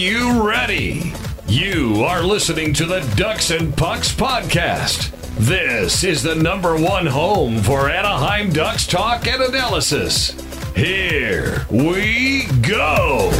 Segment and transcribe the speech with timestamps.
[0.00, 1.12] You ready?
[1.46, 5.10] You are listening to the Ducks and Pucks podcast.
[5.36, 10.30] This is the number one home for Anaheim Ducks talk and analysis.
[10.74, 13.30] Here we go.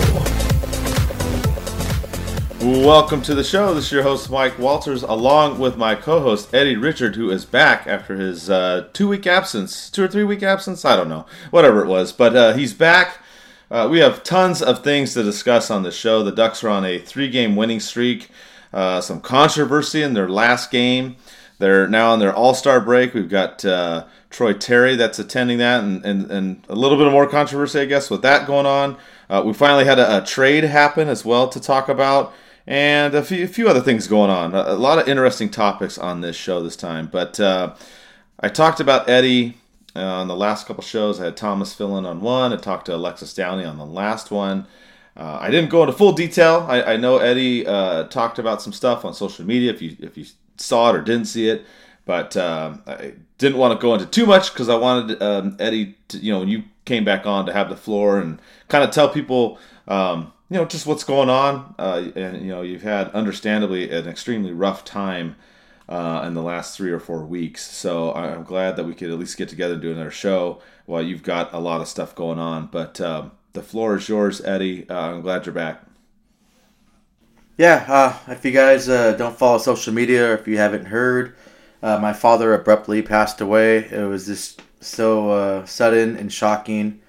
[2.60, 3.72] Welcome to the show.
[3.72, 7.46] This is your host, Mike Walters, along with my co host, Eddie Richard, who is
[7.46, 10.84] back after his uh, two week absence, two or three week absence.
[10.84, 12.12] I don't know, whatever it was.
[12.12, 13.16] But uh, he's back.
[13.70, 16.24] Uh, we have tons of things to discuss on the show.
[16.24, 18.28] The Ducks are on a three game winning streak,
[18.72, 21.16] uh, some controversy in their last game.
[21.58, 23.14] They're now on their All Star break.
[23.14, 27.12] We've got uh, Troy Terry that's attending that, and, and, and a little bit of
[27.12, 28.96] more controversy, I guess, with that going on.
[29.28, 32.32] Uh, we finally had a, a trade happen as well to talk about
[32.66, 34.54] and a few, a few other things going on.
[34.54, 37.06] A, a, lot of interesting topics on this show this time.
[37.06, 37.74] But uh,
[38.40, 39.59] I talked about Eddie
[39.96, 41.20] uh, on the last couple shows.
[41.20, 42.52] I had Thomas fill in on one.
[42.52, 44.66] I talked to Alexis Downey on the last one.
[45.16, 46.66] Uh, I didn't go into full detail.
[46.68, 49.72] I, I know Eddie uh, talked about some stuff on social media.
[49.72, 50.24] If you if you
[50.56, 51.64] saw it or didn't see it,
[52.06, 55.96] but um, I didn't want to go into too much because I wanted um, Eddie
[56.08, 58.90] to you know when you came back on to have the floor and kind of
[58.90, 59.58] tell people.
[59.88, 64.08] Um, you know just what's going on uh, and you know you've had understandably an
[64.08, 65.36] extremely rough time
[65.90, 67.62] uh, in the last three or four weeks.
[67.62, 71.02] So i'm glad that we could at least get together and do another show while
[71.02, 72.66] you've got a lot of stuff going on.
[72.66, 74.88] But um, the floor is yours eddie.
[74.88, 75.82] Uh, i'm glad you're back.
[77.58, 81.34] Yeah uh, if you guys uh, don't follow social media or if you haven't heard
[81.82, 83.78] uh, my father abruptly passed away.
[83.78, 87.00] It was just so sudden and shocking.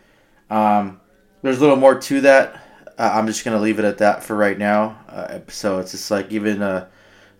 [0.49, 0.99] Um,
[1.41, 2.61] there's a little more to that.
[2.97, 4.99] Uh, I'm just gonna leave it at that for right now.
[5.07, 6.87] Uh, so it's just like even uh,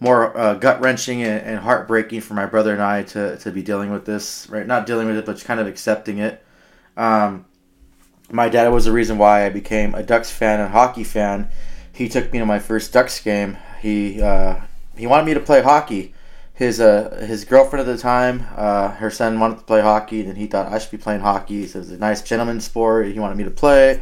[0.02, 3.62] more uh, gut wrenching and, and, heartbreaking for my brother and I to, to be
[3.62, 4.50] dealing with this.
[4.50, 6.44] Right, not dealing with it, but kind of accepting it.
[6.98, 7.46] Um,
[8.32, 11.50] my dad was the reason why I became a Ducks fan and hockey fan.
[11.94, 13.58] He took me to my first Ducks game.
[13.80, 14.60] He uh,
[14.98, 16.16] he wanted me to play hockey.
[16.54, 20.48] His uh, his girlfriend at the time, her son wanted to play hockey, and he
[20.48, 21.68] thought I should be playing hockey.
[21.68, 23.08] So it was a nice gentleman sport.
[23.08, 24.02] He wanted me to play.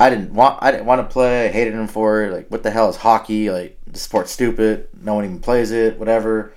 [0.00, 1.44] I didn't want I didn't want to play.
[1.44, 2.32] I hated him for it.
[2.32, 3.50] Like what the hell is hockey?
[3.50, 4.88] Like the sport's stupid.
[5.02, 5.98] No one even plays it.
[5.98, 6.54] Whatever.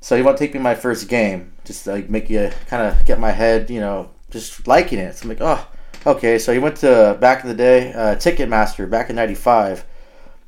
[0.00, 2.86] So he wanted to take me my first game, just to, like make you kind
[2.86, 5.16] of get my head, you know, just liking it.
[5.16, 5.66] So I'm like, oh,
[6.06, 6.38] okay.
[6.38, 9.84] So he went to back in the day, uh, Ticketmaster back in '95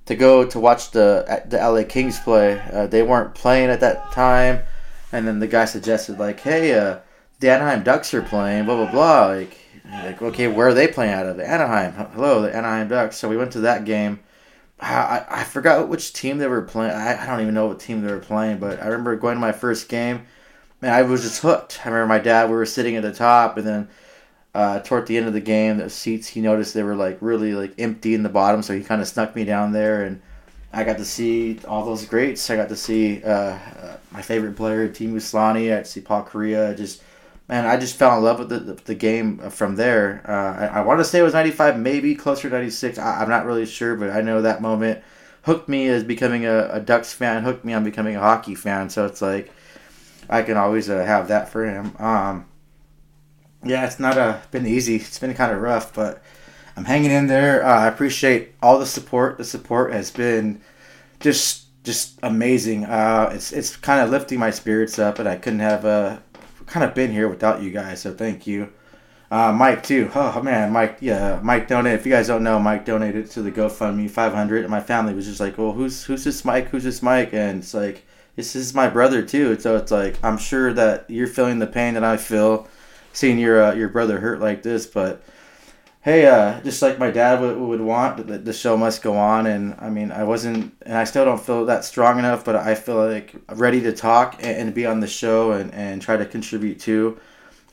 [0.06, 2.60] to go to watch the the LA Kings play.
[2.72, 4.62] Uh, they weren't playing at that time,
[5.10, 7.00] and then the guy suggested like, hey, uh,
[7.40, 8.64] the Anaheim Ducks are playing.
[8.64, 9.26] Blah blah blah.
[9.26, 9.58] Like
[9.90, 11.40] like, okay, where are they playing out of?
[11.40, 11.92] Anaheim.
[11.92, 13.16] Hello, the Anaheim Ducks.
[13.16, 14.20] So we went to that game.
[14.80, 16.92] I, I forgot which team they were playing.
[16.92, 19.40] I, I don't even know what team they were playing, but I remember going to
[19.40, 20.26] my first game,
[20.82, 21.80] and I was just hooked.
[21.84, 22.48] I remember my dad.
[22.48, 23.88] We were sitting at the top, and then
[24.54, 27.54] uh, toward the end of the game, the seats he noticed they were like really
[27.54, 30.20] like empty in the bottom, so he kind of snuck me down there, and
[30.72, 32.48] I got to see all those greats.
[32.50, 35.66] I got to see uh, uh, my favorite player, Teemu Selanne.
[35.66, 36.76] I got to see Paul Kariya.
[36.76, 37.02] Just
[37.48, 40.22] man, I just fell in love with the, the, the game from there.
[40.28, 42.98] Uh, I, I want to say it was 95, maybe closer to 96.
[42.98, 45.02] I, am not really sure, but I know that moment
[45.42, 48.90] hooked me as becoming a, a, Ducks fan, hooked me on becoming a hockey fan.
[48.90, 49.50] So it's like
[50.28, 51.96] I can always uh, have that for him.
[51.98, 52.46] Um,
[53.64, 54.96] yeah, it's not uh, been easy.
[54.96, 56.22] It's been kind of rough, but
[56.76, 57.64] I'm hanging in there.
[57.64, 59.38] Uh, I appreciate all the support.
[59.38, 60.60] The support has been
[61.18, 62.84] just just amazing.
[62.84, 66.18] Uh, it's it's kind of lifting my spirits up, and I couldn't have uh,
[66.68, 68.72] kind of been here without you guys, so thank you.
[69.30, 70.10] Uh, Mike too.
[70.14, 70.98] Oh man, Mike.
[71.00, 72.00] Yeah, Mike donated.
[72.00, 75.26] If you guys don't know, Mike donated to the GoFundMe 500, and my family was
[75.26, 76.68] just like, "Well, who's who's this Mike?
[76.68, 78.04] Who's this Mike?" And it's like,
[78.38, 79.58] this is my brother too.
[79.58, 82.68] So it's like, I'm sure that you're feeling the pain that I feel,
[83.12, 84.86] seeing your uh, your brother hurt like this.
[84.86, 85.20] But
[86.00, 89.46] hey, uh, just like my dad would, would want, the, the show must go on.
[89.46, 92.74] And I mean, I wasn't, and I still don't feel that strong enough, but I
[92.74, 96.24] feel like ready to talk and, and be on the show and, and try to
[96.24, 97.18] contribute too.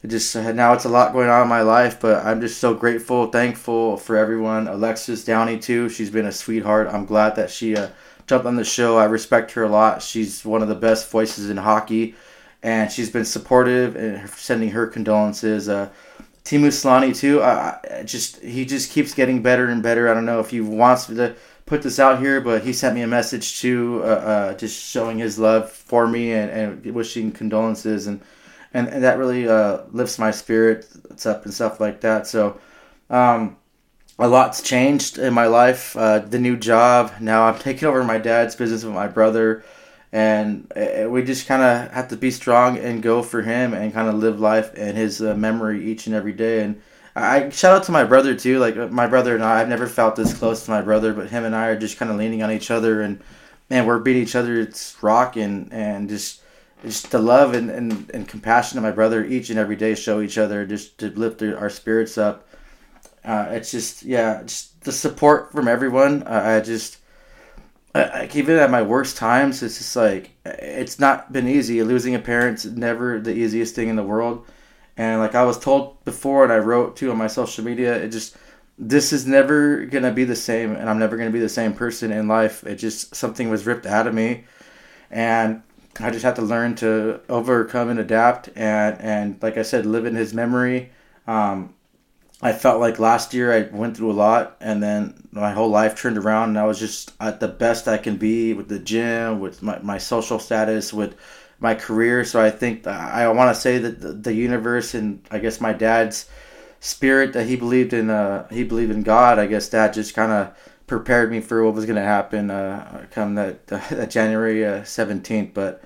[0.03, 2.75] It just now it's a lot going on in my life, but I'm just so
[2.75, 4.67] grateful, thankful for everyone.
[4.67, 6.87] Alexis Downey too, she's been a sweetheart.
[6.91, 7.89] I'm glad that she uh,
[8.27, 8.97] jumped on the show.
[8.97, 10.03] I respect her a lot.
[10.03, 12.13] She's one of the best voices in hockey,
[12.61, 15.69] and she's been supportive and sending her condolences.
[15.69, 15.89] Uh,
[16.45, 17.41] Teemu Selanne too.
[17.41, 20.07] I, just he just keeps getting better and better.
[20.07, 23.01] I don't know if he wants to put this out here, but he sent me
[23.01, 28.07] a message too, uh, uh, just showing his love for me and, and wishing condolences
[28.07, 28.21] and
[28.73, 32.27] and, and that really uh, lifts my spirits up and stuff like that.
[32.27, 32.59] So.
[33.09, 33.57] Um,
[34.17, 35.95] a lot's changed in my life.
[35.97, 37.11] Uh, the new job.
[37.19, 39.65] Now I'm taking over my dad's business with my brother
[40.11, 43.93] and uh, we just kind of have to be strong and go for him and
[43.93, 46.81] kind of live life and his uh, memory each and every day and
[47.15, 48.59] I shout out to my brother too.
[48.59, 51.45] Like my brother and I, I've never felt this close to my brother, but him
[51.45, 53.21] and I are just kind of leaning on each other, and
[53.69, 54.59] man, we're beating each other.
[54.59, 56.41] It's rock and and just
[56.83, 60.21] just the love and, and, and compassion of my brother each and every day show
[60.21, 62.47] each other just to lift our spirits up.
[63.23, 66.23] Uh, it's just yeah, just the support from everyone.
[66.23, 66.97] Uh, I just
[67.95, 71.81] like even at my worst times, it's just like it's not been easy.
[71.83, 74.45] Losing a parent's never the easiest thing in the world
[74.97, 78.09] and like I was told before, and I wrote too on my social media, it
[78.09, 78.35] just
[78.77, 82.11] this is never gonna be the same, and I'm never gonna be the same person
[82.11, 82.63] in life.
[82.65, 84.45] It just something was ripped out of me,
[85.11, 85.61] and
[85.99, 90.05] I just had to learn to overcome and adapt, and and like I said, live
[90.05, 90.91] in His memory.
[91.27, 91.73] Um,
[92.41, 95.99] I felt like last year I went through a lot, and then my whole life
[95.99, 99.39] turned around, and I was just at the best I can be with the gym,
[99.39, 101.15] with my, my social status, with
[101.59, 102.25] my career.
[102.25, 105.71] So I think I want to say that the, the, universe and I guess my
[105.71, 106.29] dad's
[106.81, 109.39] spirit that he believed in, uh, he believed in God.
[109.39, 110.55] I guess that just kind of
[110.87, 115.53] prepared me for what was going to happen uh, come that, that January seventeenth.
[115.53, 115.83] but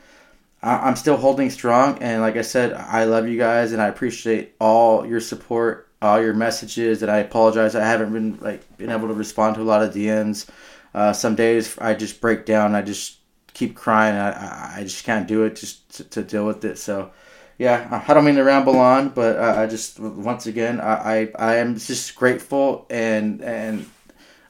[0.62, 3.88] I, am still holding strong, and like I said, I love you guys, and I
[3.88, 7.02] appreciate all your support, all your messages.
[7.02, 9.94] And I apologize I haven't been like been able to respond to a lot of
[9.94, 10.50] DMs.
[10.94, 12.76] Uh, some days I just break down.
[12.76, 13.18] I just
[13.54, 14.16] keep crying.
[14.16, 16.78] I, I just can't do it just to, to deal with it.
[16.78, 17.12] So,
[17.58, 21.32] yeah, I don't mean to ramble on, but I, I just once again I, I,
[21.38, 23.86] I am just grateful and and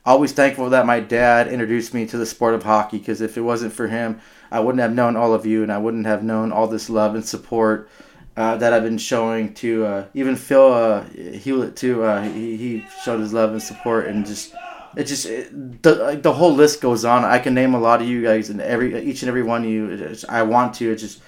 [0.05, 2.99] always thankful that my dad introduced me to the sport of hockey.
[2.99, 5.77] Because if it wasn't for him, I wouldn't have known all of you, and I
[5.77, 7.89] wouldn't have known all this love and support.
[8.39, 12.03] Uh, that I've been showing to uh, even Phil uh, Hewlett too.
[12.03, 14.53] Uh, he, he showed his love and support and just
[14.95, 17.25] it just it, the the whole list goes on.
[17.25, 19.69] I can name a lot of you guys and every each and every one of
[19.69, 20.15] you.
[20.29, 20.89] I want to.
[20.89, 21.21] It just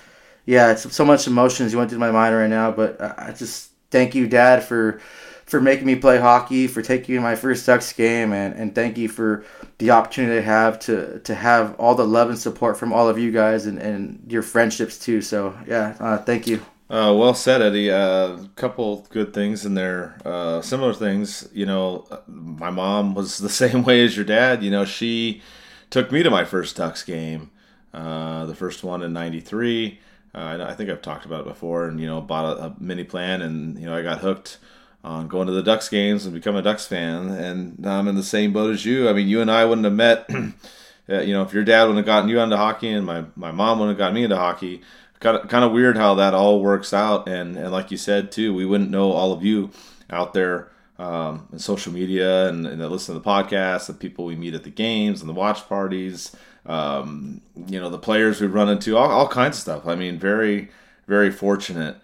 [0.45, 2.71] yeah, it's so much emotions going through my mind right now.
[2.71, 5.01] But I just thank you, Dad, for
[5.45, 8.73] for making me play hockey, for taking me to my first Ducks game, and, and
[8.73, 9.43] thank you for
[9.79, 13.19] the opportunity I have to to have all the love and support from all of
[13.19, 15.21] you guys and, and your friendships too.
[15.21, 16.61] So yeah, uh, thank you.
[16.91, 17.87] Uh, well said, Eddie.
[17.87, 20.17] A uh, couple good things in there.
[20.25, 21.47] Uh, similar things.
[21.53, 24.61] You know, my mom was the same way as your dad.
[24.61, 25.41] You know, she
[25.89, 27.49] took me to my first Ducks game,
[27.93, 30.01] uh, the first one in '93.
[30.35, 33.05] Uh, I think I've talked about it before, and you know, bought a, a, mini
[33.05, 34.57] plan, and you know, I got hooked
[35.01, 37.29] on going to the Ducks games and become a Ducks fan.
[37.29, 39.07] And I'm in the same boat as you.
[39.07, 40.25] I mean, you and I wouldn't have met.
[40.29, 43.79] you know, if your dad wouldn't have gotten you into hockey, and my my mom
[43.79, 44.81] wouldn't have gotten me into hockey
[45.21, 47.29] kind of weird how that all works out.
[47.29, 49.71] And and like you said too, we wouldn't know all of you
[50.09, 54.35] out there um, in social media and, and listen to the podcast, the people we
[54.35, 56.35] meet at the games and the watch parties,
[56.65, 59.87] um, you know, the players we run into, all, all kinds of stuff.
[59.87, 60.69] I mean, very
[61.07, 61.97] very fortunate.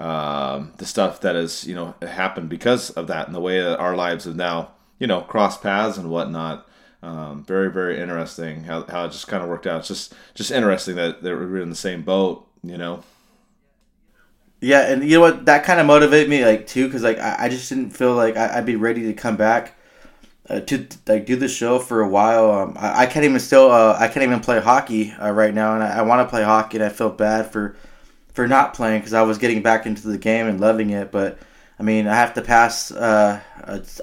[0.00, 3.78] Um, the stuff that has you know happened because of that and the way that
[3.78, 6.66] our lives have now you know crossed paths and whatnot.
[7.02, 9.80] Um, very very interesting how, how it just kind of worked out.
[9.80, 13.02] It's just just interesting that, that we're in the same boat you know.
[14.60, 15.44] Yeah, and you know what?
[15.44, 18.36] That kind of motivated me, like too, because like I, I just didn't feel like
[18.36, 19.74] I, would be ready to come back
[20.48, 22.50] uh, to like do the show for a while.
[22.50, 25.74] Um, I, I can't even still uh, I can't even play hockey uh, right now,
[25.74, 27.76] and I, I want to play hockey, and I feel bad for
[28.32, 31.38] for not playing because I was getting back into the game and loving it, but.
[31.76, 33.40] I mean, I have to pass uh,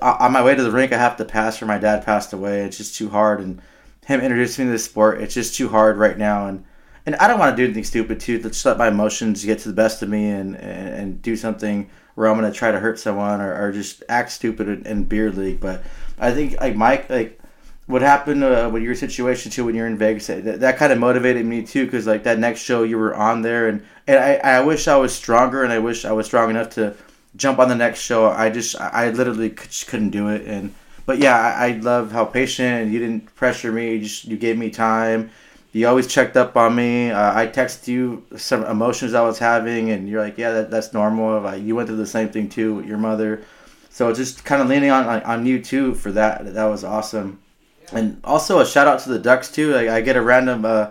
[0.01, 0.91] on my way to the rink.
[0.91, 2.65] I have to pass where my dad passed away.
[2.65, 3.62] It's just too hard, and
[4.06, 5.22] him introducing me to the sport.
[5.22, 6.65] It's just too hard right now, and
[7.05, 8.39] and I don't want to do anything stupid too.
[8.43, 11.89] Let's let my emotions get to the best of me and and, and do something
[12.15, 15.31] where I'm gonna try to hurt someone or, or just act stupid in, in beer
[15.31, 15.60] league.
[15.60, 15.84] But
[16.20, 17.39] I think like Mike, like
[17.88, 21.00] what happened uh, with your situation too when you're in Vegas, that, that kind of
[21.00, 24.58] motivated me too because like that next show you were on there and and I,
[24.58, 26.96] I wish I was stronger and I wish I was strong enough to
[27.36, 28.29] jump on the next show.
[28.29, 30.74] I just I literally just couldn't do it and.
[31.03, 33.96] But yeah, I, I love how patient you didn't pressure me.
[33.96, 35.31] You just you gave me time
[35.74, 37.12] you always checked up on me.
[37.12, 40.94] Uh, I texted you some emotions I was having, and you're like, "Yeah, that, that's
[40.94, 43.44] normal." Like you went through the same thing too with your mother,
[43.90, 46.54] so just kind of leaning on on you too for that.
[46.54, 47.40] That was awesome,
[47.94, 49.74] and also a shout out to the Ducks too.
[49.74, 50.88] Like, I get a random uh,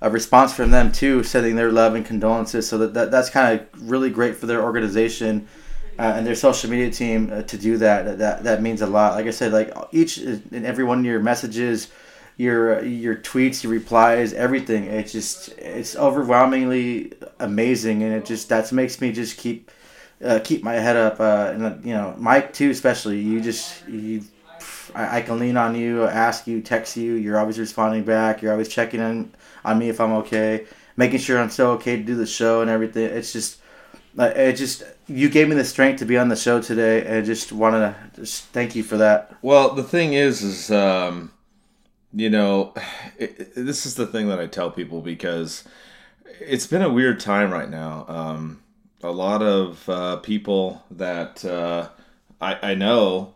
[0.00, 2.66] a response from them too, sending their love and condolences.
[2.66, 5.48] So that, that that's kind of really great for their organization.
[5.98, 8.16] Uh, and their social media team uh, to do that.
[8.16, 9.12] That that means a lot.
[9.12, 11.88] Like I said, like each and every one of your messages,
[12.36, 14.84] your your tweets, your replies, everything.
[14.84, 19.70] It's just it's overwhelmingly amazing, and it just that makes me just keep
[20.24, 21.20] uh, keep my head up.
[21.20, 23.20] Uh, and you know, Mike too, especially.
[23.20, 24.22] You just you.
[24.94, 27.14] I, can lean on you, ask you, text you.
[27.14, 28.42] You're always responding back.
[28.42, 29.32] You're always checking in
[29.64, 32.70] on me if I'm okay, making sure I'm still okay to do the show and
[32.70, 33.04] everything.
[33.04, 33.58] It's just
[34.18, 37.22] it just you gave me the strength to be on the show today, and I
[37.22, 39.34] just want to just thank you for that.
[39.42, 41.32] Well, the thing is, is um,
[42.12, 42.74] you know,
[43.18, 45.64] it, this is the thing that I tell people because
[46.40, 48.04] it's been a weird time right now.
[48.08, 48.62] Um,
[49.02, 51.88] a lot of uh, people that uh,
[52.40, 53.34] I, I know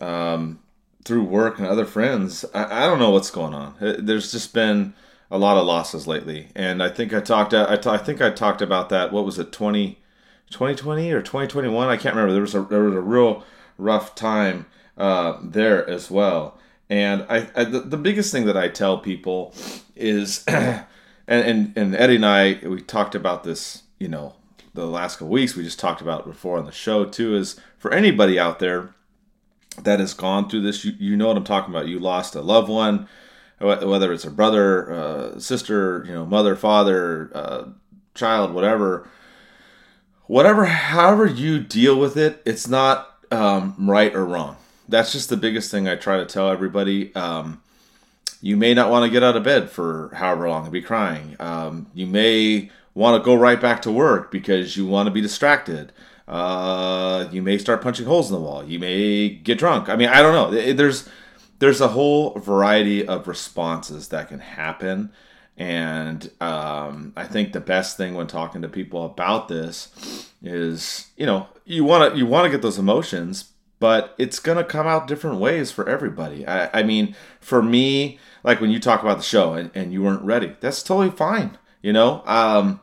[0.00, 0.60] um,
[1.04, 3.74] through work and other friends, I, I don't know what's going on.
[3.80, 4.94] There's just been
[5.30, 7.54] a lot of losses lately, and I think I talked.
[7.54, 9.12] I, t- I think I talked about that.
[9.12, 9.98] What was it, 20,
[10.50, 11.88] 2020 or twenty twenty one?
[11.88, 12.32] I can't remember.
[12.32, 13.44] There was a there was a real
[13.78, 14.66] rough time
[14.98, 16.58] uh, there as well.
[16.90, 19.54] And I, I the, the, biggest thing that I tell people
[19.94, 20.84] is, and,
[21.28, 24.34] and and Eddie and I we talked about this, you know,
[24.74, 25.54] the last couple weeks.
[25.54, 27.36] We just talked about before on the show too.
[27.36, 28.92] Is for anybody out there
[29.84, 31.86] that has gone through this, you, you know what I'm talking about.
[31.86, 33.08] You lost a loved one,
[33.60, 37.64] whether it's a brother, uh, sister, you know, mother, father, uh,
[38.16, 39.08] child, whatever.
[40.26, 44.56] Whatever, however you deal with it, it's not um, right or wrong
[44.90, 47.14] that's just the biggest thing I try to tell everybody.
[47.14, 47.62] Um,
[48.42, 51.36] you may not want to get out of bed for however long and be crying.
[51.38, 55.20] Um, you may want to go right back to work because you want to be
[55.20, 55.92] distracted.
[56.26, 58.64] Uh, you may start punching holes in the wall.
[58.64, 59.88] You may get drunk.
[59.88, 60.72] I mean, I don't know.
[60.72, 61.08] There's
[61.58, 65.12] there's a whole variety of responses that can happen,
[65.56, 71.26] and um, I think the best thing when talking to people about this is, you
[71.26, 73.49] know, you want to you want to get those emotions,
[73.80, 76.46] but it's to come out different ways for everybody.
[76.46, 80.02] I, I, mean, for me, like when you talk about the show and, and you
[80.02, 81.58] weren't ready, that's totally fine.
[81.82, 82.80] You know, um,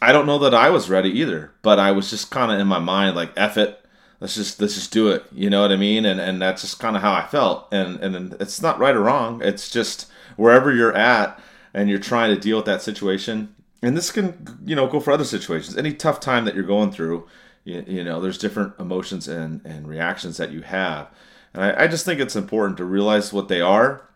[0.00, 2.66] I don't know that I was ready either, but I was just kind of in
[2.66, 3.84] my mind like, F it,
[4.18, 5.24] let's just, let's just do it.
[5.30, 6.06] You know what I mean?
[6.06, 7.68] And, and that's just kind of how I felt.
[7.70, 9.42] And, and it's not right or wrong.
[9.44, 11.38] It's just wherever you're at
[11.74, 13.54] and you're trying to deal with that situation.
[13.82, 15.76] And this can, you know, go for other situations.
[15.76, 17.26] Any tough time that you're going through,
[17.64, 21.08] you, you know there's different emotions and, and reactions that you have.
[21.52, 24.08] And I, I just think it's important to realize what they are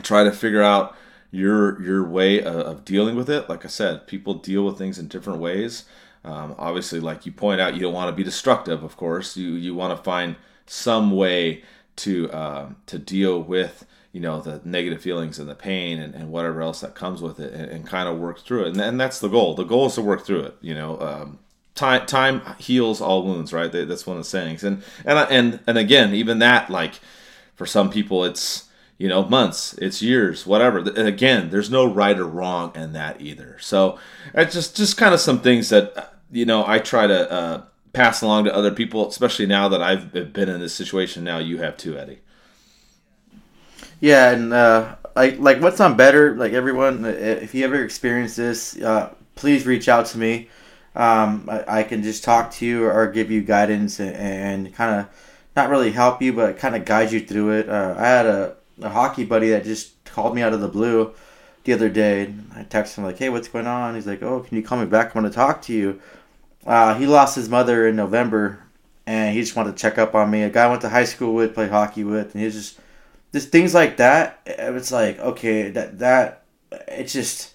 [0.00, 0.96] try to figure out
[1.30, 3.48] your your way of, of, dealing with it.
[3.48, 5.84] Like i said people deal with things in different ways.
[6.24, 9.36] Um, obviously like you point out you don't want to be destructive of course.
[9.36, 10.36] You you want to find
[10.66, 11.62] some way
[11.96, 16.30] to uh, to deal with you know the negative feelings and the pain and, and
[16.30, 18.68] whatever else that comes with it and, and kind of work through it.
[18.68, 19.54] And, and that's the goal.
[19.54, 21.38] The goal is to work through it you know um,
[21.74, 23.70] time time heals all wounds, right?
[23.70, 24.64] That's one of the sayings.
[24.64, 27.00] And and and and again, even that, like
[27.54, 30.78] for some people, it's you know months, it's years, whatever.
[30.78, 33.56] And again, there's no right or wrong in that either.
[33.60, 33.98] So
[34.34, 37.62] it's just just kind of some things that you know I try to uh,
[37.92, 41.24] pass along to other people, especially now that I've been in this situation.
[41.24, 42.20] Now you have too, Eddie.
[44.00, 46.34] Yeah, and uh, like like what's on better?
[46.36, 50.48] Like everyone, if you ever experience this, uh, please reach out to me
[50.94, 55.00] um, I, I, can just talk to you or give you guidance and, and kind
[55.00, 55.08] of
[55.56, 57.68] not really help you, but kind of guide you through it.
[57.68, 61.14] Uh, I had a, a hockey buddy that just called me out of the blue
[61.64, 62.34] the other day.
[62.54, 64.86] I texted him like, "Hey, what's going on?" He's like, "Oh, can you call me
[64.86, 65.14] back?
[65.14, 66.00] I want to talk to you."
[66.66, 68.62] Uh, he lost his mother in November,
[69.06, 70.42] and he just wanted to check up on me.
[70.42, 72.78] A guy I went to high school with, played hockey with, and he's just
[73.32, 74.40] just things like that.
[74.44, 76.44] It's like okay, that that
[76.88, 77.54] it's just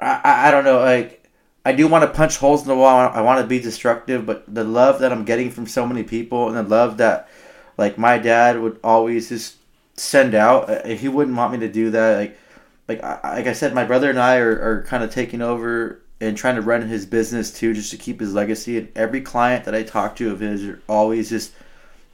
[0.00, 1.19] I I, I don't know like
[1.64, 3.10] I do want to punch holes in the wall.
[3.12, 6.48] I want to be destructive, but the love that I'm getting from so many people
[6.48, 7.28] and the love that,
[7.76, 9.56] like, my dad would always just
[9.94, 10.70] send out.
[10.70, 12.16] Uh, he wouldn't want me to do that.
[12.16, 12.38] Like,
[12.88, 16.36] like, like I said, my brother and I are, are kind of taking over and
[16.36, 18.78] trying to run his business too, just to keep his legacy.
[18.78, 21.52] And every client that I talk to of his are always just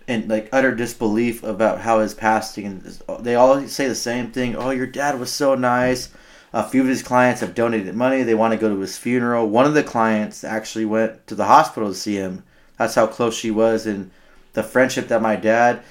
[0.06, 2.66] in like utter disbelief about how his passing.
[2.66, 4.54] And they all say the same thing.
[4.54, 6.10] Oh, your dad was so nice
[6.56, 8.22] a few of his clients have donated money.
[8.22, 9.46] They want to go to his funeral.
[9.46, 12.44] One of the clients actually went to the hospital to see him.
[12.78, 14.10] That's how close she was, and
[14.54, 15.82] the friendship that my dad.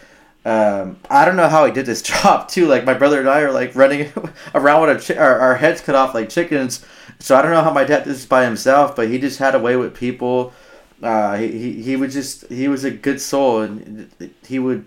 [0.43, 2.65] Um, I don't know how he did this job too.
[2.65, 4.11] Like my brother and I are like running
[4.55, 6.83] around with our, our, our heads cut off like chickens.
[7.19, 9.53] So I don't know how my dad did this by himself, but he just had
[9.53, 10.51] a way with people.
[10.99, 14.09] Uh, he, he he would just he was a good soul, and
[14.47, 14.85] he would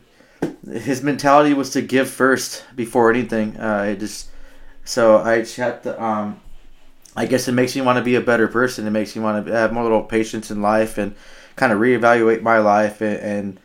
[0.69, 3.57] his mentality was to give first before anything.
[3.57, 4.29] Uh, it just
[4.89, 6.41] so I had to, um,
[7.15, 8.87] I guess it makes me want to be a better person.
[8.87, 11.15] It makes me want to have more little patience in life and
[11.57, 13.03] kind of reevaluate my life.
[13.03, 13.61] And, and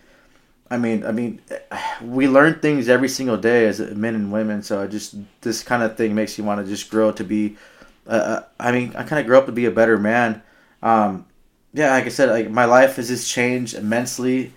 [0.70, 1.40] I mean, I mean,
[2.02, 4.64] we learn things every single day as men and women.
[4.64, 7.56] So I just this kind of thing makes you want to just grow to be.
[8.06, 10.44] Uh, I mean, I kind of grew up to be a better man.
[10.82, 11.26] Um,
[11.74, 14.52] yeah, like I said, like my life has just changed immensely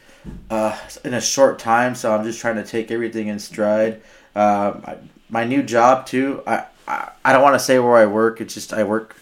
[0.50, 1.94] uh, in a short time.
[1.94, 4.02] So I'm just trying to take everything in stride.
[4.34, 4.96] Uh,
[5.28, 6.42] my new job too.
[6.46, 8.40] I I, I don't want to say where I work.
[8.40, 9.16] It's just I work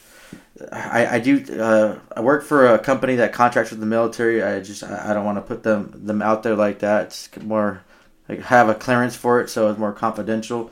[0.72, 4.42] I, I do uh, I work for a company that contracts with the military.
[4.42, 7.06] I just I, I don't want to put them them out there like that.
[7.06, 7.82] It's more
[8.28, 10.70] like have a clearance for it, so it's more confidential.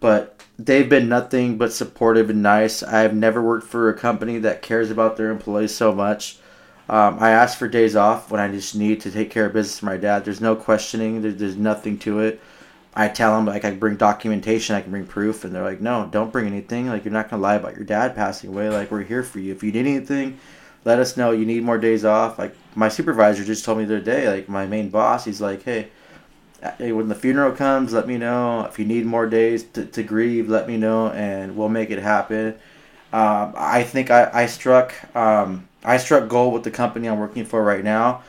[0.00, 2.82] But they've been nothing but supportive and nice.
[2.82, 6.38] I've never worked for a company that cares about their employees so much.
[6.88, 9.78] Um, I ask for days off when I just need to take care of business
[9.78, 10.24] for my dad.
[10.24, 11.22] There's no questioning.
[11.22, 12.40] There's, there's nothing to it.
[12.94, 16.08] I tell them like I bring documentation, I can bring proof, and they're like, no,
[16.10, 16.88] don't bring anything.
[16.88, 18.68] Like you're not gonna lie about your dad passing away.
[18.68, 19.52] Like we're here for you.
[19.52, 20.38] If you need anything,
[20.84, 21.30] let us know.
[21.30, 22.38] You need more days off.
[22.38, 24.28] Like my supervisor just told me the other day.
[24.28, 25.90] Like my main boss, he's like, hey,
[26.78, 28.64] when the funeral comes, let me know.
[28.64, 32.00] If you need more days to, to grieve, let me know, and we'll make it
[32.00, 32.54] happen.
[33.12, 37.44] Um, I think I, I struck um, I struck gold with the company I'm working
[37.44, 38.22] for right now,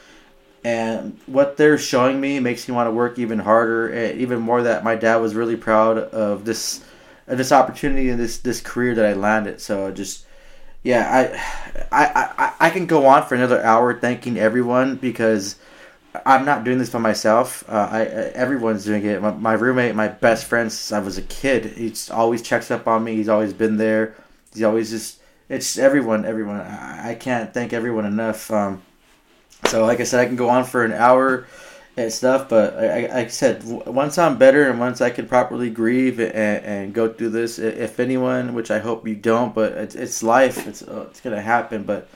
[0.64, 4.64] and what they're showing me makes me want to work even harder, and even more.
[4.64, 6.84] That my dad was really proud of this
[7.26, 9.62] this opportunity and this this career that I landed.
[9.62, 10.26] So just
[10.84, 11.36] yeah,
[11.92, 15.56] I I I, I can go on for another hour thanking everyone because
[16.26, 17.64] I'm not doing this by myself.
[17.70, 19.22] Uh, I, everyone's doing it.
[19.22, 22.86] My, my, roommate, my best friend since I was a kid, he's always checks up
[22.86, 23.16] on me.
[23.16, 24.16] He's always been there.
[24.54, 26.62] He's always just it's everyone, everyone.
[26.62, 28.52] I, I can't thank everyone enough.
[28.52, 28.82] Um,
[29.68, 31.48] so like I said, I can go on for an hour
[31.98, 35.70] and stuff, but I, like I said, once I'm better and once I can properly
[35.70, 39.96] grieve and, and go through this, if anyone, which I hope you don't, but it's,
[39.96, 40.68] it's life.
[40.68, 42.08] It's uh, it's gonna happen, but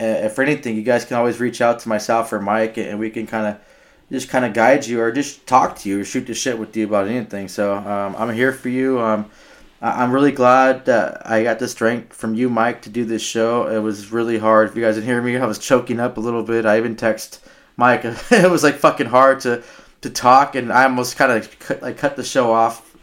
[0.00, 2.98] uh, if for anything, you guys can always reach out to myself or Mike, and
[2.98, 3.60] we can kind of
[4.10, 6.76] just kind of guide you or just talk to you or shoot the shit with
[6.76, 7.48] you about anything.
[7.48, 9.00] So um, I'm here for you.
[9.00, 9.30] Um,
[9.82, 13.66] I'm really glad that I got the strength from you, Mike, to do this show.
[13.66, 14.68] It was really hard.
[14.68, 16.64] If you guys didn't hear me, I was choking up a little bit.
[16.64, 17.44] I even text
[17.76, 18.04] Mike.
[18.04, 19.62] it was like fucking hard to
[20.02, 22.96] to talk, and I almost kind of cut, like cut the show off.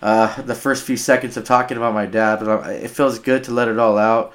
[0.00, 3.52] Uh, the first few seconds of talking about my dad, but it feels good to
[3.52, 4.34] let it all out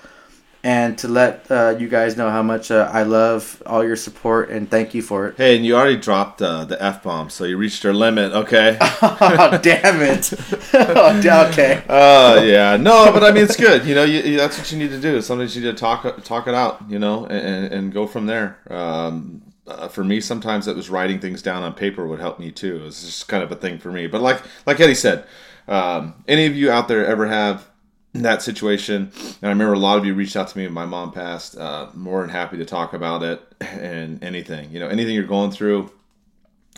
[0.67, 4.49] and to let uh, you guys know how much uh, I love all your support
[4.49, 5.37] and thank you for it.
[5.37, 8.33] Hey, and you already dropped uh, the f bomb, so you reached your limit.
[8.33, 8.77] Okay.
[8.81, 10.33] oh, damn it.
[10.73, 11.83] okay.
[11.87, 12.75] Uh, yeah.
[12.75, 13.85] No, but I mean it's good.
[13.85, 15.21] You know, you, you, that's what you need to do.
[15.21, 16.81] Sometimes you need to talk talk it out.
[16.89, 18.59] You know, and, and go from there.
[18.69, 22.51] Um, uh, for me, sometimes it was writing things down on paper would help me
[22.51, 22.83] too.
[22.85, 24.07] It's just kind of a thing for me.
[24.07, 25.25] But like like Eddie said,
[25.69, 27.65] um, any of you out there ever have
[28.13, 29.11] that situation.
[29.15, 31.57] And I remember a lot of you reached out to me when my mom passed.
[31.57, 34.71] Uh, more than happy to talk about it and anything.
[34.71, 35.91] You know, anything you're going through.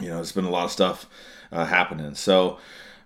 [0.01, 1.05] You know, there's been a lot of stuff
[1.51, 2.15] uh, happening.
[2.15, 2.57] So,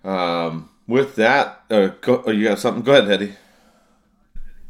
[0.04, 2.82] um, with that, uh, go, oh, you have something?
[2.82, 3.34] Go ahead, Eddie.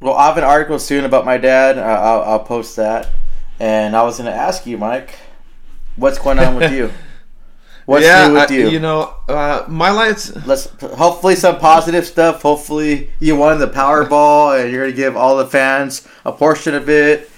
[0.00, 1.78] Well, I have an article soon about my dad.
[1.78, 3.10] I'll, I'll post that.
[3.60, 5.18] And I was going to ask you, Mike,
[5.96, 6.90] what's going on with you?
[7.86, 8.68] What's yeah, new with you?
[8.68, 10.34] I, you know, uh, my lights.
[10.46, 12.42] Let's hopefully some positive stuff.
[12.42, 16.88] Hopefully you won the Powerball and you're gonna give all the fans a portion of
[16.88, 17.30] it.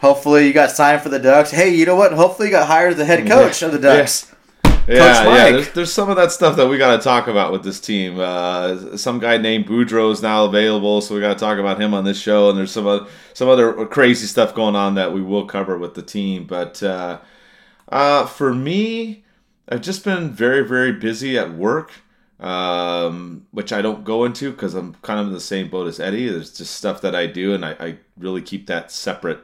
[0.00, 1.50] Hopefully you got signed for the Ducks.
[1.50, 2.12] Hey, you know what?
[2.12, 3.68] Hopefully you got hired as the head coach yeah.
[3.68, 4.30] of the Ducks.
[4.86, 5.24] Yeah, yeah.
[5.24, 5.50] yeah.
[5.50, 8.20] There's, there's, some of that stuff that we got to talk about with this team.
[8.20, 11.94] Uh, some guy named Boudreau is now available, so we got to talk about him
[11.94, 12.50] on this show.
[12.50, 15.94] And there's some other, some other crazy stuff going on that we will cover with
[15.94, 16.44] the team.
[16.44, 17.20] But uh,
[17.88, 19.23] uh, for me,
[19.68, 21.92] I've just been very, very busy at work,
[22.38, 25.98] um, which I don't go into because I'm kind of in the same boat as
[26.00, 26.28] Eddie.
[26.28, 29.40] There's just stuff that I do, and I, I really keep that separate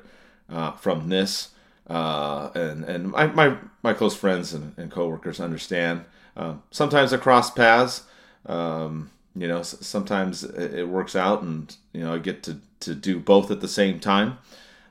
[0.50, 1.50] uh, from this.
[1.86, 6.04] Uh, and and my, my, my close friends and, and coworkers understand.
[6.36, 8.04] Um, sometimes I cross paths.
[8.46, 13.18] Um, you know, sometimes it works out, and you know I get to to do
[13.18, 14.38] both at the same time.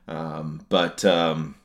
[0.08, 1.56] Um, but um,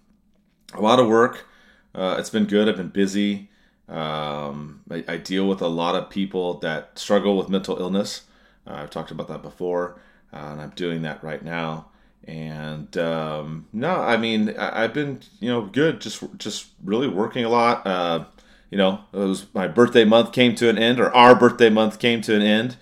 [0.74, 1.46] a lot of work.
[1.94, 2.68] Uh, it's been good.
[2.68, 3.48] I've been busy.
[3.88, 8.22] Um, I, I, deal with a lot of people that struggle with mental illness.
[8.66, 10.00] Uh, I've talked about that before,
[10.32, 11.88] uh, and I'm doing that right now.
[12.26, 17.44] And um, no, I mean I, have been you know good, just just really working
[17.44, 17.86] a lot.
[17.86, 18.24] Uh,
[18.70, 21.98] you know, it was my birthday month came to an end, or our birthday month
[21.98, 22.76] came to an end.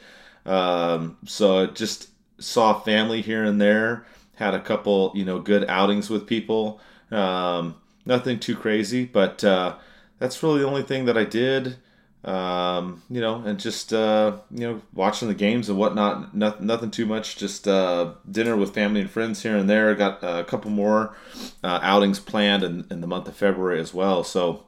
[0.46, 4.06] Um, so just saw family here and there.
[4.36, 6.80] Had a couple you know good outings with people.
[7.10, 7.74] Um,
[8.06, 9.74] nothing too crazy, but uh,
[10.22, 11.76] that's really the only thing that I did.
[12.24, 16.32] Um, you know, and just uh, you know, watching the games and whatnot.
[16.36, 17.36] Nothing, nothing too much.
[17.36, 19.92] Just uh, dinner with family and friends here and there.
[19.96, 21.16] Got a couple more
[21.64, 24.22] uh, outings planned in, in the month of February as well.
[24.22, 24.62] So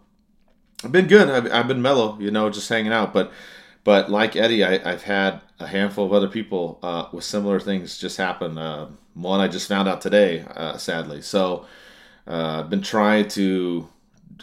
[0.83, 1.31] I've been good.
[1.31, 2.19] I've, I've been mellow.
[2.19, 3.13] You know, just hanging out.
[3.13, 3.31] But
[3.85, 7.97] but like Eddie, I, have had a handful of other people uh, with similar things
[7.97, 8.59] just happen.
[8.59, 11.23] Uh, one I just found out today, uh, sadly.
[11.23, 11.67] So
[12.27, 13.89] I've been trying to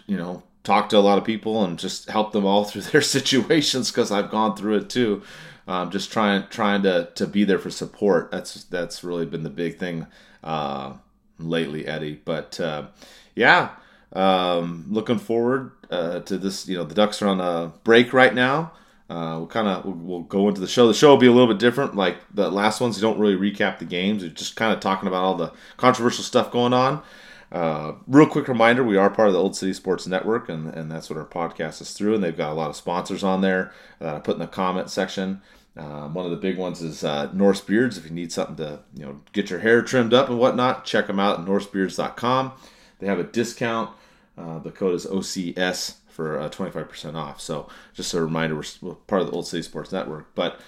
[0.08, 3.02] you know talk to a lot of people and just help them all through their
[3.02, 5.24] situations because I've gone through it too.
[5.67, 8.32] um, just trying trying to to be there for support.
[8.32, 10.08] That's that's really been the big thing
[10.43, 10.93] uh,
[11.39, 12.21] lately, Eddie.
[12.24, 12.88] But uh,
[13.36, 13.69] yeah,
[14.13, 16.67] um, looking forward uh, to this.
[16.67, 18.74] You know, the Ducks are on a break right now.
[19.10, 20.88] Uh, we'll kind of we'll, we'll, go into the show.
[20.88, 21.95] The show will be a little bit different.
[21.95, 24.24] Like the last ones, you don't really recap the games.
[24.24, 27.04] You're just kind of talking about all the controversial stuff going on.
[27.52, 30.92] Uh, real quick reminder: we are part of the Old City Sports Network, and, and
[30.92, 32.16] that's what our podcast is through.
[32.16, 34.90] And they've got a lot of sponsors on there that I put in the comment
[34.90, 35.42] section.
[35.78, 37.98] Um, one of the big ones is uh, Norse Beards.
[37.98, 41.08] If you need something to you know get your hair trimmed up and whatnot, check
[41.08, 42.54] them out at norsebeards.com.
[43.00, 43.92] They have a discount.
[44.38, 47.42] Uh, the code is OCS for uh, 25% off.
[47.42, 50.34] So just a reminder, we're, we're, part of the Old City Sports Network.
[50.36, 50.60] But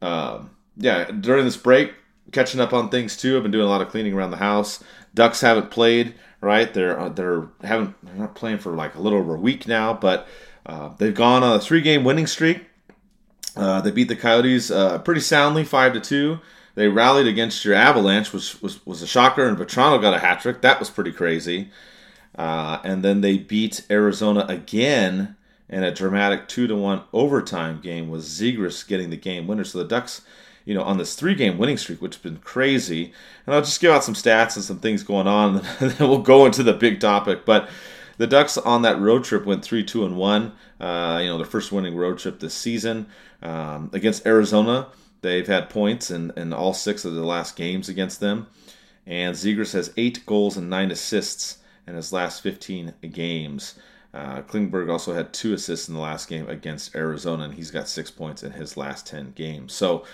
[0.00, 1.94] um, yeah, during this break,
[2.30, 3.36] catching up on things too.
[3.36, 4.82] I've been doing a lot of cleaning around the house.
[5.14, 6.74] Ducks haven't played, right?
[6.74, 9.94] They're uh, they're haven't they're not playing for like a little over a week now,
[9.94, 10.28] but
[10.66, 12.66] uh, they've gone on a three game winning streak.
[13.56, 16.40] Uh, they beat the Coyotes uh, pretty soundly, five to two.
[16.74, 20.40] They rallied against your Avalanche, which was, was a shocker, and Vatrano got a hat
[20.40, 20.62] trick.
[20.62, 21.70] That was pretty crazy.
[22.34, 25.36] Uh, and then they beat Arizona again
[25.68, 29.64] in a dramatic two to one overtime game with Zegras getting the game winner.
[29.64, 30.22] So the Ducks,
[30.64, 33.12] you know, on this three game winning streak, which has been crazy.
[33.46, 36.18] And I'll just give out some stats and some things going on, and then we'll
[36.18, 37.44] go into the big topic.
[37.44, 37.68] But
[38.18, 40.52] the Ducks on that road trip went three two and one.
[40.80, 43.06] Uh, you know, their first winning road trip this season
[43.42, 44.88] um, against Arizona.
[45.22, 48.48] They've had points in, in all six of the last games against them.
[49.06, 53.74] And Zegras has eight goals and nine assists in his last 15 games.
[54.14, 57.88] Uh, Klingberg also had two assists in the last game against Arizona, and he's got
[57.88, 59.72] six points in his last 10 games.
[59.72, 60.04] So,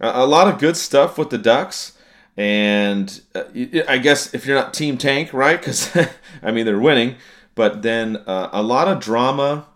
[0.00, 1.92] uh, a lot of good stuff with the Ducks.
[2.36, 3.44] And uh,
[3.88, 5.58] I guess if you're not Team Tank, right?
[5.58, 5.96] Because,
[6.42, 7.16] I mean, they're winning.
[7.54, 9.66] But then uh, a lot of drama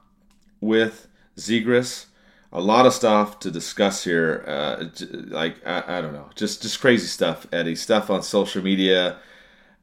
[0.60, 2.06] with Zegras.
[2.50, 4.42] A lot of stuff to discuss here.
[4.44, 4.86] Uh,
[5.28, 6.30] like, I, I don't know.
[6.34, 7.76] Just, just crazy stuff, Eddie.
[7.76, 9.18] Stuff on social media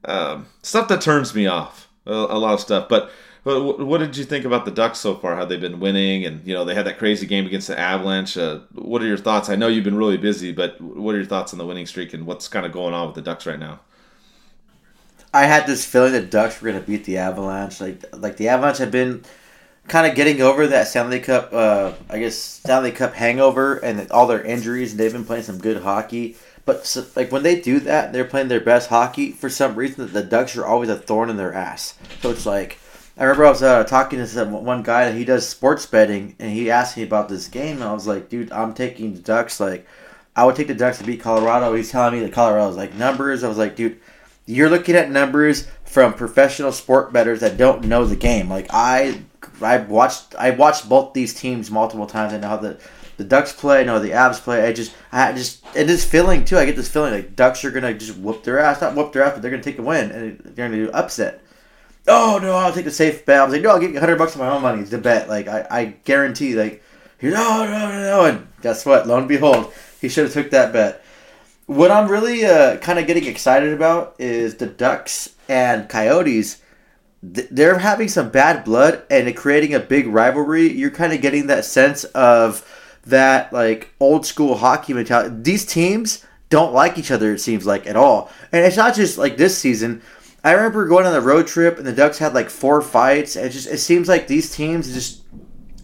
[0.06, 1.90] um, stuff that turns me off.
[2.06, 3.12] A, a, lot of stuff, but.
[3.46, 5.36] But what did you think about the Ducks so far?
[5.36, 8.36] How they've been winning, and you know they had that crazy game against the Avalanche.
[8.36, 9.50] Uh, what are your thoughts?
[9.50, 12.16] I know you've been really busy, but what are your thoughts on the winning streak
[12.16, 13.82] and what's kind of going on with the Ducks right now?
[15.32, 17.80] I had this feeling the Ducks were going to beat the Avalanche.
[17.80, 19.24] Like like the Avalanche have been
[19.88, 24.26] kind of getting over that Stanley Cup, uh, I guess Stanley Cup hangover and all
[24.26, 24.90] their injuries.
[24.90, 26.36] And they've been playing some good hockey.
[26.66, 29.34] But so, like when they do that, they're playing their best hockey.
[29.34, 31.94] For some reason, the Ducks are always a thorn in their ass.
[32.22, 32.80] So it's like
[33.18, 36.36] I remember I was uh, talking to some, one guy that he does sports betting,
[36.38, 39.22] and he asked me about this game, and I was like, dude, I'm taking the
[39.22, 39.60] Ducks.
[39.60, 39.88] Like,
[40.36, 41.74] I would take the Ducks to beat Colorado.
[41.74, 43.44] He's telling me that Colorado's like numbers.
[43.44, 44.00] I was like, dude,
[44.46, 48.50] you're looking at numbers from professional sport bettors that don't know the game.
[48.50, 49.22] Like I,
[49.62, 52.34] I watched I watched both these teams multiple times.
[52.34, 52.80] I know how the
[53.18, 54.68] the Ducks play, no, the Avs play.
[54.68, 56.58] I just, I just, and this feeling too.
[56.58, 59.24] I get this feeling like Ducks are gonna just whoop their ass, not whoop their
[59.24, 61.42] ass, but they're gonna take a win and they're gonna do upset.
[62.08, 63.40] Oh no, I'll take the safe bet.
[63.40, 65.28] I was like, no, I'll give you hundred bucks of my own money to bet.
[65.28, 66.56] Like I, I guarantee.
[66.56, 66.84] Like
[67.20, 69.08] he's no, no, no, no, and guess what?
[69.08, 71.04] Lo and behold, he should have took that bet.
[71.66, 76.62] What I'm really uh, kind of getting excited about is the Ducks and Coyotes
[77.34, 80.72] they're having some bad blood and creating a big rivalry.
[80.72, 82.64] You're kind of getting that sense of
[83.06, 85.36] that like old school hockey mentality.
[85.42, 87.34] These teams don't like each other.
[87.34, 90.02] It seems like at all, and it's not just like this season.
[90.46, 93.36] I remember going on the road trip and the Ducks had like four fights.
[93.36, 95.24] And it just it seems like these teams just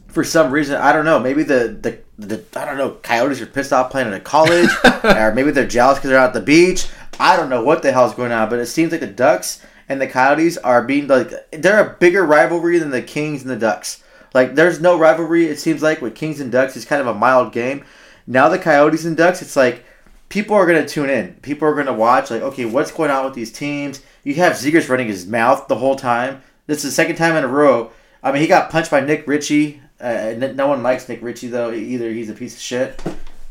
[0.08, 1.20] for some reason I don't know.
[1.20, 2.92] Maybe the the, the I don't know.
[3.02, 4.70] Coyotes are pissed off playing in a college,
[5.04, 6.88] or maybe they're jealous because they're at the beach.
[7.20, 10.00] I don't know what the hell's going on, but it seems like the Ducks and
[10.00, 14.04] the Coyotes are being like they're a bigger rivalry than the Kings and the Ducks.
[14.36, 15.48] Like there's no rivalry.
[15.48, 17.84] It seems like with Kings and Ducks, it's kind of a mild game.
[18.28, 19.84] Now the Coyotes and Ducks, it's like
[20.30, 21.34] people are gonna tune in.
[21.42, 22.30] People are gonna watch.
[22.30, 24.02] Like, okay, what's going on with these teams?
[24.24, 26.42] You have Zegras running his mouth the whole time.
[26.68, 27.92] This is the second time in a row.
[28.24, 29.82] I mean, he got punched by Nick Ritchie.
[30.00, 31.72] Uh, no one likes Nick Ritchie though.
[31.72, 33.02] Either he's a piece of shit,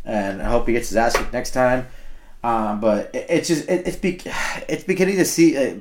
[0.04, 1.86] and I hope he gets his ass kicked next time.
[2.42, 4.20] Um, but it, it's just it, it's be,
[4.68, 5.56] it's beginning to see.
[5.56, 5.76] Uh,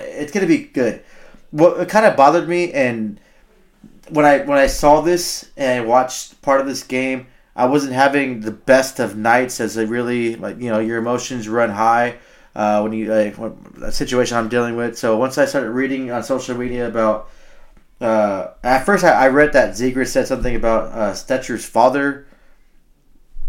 [0.00, 1.02] it's gonna be good.
[1.50, 3.20] What kind of bothered me and
[4.10, 7.26] when I when I saw this and watched part of this game,
[7.56, 11.48] I wasn't having the best of nights as I really like you know your emotions
[11.48, 12.16] run high
[12.54, 13.36] uh, when you like
[13.82, 14.98] a situation I'm dealing with.
[14.98, 17.28] So once I started reading on social media about
[18.00, 22.26] uh, at first I, I, read that Zegras said something about uh, Stecher's father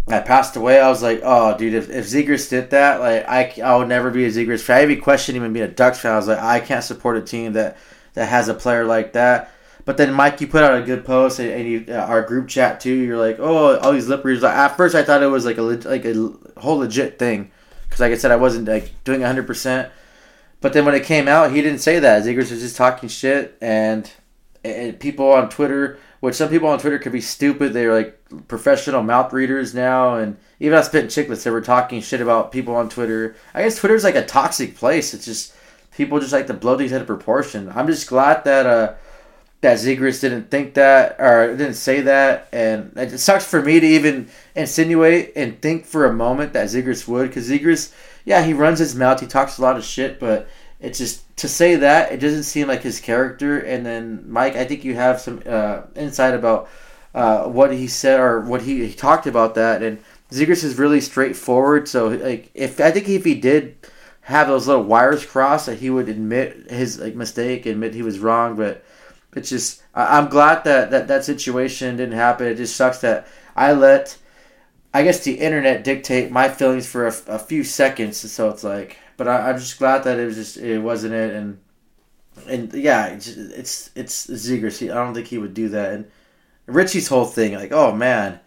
[0.08, 0.80] that passed away.
[0.80, 4.12] I was like, oh dude, if, if Zegras did that, like I I would never
[4.12, 4.82] be a Zegras fan.
[4.82, 6.14] I'd be questioning even being a Ducks fan.
[6.14, 7.78] I was like, I can't support a team that
[8.14, 9.52] that has a player like that.
[9.86, 12.48] But then Mike, you put out a good post, and, and you, uh, our group
[12.48, 12.94] chat too.
[12.94, 14.44] You're like, oh, all these lip readers.
[14.44, 17.52] At first, I thought it was like a like a whole legit thing,
[17.94, 19.46] because like I said, I wasn't like doing 100.
[19.46, 19.92] percent
[20.62, 22.24] But then when it came out, he didn't say that.
[22.24, 24.10] Zegras was just talking shit, and,
[24.66, 27.72] and people on Twitter, which some people on Twitter could be stupid.
[27.72, 32.20] They're like professional mouth readers now, and even on Spitting Chicklets, they were talking shit
[32.20, 33.36] about people on Twitter.
[33.54, 35.14] I guess Twitter's like a toxic place.
[35.14, 35.54] It's just
[35.96, 37.72] people just like to blow these out of proportion.
[37.76, 38.94] I'm just glad that uh
[39.64, 43.88] that Zegras didn't think that or didn't say that, and it sucks for me to
[43.88, 47.94] even insinuate and think for a moment that Zegras would, because Zegras,
[48.26, 50.50] yeah, he runs his mouth, he talks a lot of shit, but
[50.82, 53.58] it's just to say that it doesn't seem like his character.
[53.58, 56.68] And then Mike, I think you have some uh, insight about
[57.16, 59.98] uh, what he said or what he, he talked about that, and
[60.30, 61.88] Zegras is really straightforward.
[61.88, 63.78] So like, if I think if he did
[64.24, 68.20] have those little wires crossed, that he would admit his like mistake, admit he was
[68.20, 68.84] wrong, but
[69.36, 72.48] it's just I, I'm glad that, that that situation didn't happen.
[72.48, 74.18] It just sucks that I let
[74.94, 78.18] I guess the internet dictate my feelings for a, a few seconds.
[78.32, 81.34] So it's like, but I, I'm just glad that it was just it wasn't it,
[81.34, 81.60] and
[82.48, 84.78] and yeah, it's it's, it's Zegras.
[84.78, 85.94] He, I don't think he would do that.
[85.94, 86.12] And
[86.68, 88.40] Ritchie's whole thing, like, oh man,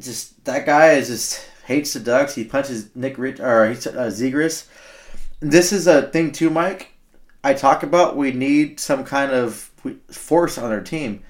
[0.00, 2.34] just that guy is just hates the Ducks.
[2.34, 4.66] He punches Nick Rich or he's uh, Zegras.
[5.40, 6.92] This is a thing too, Mike.
[7.44, 9.67] I talk about we need some kind of
[10.10, 11.22] force on their team.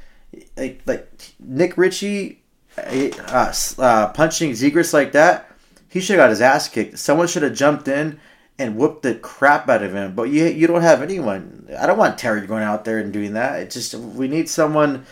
[0.57, 2.43] Like like Nick Ritchie
[2.77, 5.51] uh, uh, punching Zegras like that,
[5.89, 6.99] he should have got his ass kicked.
[6.99, 8.21] Someone should have jumped in
[8.59, 10.15] and whooped the crap out of him.
[10.15, 11.69] But you you don't have anyone.
[11.79, 13.61] I don't want Terry going out there and doing that.
[13.61, 15.07] It's just we need someone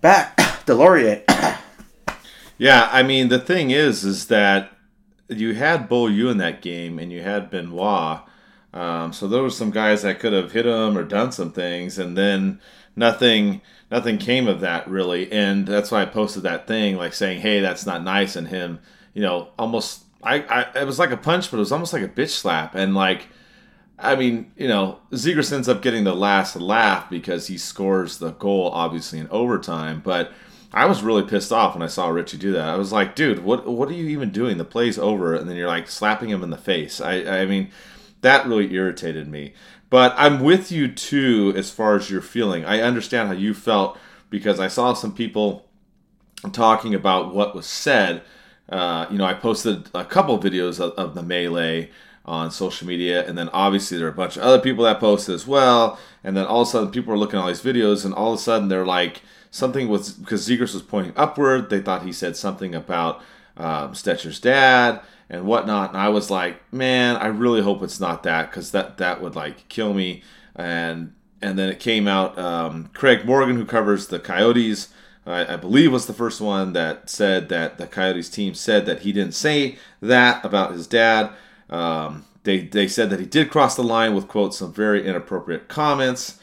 [0.00, 0.36] back.
[0.66, 1.24] Deslauriers.
[2.58, 4.70] Yeah, I mean the thing is, is that
[5.28, 8.20] you had Beaulieu in that game, and you had Benoit.
[8.72, 11.98] Um, so there were some guys that could have hit him or done some things,
[11.98, 12.60] and then
[12.94, 15.30] nothing nothing came of that really.
[15.32, 18.80] And that's why I posted that thing, like saying, "Hey, that's not nice," and him,
[19.14, 20.04] you know, almost.
[20.22, 22.74] I, I it was like a punch, but it was almost like a bitch slap,
[22.74, 23.28] and like.
[24.02, 28.30] I mean, you know, Zegras ends up getting the last laugh because he scores the
[28.30, 30.00] goal, obviously in overtime.
[30.02, 30.32] But
[30.72, 32.68] I was really pissed off when I saw Ritchie do that.
[32.68, 34.56] I was like, dude, what what are you even doing?
[34.56, 37.00] The play's over, and then you're like slapping him in the face.
[37.00, 37.70] I I mean,
[38.20, 39.54] that really irritated me.
[39.88, 42.64] But I'm with you too as far as your feeling.
[42.64, 43.98] I understand how you felt
[44.30, 45.66] because I saw some people
[46.52, 48.22] talking about what was said.
[48.68, 51.90] Uh, you know, I posted a couple of videos of, of the melee
[52.24, 55.34] on social media, and then obviously there are a bunch of other people that posted
[55.34, 55.98] as well.
[56.22, 58.32] And then all of a sudden, people are looking at all these videos, and all
[58.32, 61.68] of a sudden they're like, something was because Zegras was pointing upward.
[61.68, 63.22] They thought he said something about
[63.56, 65.90] um, Stecher's dad and whatnot.
[65.90, 69.36] And I was like, man, I really hope it's not that because that that would
[69.36, 70.22] like kill me.
[70.56, 72.38] And and then it came out.
[72.38, 74.88] Um, Craig Morgan, who covers the Coyotes,
[75.24, 79.00] I, I, believe was the first one that said that the Coyotes team said that
[79.00, 81.30] he didn't say that about his dad.
[81.70, 85.68] Um, they they said that he did cross the line with quote some very inappropriate
[85.68, 86.38] comments.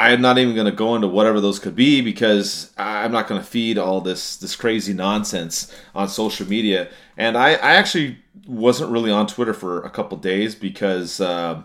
[0.00, 3.40] I'm not even going to go into whatever those could be because I'm not going
[3.40, 6.88] to feed all this this crazy nonsense on social media.
[7.16, 11.62] And I, I actually wasn't really on Twitter for a couple days because uh,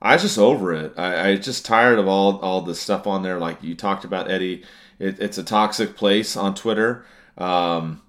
[0.00, 0.92] I was just over it.
[0.96, 3.38] I, I just tired of all all the stuff on there.
[3.38, 4.64] Like you talked about, Eddie,
[4.98, 7.04] it, it's a toxic place on Twitter.
[7.38, 8.02] Um,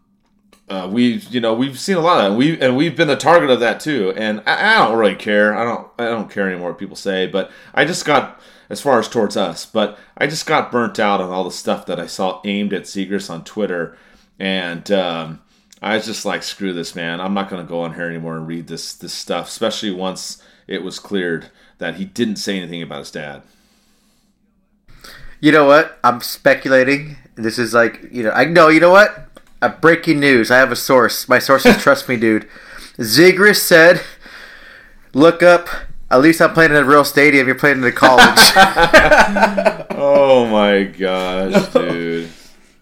[0.70, 2.38] uh, we've you know we've seen a lot of that.
[2.38, 4.14] We and we've been the target of that too.
[4.16, 5.56] And I, I don't really care.
[5.56, 7.26] I don't I don't care anymore what people say.
[7.28, 9.66] But I just got as far as towards us.
[9.66, 12.84] But I just got burnt out on all the stuff that I saw aimed at
[12.84, 13.98] Zegras on Twitter,
[14.40, 15.42] and um,
[15.82, 17.22] I was just like, screw this, man.
[17.22, 20.42] I'm not going to go on here anymore and read this this stuff, especially once
[20.68, 23.44] it was cleared that he didn't say anything about his dad.
[25.40, 26.00] You know what?
[26.04, 27.18] I'm speculating.
[27.36, 28.70] This is like, you know, I know.
[28.70, 29.30] You know what?
[29.62, 30.50] A breaking news.
[30.50, 31.30] I have a source.
[31.30, 32.48] My sources trust me, dude.
[32.98, 34.02] Zegras said,
[35.14, 35.70] "Look up
[36.10, 37.48] at least I'm playing in a real stadium.
[37.48, 38.24] You're playing in a college.
[39.92, 41.97] oh my gosh, dude.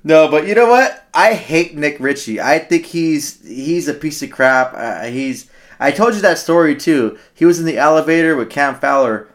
[0.05, 1.05] No, but you know what?
[1.13, 2.39] I hate Nick Ritchie.
[2.39, 4.73] I think he's he's a piece of crap.
[4.73, 5.49] Uh, he's.
[5.79, 7.17] I told you that story too.
[7.33, 9.27] He was in the elevator with Cam Fowler,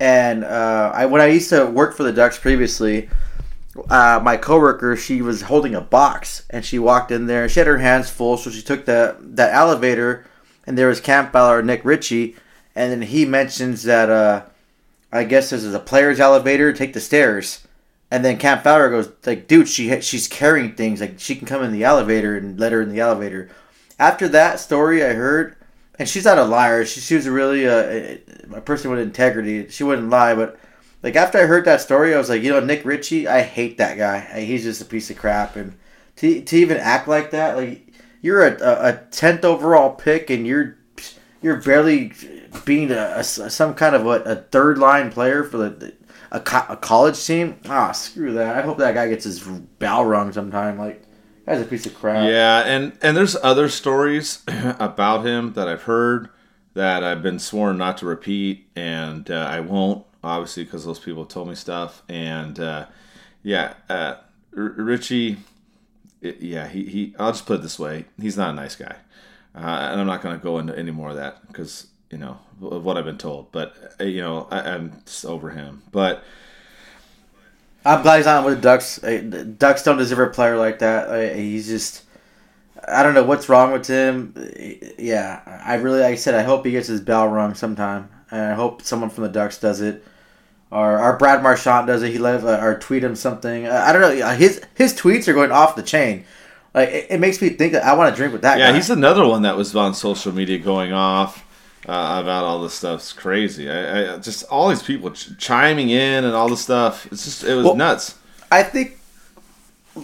[0.00, 3.08] and uh, I when I used to work for the Ducks previously.
[3.90, 7.46] Uh, my coworker, she was holding a box, and she walked in there.
[7.46, 10.26] She had her hands full, so she took the that elevator,
[10.66, 12.34] and there was Cam Fowler Nick Ritchie
[12.76, 14.44] and then he mentions that uh,
[15.10, 16.72] I guess this is a player's elevator.
[16.72, 17.65] Take the stairs,
[18.16, 21.02] and then Cam Fowler goes like, "Dude, she she's carrying things.
[21.02, 23.50] Like she can come in the elevator and let her in the elevator."
[23.98, 25.54] After that story, I heard,
[25.98, 26.86] and she's not a liar.
[26.86, 28.16] She, she was a really uh,
[28.54, 29.68] a person with integrity.
[29.68, 30.58] She wouldn't lie, but
[31.02, 33.76] like after I heard that story, I was like, you know, Nick Ritchie, I hate
[33.76, 34.20] that guy.
[34.40, 35.76] He's just a piece of crap, and
[36.16, 37.86] to, to even act like that, like
[38.22, 40.78] you're a, a tenth overall pick, and you're
[41.42, 42.14] you're barely
[42.64, 45.92] being a, a some kind of a third line player for the
[46.30, 47.58] a, co- a college team.
[47.68, 48.56] Ah, screw that.
[48.56, 50.78] I hope that guy gets his bell rung sometime.
[50.78, 51.02] Like,
[51.44, 52.28] that's a piece of crap.
[52.28, 56.28] Yeah, and and there's other stories about him that I've heard
[56.74, 61.24] that I've been sworn not to repeat, and uh, I won't obviously because those people
[61.24, 62.02] told me stuff.
[62.08, 62.86] And uh,
[63.42, 64.16] yeah, uh,
[64.56, 65.38] R- Ritchie,
[66.20, 67.14] it, yeah, he, he.
[67.18, 68.96] I'll just put it this way: he's not a nice guy,
[69.54, 72.38] uh, and I'm not going to go into any more of that because you know
[72.62, 73.52] of what I've been told.
[73.52, 75.82] But uh, you know, I, am over him.
[75.92, 76.22] But
[77.84, 78.98] I'm glad he's not with the Ducks.
[79.58, 81.36] Ducks don't deserve a player like that.
[81.36, 82.02] He's just.
[82.88, 84.34] I don't know what's wrong with him.
[84.98, 88.52] Yeah, I really, like I said, I hope he gets his bell rung sometime, and
[88.52, 90.04] I hope someone from the Ducks does it
[90.70, 92.12] or, or Brad Marchand does it.
[92.12, 93.66] He let uh, or tweet him something.
[93.66, 94.30] Uh, I don't know.
[94.30, 96.24] His his tweets are going off the chain.
[96.74, 98.58] Like it, it makes me think that I want to drink with that.
[98.58, 98.76] Yeah, guy.
[98.76, 101.45] he's another one that was on social media going off
[101.88, 103.00] uh, about all this stuff.
[103.00, 103.70] It's crazy.
[103.70, 107.06] I, I, just all these people ch- chiming in and all this stuff.
[107.12, 108.18] It's just it was well, nuts.
[108.50, 108.98] I think,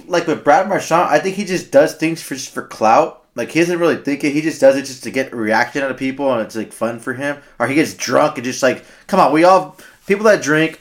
[0.07, 3.25] like with Brad Marchand, I think he just does things for just for clout.
[3.35, 4.33] Like he doesn't really think it.
[4.33, 7.01] He just does it just to get reaction out of people, and it's like fun
[7.01, 7.39] for him.
[7.59, 10.81] Or he gets drunk and just like, come on, we all people that drink,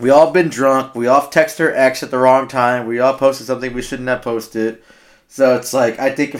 [0.00, 0.94] we all been drunk.
[0.94, 2.86] We all text our ex at the wrong time.
[2.86, 4.82] We all posted something we shouldn't have posted.
[5.32, 6.36] So it's like I think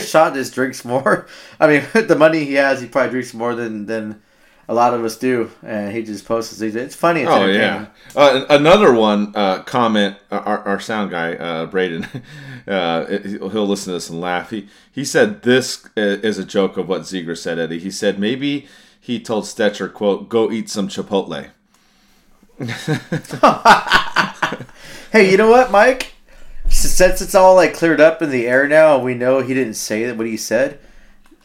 [0.02, 1.26] Sean just drinks more.
[1.60, 4.20] I mean, with the money he has, he probably drinks more than than
[4.68, 6.74] a lot of us do, and he just posts things.
[6.74, 7.22] It's funny.
[7.22, 7.86] It's oh yeah.
[8.14, 10.18] Uh, another one uh, comment.
[10.30, 12.06] Uh, our, our sound guy, uh, Braden,
[12.68, 14.50] uh, he'll listen to this and laugh.
[14.50, 17.58] He he said this is a joke of what Ziegler said.
[17.58, 17.78] Eddie.
[17.78, 18.68] He said maybe
[19.00, 21.48] he told Stecher, "quote Go eat some Chipotle."
[25.12, 26.13] hey, you know what, Mike?
[26.68, 29.74] Since it's all like cleared up in the air now, and we know he didn't
[29.74, 30.78] say what he said,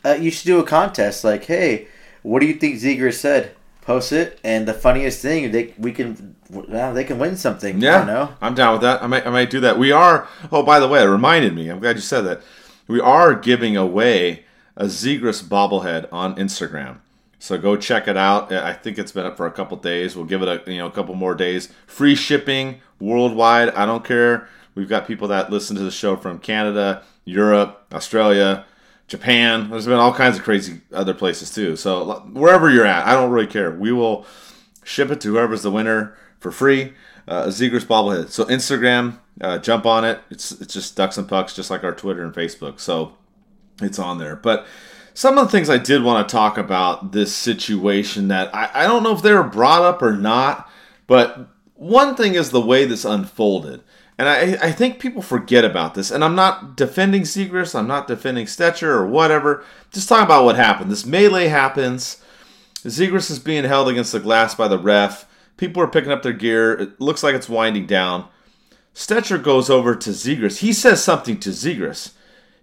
[0.03, 1.23] uh, you should do a contest.
[1.23, 1.87] Like, hey,
[2.23, 3.55] what do you think Zegras said?
[3.81, 7.81] Post it, and the funniest thing, they we can well, they can win something.
[7.81, 8.33] Yeah, know?
[8.41, 9.01] I'm down with that.
[9.01, 9.79] I might I might do that.
[9.79, 10.27] We are.
[10.51, 11.69] Oh, by the way, it reminded me.
[11.69, 12.41] I'm glad you said that.
[12.87, 16.99] We are giving away a Zegras bobblehead on Instagram.
[17.39, 18.51] So go check it out.
[18.51, 20.15] I think it's been up for a couple days.
[20.15, 21.69] We'll give it a you know a couple more days.
[21.87, 23.69] Free shipping worldwide.
[23.69, 24.47] I don't care.
[24.75, 28.65] We've got people that listen to the show from Canada, Europe, Australia,
[29.07, 29.69] Japan.
[29.69, 31.75] There's been all kinds of crazy other places too.
[31.75, 33.71] So wherever you're at, I don't really care.
[33.71, 34.25] We will
[34.83, 36.93] ship it to whoever's the winner for free.
[37.27, 38.29] Uh, a Zegras bobblehead.
[38.29, 40.19] So Instagram, uh, jump on it.
[40.31, 42.79] It's it's just ducks and pucks, just like our Twitter and Facebook.
[42.79, 43.17] So
[43.81, 44.35] it's on there.
[44.35, 44.65] But
[45.13, 48.83] some of the things I did want to talk about this situation that I, I
[48.87, 50.69] don't know if they were brought up or not,
[51.07, 53.81] but one thing is the way this unfolded.
[54.19, 56.11] And I, I think people forget about this.
[56.11, 59.63] And I'm not defending Zegras, I'm not defending Stecher or whatever.
[59.91, 60.91] Just talking about what happened.
[60.91, 62.21] This melee happens.
[62.83, 65.25] Zegras is being held against the glass by the ref.
[65.57, 66.73] People are picking up their gear.
[66.73, 68.27] It looks like it's winding down.
[68.93, 70.59] Stecher goes over to Zegras.
[70.59, 72.11] He says something to Zegras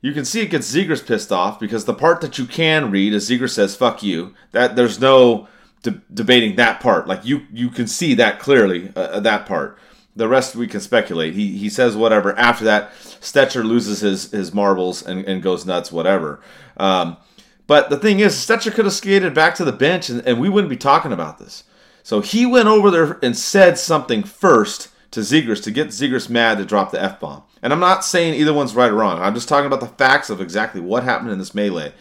[0.06, 3.12] you can see it gets Zegras pissed off because the part that you can read
[3.12, 5.48] is Zegras says "fuck you." That there's no
[5.82, 7.08] de- debating that part.
[7.08, 9.76] Like you you can see that clearly uh, that part.
[10.16, 11.34] The rest we can speculate.
[11.34, 12.36] He he says whatever.
[12.38, 15.92] After that, Stecher loses his his marbles and, and goes nuts.
[15.92, 16.40] Whatever.
[16.78, 17.18] Um,
[17.66, 20.48] but the thing is, Stecher could have skated back to the bench and, and we
[20.48, 21.64] wouldn't be talking about this.
[22.02, 26.58] So he went over there and said something first to Zegras to get Zegras mad
[26.58, 27.42] to drop the F bomb.
[27.62, 29.20] And I'm not saying either one's right or wrong.
[29.20, 31.92] I'm just talking about the facts of exactly what happened in this melee.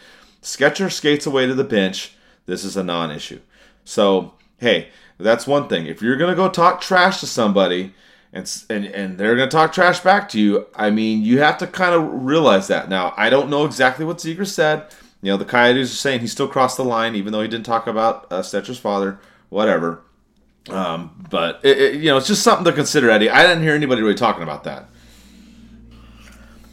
[0.42, 2.14] Stecher skates away to the bench.
[2.46, 3.40] This is a non issue.
[3.84, 5.86] So, hey, that's one thing.
[5.86, 7.94] If you're going to go talk trash to somebody
[8.36, 11.66] and, and, and they're to talk trash back to you, I mean, you have to
[11.66, 12.88] kind of realize that.
[12.88, 14.86] Now, I don't know exactly what Zegras said.
[15.22, 17.66] You know, the Coyotes are saying he still crossed the line, even though he didn't
[17.66, 19.18] talk about uh, Stecher's father,
[19.48, 20.02] whatever.
[20.68, 23.30] Um, but, it, it, you know, it's just something to consider, Eddie.
[23.30, 24.88] I didn't hear anybody really talking about that.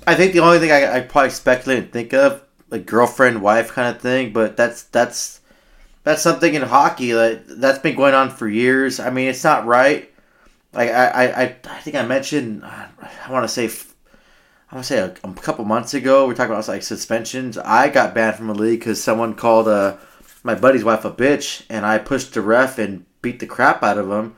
[0.05, 3.72] I think the only thing I, I probably speculate and think of, like girlfriend wife
[3.72, 5.39] kind of thing, but that's that's
[6.03, 8.99] that's something in hockey like that's been going on for years.
[8.99, 10.11] I mean, it's not right.
[10.74, 12.89] Like I I, I think I mentioned, I
[13.30, 13.65] want to say,
[14.71, 17.57] I want to say a, a, couple months ago, we are talking about like suspensions.
[17.57, 19.97] I got banned from a league because someone called uh,
[20.43, 23.97] my buddy's wife a bitch, and I pushed the ref and beat the crap out
[23.97, 24.36] of him.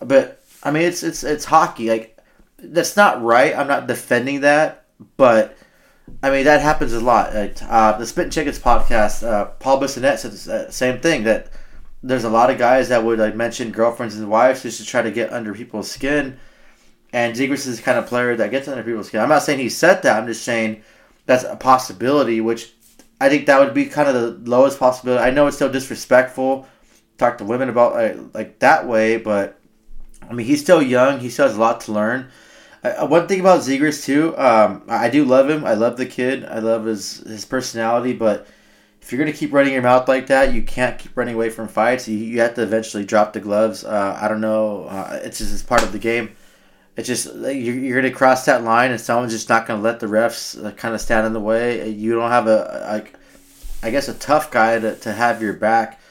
[0.00, 1.90] But I mean, it's it's it's hockey.
[1.90, 2.18] Like
[2.58, 3.56] that's not right.
[3.56, 5.56] I'm not defending that but
[6.22, 7.34] I mean that happens a lot.
[7.34, 11.48] Uh, the Spittin' Chiclets podcast, uh, Paul Bissonnette said the same thing that
[12.02, 15.02] there's a lot of guys that would like mention girlfriends and wives just to try
[15.02, 16.38] to get under people's skin.
[17.12, 19.20] And Zegras is the kind of player that gets under people's skin.
[19.20, 20.20] I'm not saying he said that.
[20.20, 20.82] I'm just saying
[21.26, 22.72] that's a possibility, which
[23.20, 25.22] I think that would be kind of the lowest possibility.
[25.22, 26.66] I know it's still disrespectful
[27.18, 29.58] talk to women about uh, like that way, but
[30.28, 31.18] I mean he's still young.
[31.18, 32.30] He still has a lot to learn.
[32.82, 35.64] Uh, one thing about Zegras too, um, I do love him.
[35.64, 36.44] I love the kid.
[36.44, 38.46] I love his his personality, but
[39.08, 41.66] if you're gonna keep running your mouth like that, you can't keep running away from
[41.66, 42.06] fights.
[42.06, 43.82] You, you have to eventually drop the gloves.
[43.82, 44.84] Uh, I don't know.
[44.84, 46.36] Uh, it's just it's part of the game.
[46.94, 50.08] It's just you're, you're gonna cross that line, and someone's just not gonna let the
[50.08, 51.88] refs uh, kind of stand in the way.
[51.88, 53.14] You don't have a like,
[53.82, 56.02] I guess, a tough guy to, to have your back,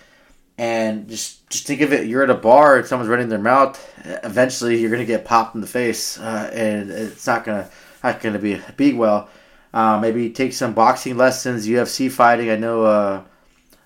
[0.57, 2.07] and just just think of it.
[2.07, 3.79] You're at a bar and someone's running their mouth.
[4.23, 7.69] Eventually, you're gonna get popped in the face, uh, and it's not gonna
[8.03, 9.29] not gonna be be well.
[9.73, 12.49] Uh, maybe take some boxing lessons, UFC fighting.
[12.49, 13.23] I know uh,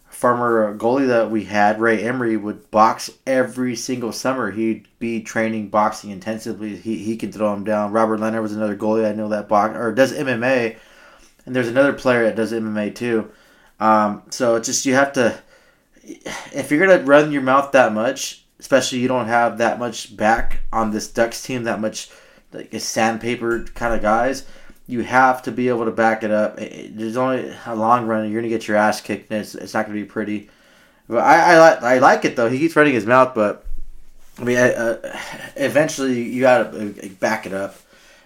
[0.10, 4.52] former goalie that we had, Ray Emery, would box every single summer.
[4.52, 6.76] He'd be training boxing intensively.
[6.76, 7.92] He, he can throw him down.
[7.92, 10.78] Robert Leonard was another goalie I know that box or does MMA,
[11.46, 13.32] and there's another player that does MMA too.
[13.80, 15.42] Um, so it's just you have to
[16.54, 20.60] if you're gonna run your mouth that much, especially you don't have that much back
[20.72, 22.10] on this Ducks team, that much
[22.54, 24.46] like sandpaper kind of guys
[24.92, 26.58] you have to be able to back it up.
[26.58, 28.30] There's only a long run.
[28.30, 30.50] You're gonna get your ass kicked, and it's, it's not gonna be pretty.
[31.08, 32.50] But I, I like I like it though.
[32.50, 33.66] He keeps running his mouth, but
[34.38, 35.18] I mean, uh,
[35.56, 37.76] eventually you gotta uh, back it up.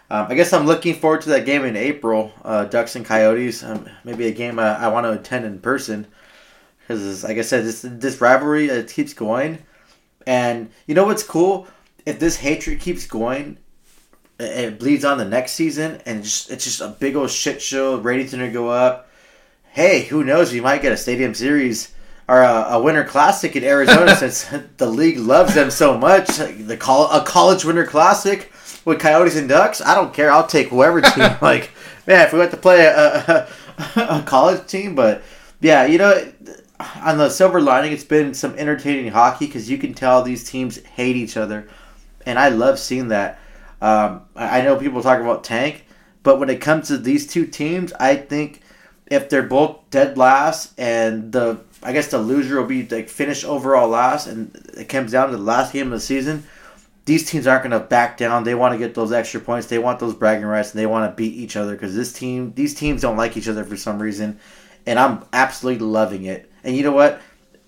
[0.09, 3.63] Um, I guess I'm looking forward to that game in April, uh, Ducks and Coyotes.
[3.63, 6.07] Um, maybe a game I, I want to attend in person
[6.79, 9.59] because, like I said, this this rivalry it keeps going,
[10.25, 11.67] and you know what's cool?
[12.07, 13.57] If this hatred keeps going,
[14.39, 17.61] it bleeds on the next season, and it's just, it's just a big old shit
[17.61, 17.97] show.
[17.97, 19.09] Ratings are gonna go up.
[19.71, 20.51] Hey, who knows?
[20.51, 21.93] We might get a Stadium Series
[22.27, 24.45] or a, a Winter Classic in Arizona since
[24.77, 26.27] the league loves them so much.
[26.27, 28.51] The call a college Winter Classic
[28.83, 29.81] with Coyotes and Ducks.
[29.81, 30.31] I don't care.
[30.31, 31.29] I'll take whoever team.
[31.41, 31.71] like,
[32.07, 33.47] man, if we went to play a, a,
[34.19, 35.23] a college team, but
[35.61, 36.31] yeah, you know,
[37.01, 40.83] on the silver lining, it's been some entertaining hockey because you can tell these teams
[40.83, 41.67] hate each other,
[42.25, 43.39] and I love seeing that.
[43.85, 45.85] Um, I know people talk about tank,
[46.23, 48.61] but when it comes to these two teams, I think
[49.05, 53.43] if they're both dead last and the I guess the loser will be like finish
[53.43, 56.45] overall last, and it comes down to the last game of the season.
[57.05, 58.43] These teams aren't going to back down.
[58.43, 59.67] They want to get those extra points.
[59.67, 62.53] They want those bragging rights, and they want to beat each other because this team,
[62.55, 64.39] these teams don't like each other for some reason,
[64.87, 66.51] and I'm absolutely loving it.
[66.63, 67.21] And you know what?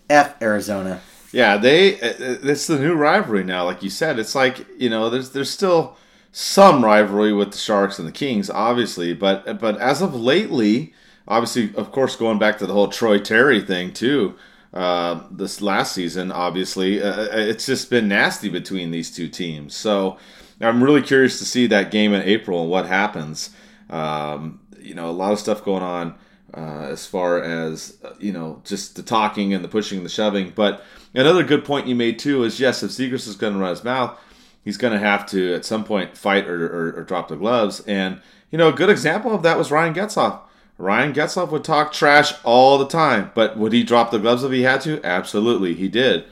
[0.09, 0.99] F Arizona.
[1.31, 2.01] Yeah, they.
[2.01, 3.65] Uh, uh, it's the new rivalry now.
[3.65, 5.95] Like you said, it's like you know, there's there's still
[6.39, 10.93] some rivalry with the Sharks and the Kings, obviously, but but as of lately,
[11.27, 14.35] obviously, of course, going back to the whole Troy Terry thing too.
[14.71, 19.73] Uh, this last season, obviously, uh, uh, it's just been nasty between these two teams.
[19.73, 20.19] So
[20.61, 23.49] I'm really curious to see that game in April and what happens.
[23.89, 26.13] Um, you know, a lot of stuff going on
[26.53, 30.11] uh, as far as uh, you know, just the talking and the pushing and the
[30.11, 30.51] shoving.
[30.51, 30.83] But
[31.15, 33.83] another good point you made too is yes, if Zegras is going to run his
[33.83, 34.19] mouth,
[34.67, 37.79] he's going to have to at some point fight or, or, or, drop the gloves.
[37.87, 38.19] And
[38.51, 40.41] you know, a good example of that was Ryan Getzlaf.
[40.77, 44.51] Ryan Getzlaf would talk trash all the time, but would he drop the gloves if
[44.51, 44.99] he had to?
[45.05, 46.25] Absolutely, he did.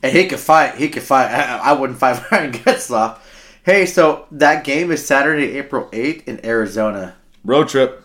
[0.00, 0.76] And he could fight.
[0.76, 1.32] He could fight.
[1.32, 3.18] I, I wouldn't fight Ryan Getzlaf.
[3.64, 7.16] Hey, so that game is Saturday, April eighth in Arizona.
[7.44, 8.04] Road trip.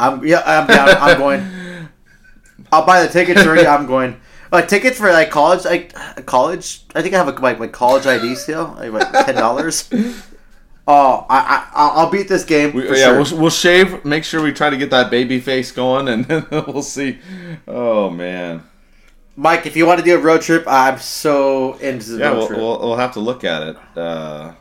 [0.00, 0.88] I'm yeah, I'm down.
[0.88, 1.88] I'm going.
[2.72, 3.64] I'll buy the tickets already.
[3.64, 4.20] I'm going.
[4.50, 5.94] Like tickets for like college, like
[6.26, 6.82] college.
[6.94, 9.88] I think I have a like my college ID still, like, like ten dollars.
[10.90, 12.72] Oh, I, I I'll beat this game.
[12.72, 13.16] We, yeah, sure.
[13.20, 14.06] we'll, we'll shave.
[14.06, 17.18] Make sure we try to get that baby face going, and then we'll see.
[17.66, 18.62] Oh man,
[19.36, 22.38] Mike, if you want to do a road trip, I'm so into the yeah, road
[22.38, 22.58] we'll, trip.
[22.58, 23.76] We'll, we'll have to look at it.
[23.98, 24.54] Uh,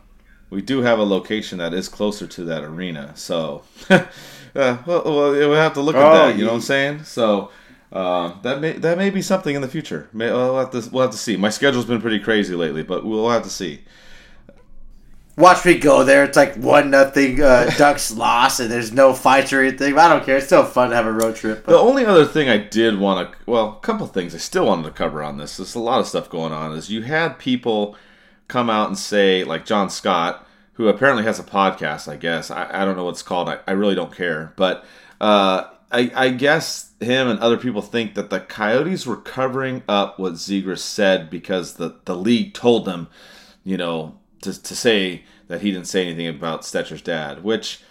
[0.49, 4.03] we do have a location that is closer to that arena, so uh,
[4.53, 6.37] well, well, we'll have to look at oh, that.
[6.37, 7.03] You know what I'm saying?
[7.05, 7.51] So
[7.91, 10.09] uh, that may that may be something in the future.
[10.11, 11.37] May, we'll have to we'll have to see.
[11.37, 13.81] My schedule's been pretty crazy lately, but we'll have to see.
[15.37, 16.23] Watch me go there.
[16.23, 19.97] It's like one nothing uh, Ducks loss, and there's no fights or anything.
[19.97, 20.37] I don't care.
[20.37, 21.63] It's still fun to have a road trip.
[21.63, 21.73] But.
[21.73, 24.83] The only other thing I did want to, well, a couple things I still wanted
[24.83, 25.57] to cover on this.
[25.57, 26.73] There's a lot of stuff going on.
[26.73, 27.95] Is you had people
[28.47, 32.49] come out and say, like John Scott, who apparently has a podcast, I guess.
[32.49, 33.47] I, I don't know what it's called.
[33.47, 34.53] I, I really don't care.
[34.55, 34.85] But
[35.21, 40.19] uh, I, I guess him and other people think that the Coyotes were covering up
[40.19, 43.07] what Zegras said because the, the league told them,
[43.63, 47.81] you know, to, to say that he didn't say anything about Stecher's dad, which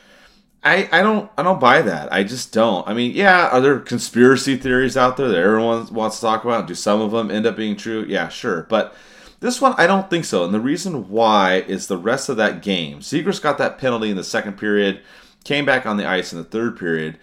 [0.62, 2.12] I, I don't I don't buy that.
[2.12, 2.86] I just don't.
[2.88, 6.66] I mean, yeah, are there conspiracy theories out there that everyone wants to talk about?
[6.66, 8.04] Do some of them end up being true?
[8.08, 8.66] Yeah, sure.
[8.68, 8.94] But
[9.40, 10.44] this one, I don't think so.
[10.44, 12.98] And the reason why is the rest of that game.
[12.98, 15.02] Zegras got that penalty in the second period,
[15.44, 17.18] came back on the ice in the third period,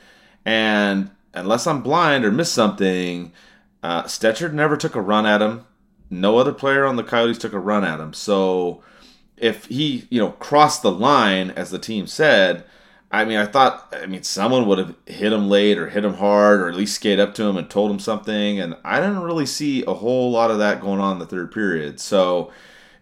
[0.46, 3.32] and unless I'm blind or missed something,
[3.82, 5.66] uh, Stecher never took a run at him.
[6.10, 8.14] No other player on the Coyotes took a run at him.
[8.14, 8.84] So
[9.38, 12.64] if he, you know, crossed the line, as the team said,
[13.12, 16.16] I mean, I thought, I mean, someone would have hit him late or hit him
[16.16, 18.60] hard or at least skate up to him and told him something.
[18.60, 21.52] And I didn't really see a whole lot of that going on in the third
[21.52, 22.00] period.
[22.00, 22.52] So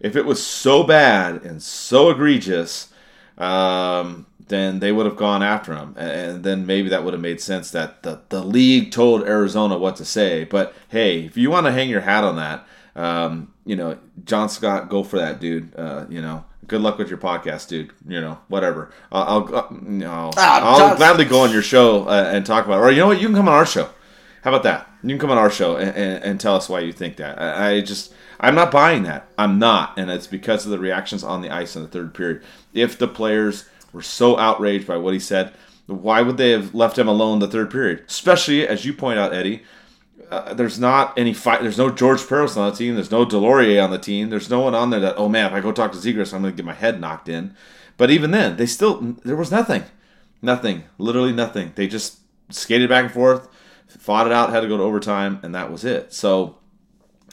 [0.00, 2.92] if it was so bad and so egregious,
[3.38, 5.94] um, then they would have gone after him.
[5.96, 9.96] And then maybe that would have made sense that the, the league told Arizona what
[9.96, 10.44] to say.
[10.44, 14.50] But hey, if you want to hang your hat on that, um, you know, John
[14.50, 15.74] Scott, go for that, dude.
[15.74, 17.92] Uh, you know, good luck with your podcast, dude.
[18.06, 18.92] You know, whatever.
[19.10, 22.78] I'll, I'll, uh, no, ah, I'll gladly go on your show uh, and talk about
[22.78, 22.82] it.
[22.82, 23.20] Or you know what?
[23.20, 23.88] You can come on our show.
[24.42, 24.90] How about that?
[25.02, 27.40] You can come on our show and, and, and tell us why you think that.
[27.40, 29.28] I, I, just, I'm not buying that.
[29.38, 29.96] I'm not.
[29.96, 32.42] And it's because of the reactions on the ice in the third period.
[32.74, 35.52] If the players were so outraged by what he said,
[35.86, 38.04] why would they have left him alone the third period?
[38.06, 39.62] Especially, as you point out, Eddie,
[40.30, 41.60] uh, there's not any fight.
[41.60, 42.94] There's no George Parros on the team.
[42.94, 44.30] There's no Deslauriers on the team.
[44.30, 46.40] There's no one on there that oh man, if I go talk to Zegras, I'm
[46.40, 47.54] going to get my head knocked in.
[47.98, 49.84] But even then, they still there was nothing,
[50.40, 51.72] nothing, literally nothing.
[51.74, 53.46] They just skated back and forth,
[53.88, 56.14] fought it out, had to go to overtime, and that was it.
[56.14, 56.56] So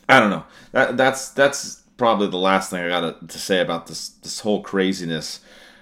[0.09, 0.43] I don't know.
[0.73, 4.61] That that's that's probably the last thing I got to say about this this whole
[4.61, 5.39] craziness.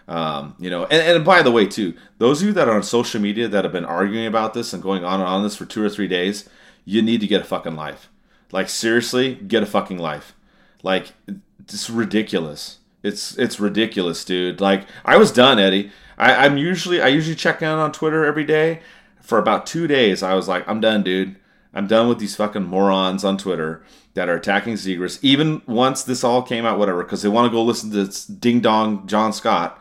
[0.07, 2.83] Um, you know, and, and by the way, too, those of you that are on
[2.83, 5.65] social media that have been arguing about this and going on and on this for
[5.65, 6.47] two or three days,
[6.85, 8.09] you need to get a fucking life.
[8.51, 10.33] Like seriously, get a fucking life.
[10.81, 11.13] Like
[11.59, 12.79] it's ridiculous.
[13.03, 14.61] It's it's ridiculous, dude.
[14.61, 15.91] Like I was done, Eddie.
[16.17, 18.81] I, I'm usually I usually check in on Twitter every day.
[19.21, 21.35] For about two days, I was like, I'm done, dude.
[21.73, 23.83] I'm done with these fucking morons on Twitter
[24.13, 25.19] that are attacking Zegras.
[25.21, 28.61] Even once this all came out, whatever, because they want to go listen to ding
[28.61, 29.79] dong John Scott,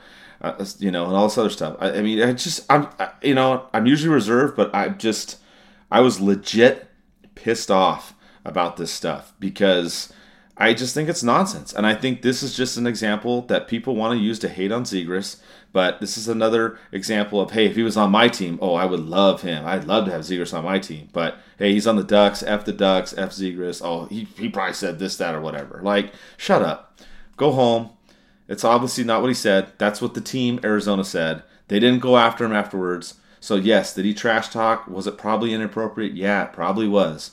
[0.79, 1.77] you know, and all this other stuff.
[1.81, 5.39] I, I mean, I just, I'm, I, you know, I'm usually reserved, but I just,
[5.91, 6.89] I was legit
[7.35, 10.13] pissed off about this stuff because
[10.57, 11.73] I just think it's nonsense.
[11.73, 14.73] And I think this is just an example that people want to use to hate
[14.73, 15.41] on Zegras.
[15.73, 18.87] But this is another example of, hey, if he was on my team, oh, I
[18.87, 19.67] would love him.
[19.67, 21.11] I'd love to have Zegras on my team.
[21.13, 23.83] But hey, he's on the Ducks, F the Ducks, F Zegras.
[23.85, 25.81] Oh, he, he probably said this, that, or whatever.
[25.83, 26.99] Like, shut up.
[27.37, 27.91] Go home.
[28.49, 29.73] It's obviously not what he said.
[29.79, 31.43] That's what the team, Arizona, said.
[31.69, 33.15] They didn't go after him afterwards.
[33.41, 34.87] So yes, did he trash talk?
[34.89, 36.15] Was it probably inappropriate?
[36.15, 37.33] Yeah, it probably was,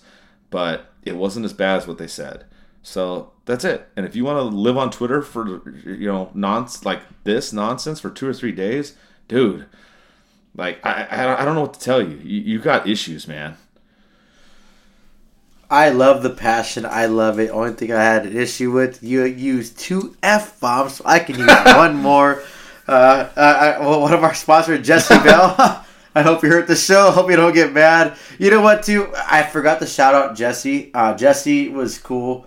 [0.50, 2.46] but it wasn't as bad as what they said.
[2.82, 3.88] So that's it.
[3.96, 8.00] And if you want to live on Twitter for you know nonsense like this nonsense
[8.00, 8.96] for two or three days,
[9.28, 9.66] dude,
[10.56, 11.08] like I
[11.40, 12.18] I, don't know what to tell you.
[12.18, 13.58] You, you got issues, man.
[15.74, 16.86] I love the passion.
[16.86, 17.50] I love it.
[17.50, 21.02] Only thing I had an issue with you used two f bombs.
[21.04, 22.44] I can use one more.
[22.88, 25.56] Uh, uh, well, one of our sponsors, Jesse Bell.
[26.14, 27.10] I hope you heard the show.
[27.10, 28.16] Hope you don't get mad.
[28.38, 29.12] You know what, too?
[29.16, 30.92] I forgot to shout out Jesse.
[30.94, 32.46] Uh, Jesse was cool.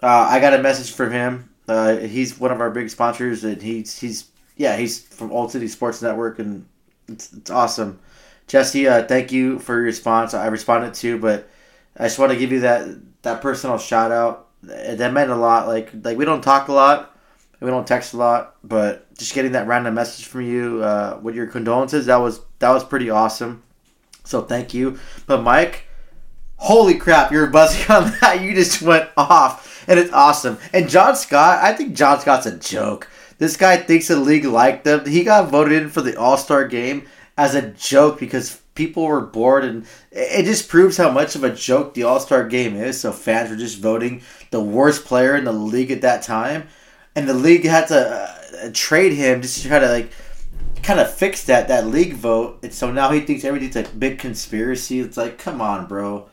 [0.00, 1.50] Uh, I got a message from him.
[1.66, 5.66] Uh, he's one of our big sponsors, and he's he's yeah he's from Old City
[5.66, 6.66] Sports Network, and
[7.08, 7.98] it's, it's awesome.
[8.46, 10.34] Jesse, uh, thank you for your response.
[10.34, 11.48] I responded to, but
[11.96, 12.88] I just want to give you that
[13.22, 14.48] that personal shout out.
[14.62, 15.66] That meant a lot.
[15.66, 17.16] Like like we don't talk a lot,
[17.60, 21.34] we don't text a lot, but just getting that random message from you uh, with
[21.34, 23.62] your condolences that was that was pretty awesome.
[24.24, 24.98] So thank you.
[25.26, 25.84] But Mike,
[26.56, 28.40] holy crap, you're buzzing on that.
[28.40, 30.58] You just went off, and it's awesome.
[30.72, 33.08] And John Scott, I think John Scott's a joke.
[33.38, 35.06] This guy thinks the league liked him.
[35.06, 39.20] He got voted in for the All Star game as a joke because people were
[39.20, 42.98] bored, and it just proves how much of a joke the All Star game is.
[42.98, 46.66] So fans were just voting the worst player in the league at that time,
[47.14, 48.30] and the league had to
[48.64, 50.12] uh, trade him just to try to like
[50.82, 54.18] kind of fix that that league vote, and so now he thinks everything's a big
[54.18, 55.00] conspiracy.
[55.00, 56.30] It's like, come on, bro.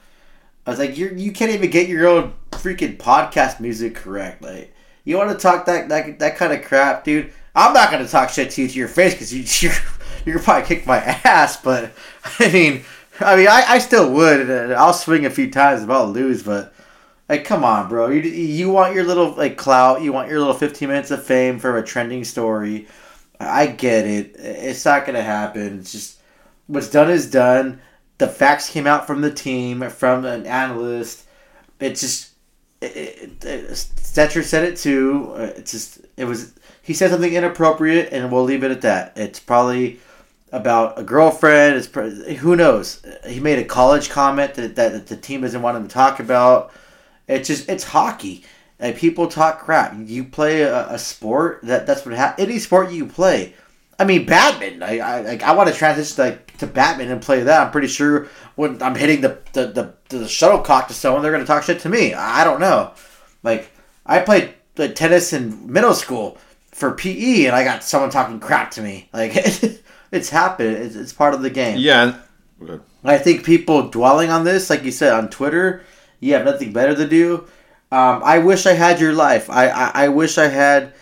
[0.66, 4.42] I was like, you you can't even get your own freaking podcast music correct.
[4.42, 4.74] Like,
[5.04, 7.34] you want to talk that that that kind of crap, dude?
[7.54, 9.78] I'm not gonna talk shit to you to your face because you you're
[10.28, 11.58] you're probably kick my ass.
[11.62, 11.92] But
[12.40, 12.84] I mean,
[13.20, 14.50] I mean, I, I still would.
[14.72, 16.74] I'll swing a few times if I'll lose, but.
[17.30, 18.08] Like, come on, bro.
[18.08, 20.02] You, you want your little like clout.
[20.02, 22.88] You want your little 15 minutes of fame for a trending story
[23.40, 24.36] I get it.
[24.38, 25.80] It's not to happen.
[25.80, 26.20] It's just
[26.68, 27.82] what's done is done.
[28.18, 31.26] The facts came out from the team, from an analyst.
[31.80, 32.32] It just
[32.82, 35.34] it, it, Stecher said it too.
[35.38, 39.14] It's just it was he said something inappropriate, and we'll leave it at that.
[39.16, 40.00] It's probably
[40.52, 41.76] about a girlfriend.
[41.76, 43.06] It's who knows.
[43.26, 46.72] He made a college comment that, that the team doesn't want him to talk about.
[47.28, 48.44] It's just it's hockey.
[48.80, 49.96] And people talk crap.
[50.06, 53.56] You play a, a sport that that's what ha- any sport you play.
[54.00, 54.84] I mean, badminton.
[54.84, 57.66] I I, like, I want to transition like to badminton and play that.
[57.66, 61.44] I'm pretty sure when I'm hitting the the, the, the shuttlecock to someone, they're going
[61.44, 62.14] to talk shit to me.
[62.14, 62.94] I don't know.
[63.44, 63.72] Like
[64.06, 66.38] I played like, tennis in middle school
[66.72, 69.10] for PE, and I got someone talking crap to me.
[69.12, 69.34] Like
[70.12, 70.78] it's happened.
[70.78, 71.78] It's, it's part of the game.
[71.80, 72.20] Yeah.
[73.04, 75.84] I think people dwelling on this, like you said on Twitter,
[76.20, 77.48] you have nothing better to do.
[77.92, 79.50] Um, I wish I had your life.
[79.50, 80.94] I, I, I wish I had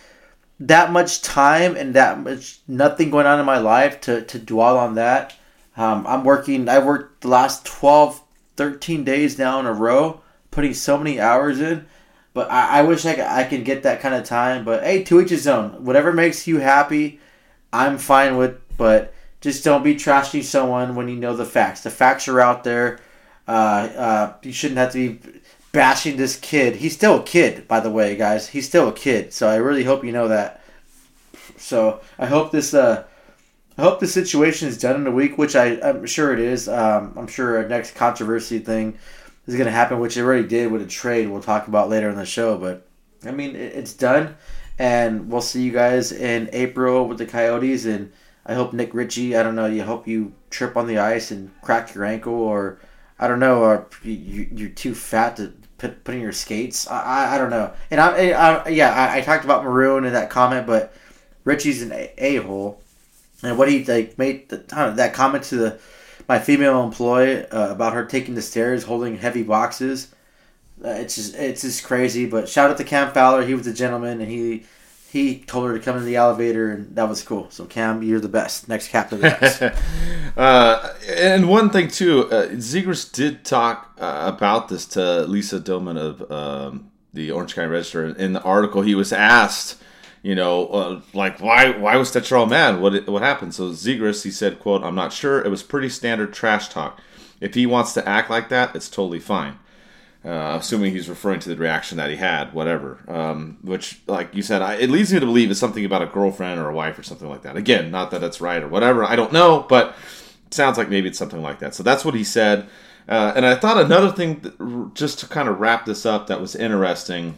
[0.59, 4.77] that much time and that much nothing going on in my life to, to dwell
[4.77, 5.35] on that.
[5.77, 8.21] Um, I'm working, I worked the last 12,
[8.55, 11.85] 13 days now in a row, putting so many hours in.
[12.33, 14.63] But I, I wish I, I can get that kind of time.
[14.63, 15.83] But hey, to each his own.
[15.83, 17.19] Whatever makes you happy,
[17.71, 18.59] I'm fine with.
[18.77, 21.81] But just don't be trashing someone when you know the facts.
[21.81, 22.99] The facts are out there.
[23.47, 26.77] Uh, uh, you shouldn't have to be bashing this kid.
[26.77, 28.47] He's still a kid, by the way, guys.
[28.49, 29.33] He's still a kid.
[29.33, 30.61] So I really hope you know that.
[31.57, 33.05] So I hope this uh,
[33.77, 36.69] I hope the situation is done in a week, which I, I'm sure it is.
[36.69, 38.97] Um, I'm sure our next controversy thing
[39.47, 42.09] is going to happen, which it already did with a trade we'll talk about later
[42.09, 42.57] in the show.
[42.57, 42.87] But
[43.25, 44.37] I mean, it, it's done,
[44.79, 47.85] and we'll see you guys in April with the Coyotes.
[47.85, 48.13] And
[48.45, 51.49] I hope Nick Ritchie, I don't know, you hope you trip on the ice and
[51.61, 52.79] crack your ankle, or
[53.19, 56.87] I don't know, or you, you're too fat to put, put in your skates.
[56.87, 57.73] I, I, I don't know.
[57.89, 60.93] And I, I yeah, I, I, talked about Maroon in that comment, but
[61.43, 62.81] Ritchie's an a hole,
[63.41, 64.57] and what he like made the,
[64.95, 65.79] that comment to the
[66.27, 70.13] my female employee uh, about her taking the stairs holding heavy boxes.
[70.83, 72.25] Uh, it's just it's just crazy.
[72.25, 73.45] But shout out to Cam Fowler.
[73.45, 74.65] He was a gentleman, and he
[75.11, 77.49] he told her to come in the elevator, and that was cool.
[77.49, 78.67] So Cam, you're the best.
[78.67, 79.23] Next captain.
[80.37, 85.97] uh, and one thing too, uh, Zegras did talk uh, about this to Lisa Dillman
[85.97, 88.05] of um, the Orange County Register.
[88.05, 89.81] In the article, he was asked,
[90.21, 92.81] you know, uh, like why why was Stecher all mad?
[92.81, 93.53] What what happened?
[93.53, 95.41] So Zegras, he said, "quote I'm not sure.
[95.41, 96.99] It was pretty standard trash talk.
[97.39, 99.59] If he wants to act like that, it's totally fine."
[100.25, 102.99] Uh, assuming he's referring to the reaction that he had, whatever.
[103.07, 106.07] Um, which, like you said, I, it leads me to believe it's something about a
[106.07, 107.55] girlfriend or a wife or something like that.
[107.55, 109.03] Again, not that that's right or whatever.
[109.03, 109.95] I don't know, but
[110.47, 111.75] it sounds like maybe it's something like that.
[111.75, 112.67] So that's what he said.
[113.07, 116.41] Uh, and I thought another thing, that, just to kind of wrap this up, that
[116.41, 117.37] was interesting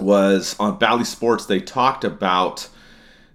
[0.00, 1.44] was on Bally Sports.
[1.44, 2.68] They talked about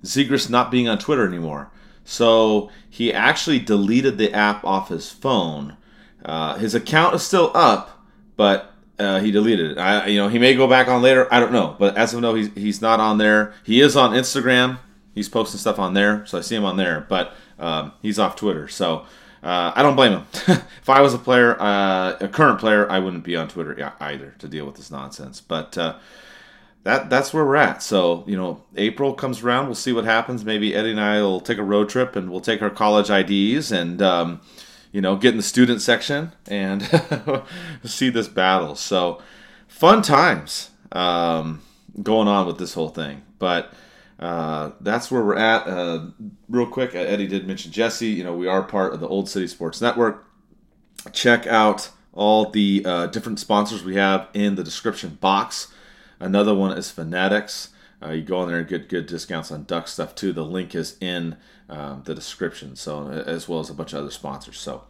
[0.04, 1.70] Zegras not being on Twitter anymore.
[2.06, 5.78] So he actually deleted the app off his phone.
[6.26, 7.93] Uh, his account is still up
[8.36, 9.78] but uh, he deleted it.
[9.78, 11.32] I, you know, he may go back on later.
[11.34, 13.54] I don't know, but as of now, he's he's not on there.
[13.64, 14.80] He is on Instagram.
[15.14, 17.06] He's posting stuff on there, so I see him on there.
[17.08, 19.06] But um, he's off Twitter, so
[19.42, 20.26] uh, I don't blame him.
[20.82, 24.36] if I was a player, uh, a current player, I wouldn't be on Twitter either
[24.40, 25.42] to deal with this nonsense.
[25.42, 25.98] But uh,
[26.84, 27.82] that that's where we're at.
[27.82, 30.46] So you know, April comes around, we'll see what happens.
[30.46, 33.72] Maybe Eddie and I will take a road trip, and we'll take our college IDs
[33.72, 34.02] and.
[34.02, 34.42] Um,
[34.94, 36.84] you know, get in the student section and
[37.84, 38.76] see this battle.
[38.76, 39.22] So,
[39.68, 41.62] fun times um,
[42.02, 43.24] going on with this whole thing.
[43.40, 43.74] But
[44.20, 45.68] uh, that's where we're at.
[45.68, 46.06] Uh,
[46.48, 48.08] real quick, Eddie did mention Jesse.
[48.08, 50.26] You know, we are part of the Old City Sports Network.
[51.12, 55.74] Check out all the uh, different sponsors we have in the description box.
[56.20, 57.70] Another one is Fanatics.
[58.04, 60.34] Uh, you go in there and get good discounts on duck stuff too.
[60.34, 61.38] The link is in
[61.70, 62.76] um, the description.
[62.76, 64.60] So as well as a bunch of other sponsors.
[64.60, 64.84] So.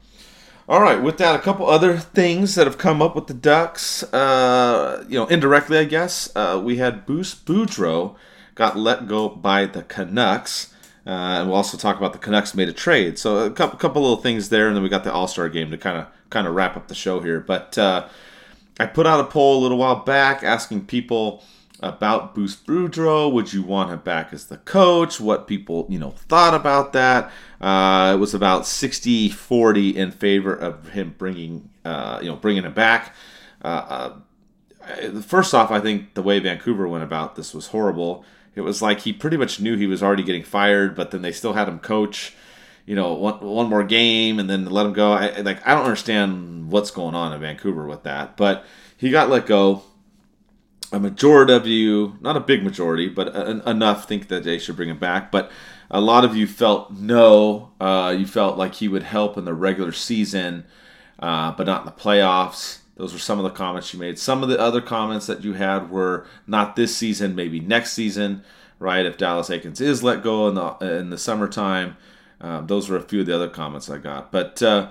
[0.69, 4.01] All right, with that, a couple other things that have come up with the Ducks.
[4.13, 6.33] Uh, you know, indirectly, I guess.
[6.37, 8.15] Uh, we had Bruce Boudreau
[8.55, 10.73] got let go by the Canucks.
[11.05, 13.19] Uh, and we'll also talk about the Canucks made a trade.
[13.19, 15.69] So a couple, couple little things there, and then we got the All Star game
[15.71, 17.41] to kind of kind of wrap up the show here.
[17.41, 18.07] But uh,
[18.79, 21.43] I put out a poll a little while back asking people
[21.83, 23.31] about Bruce Boudreau.
[23.31, 25.19] Would you want him back as the coach?
[25.19, 27.31] What people, you know, thought about that.
[27.59, 32.73] Uh, it was about 60-40 in favor of him bringing, uh, you know, bringing him
[32.73, 33.13] back.
[33.63, 34.17] Uh,
[34.87, 38.25] uh, first off, I think the way Vancouver went about this was horrible.
[38.55, 41.31] It was like he pretty much knew he was already getting fired, but then they
[41.31, 42.33] still had him coach,
[42.85, 45.11] you know, one, one more game and then let him go.
[45.11, 48.65] I, like I don't understand what's going on in Vancouver with that, but
[48.97, 49.83] he got let go
[50.93, 53.27] a majority of you, not a big majority, but
[53.67, 55.31] enough think that they should bring him back.
[55.31, 55.51] But
[55.89, 57.71] a lot of you felt no.
[57.79, 60.63] Uh, you felt like he would help in the regular season,
[61.19, 62.79] uh, but not in the playoffs.
[62.95, 64.19] Those were some of the comments you made.
[64.19, 68.43] Some of the other comments that you had were not this season, maybe next season,
[68.79, 69.05] right?
[69.05, 71.97] If Dallas Eakins is let go in the in the summertime,
[72.43, 74.31] Uh, those were a few of the other comments I got.
[74.31, 74.89] But uh,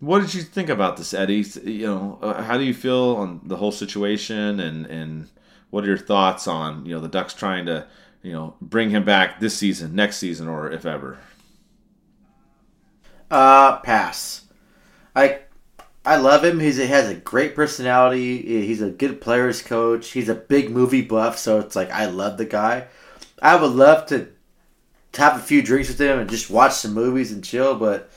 [0.00, 1.44] what did you think about this, Eddie?
[1.62, 5.28] You know, uh, how do you feel on the whole situation, and and
[5.70, 7.86] what are your thoughts on you know the Ducks trying to
[8.22, 11.18] you know bring him back this season, next season, or if ever?
[13.30, 14.44] Uh, pass.
[15.14, 15.40] I
[16.04, 16.60] I love him.
[16.60, 18.40] He's, he has a great personality.
[18.64, 20.12] He's a good players coach.
[20.12, 22.86] He's a big movie buff, so it's like I love the guy.
[23.42, 24.28] I would love to
[25.16, 28.10] have a few drinks with him and just watch some movies and chill, but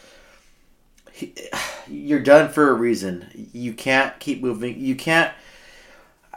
[1.87, 3.27] you're done for a reason.
[3.53, 4.79] You can't keep moving.
[4.79, 5.33] You can't.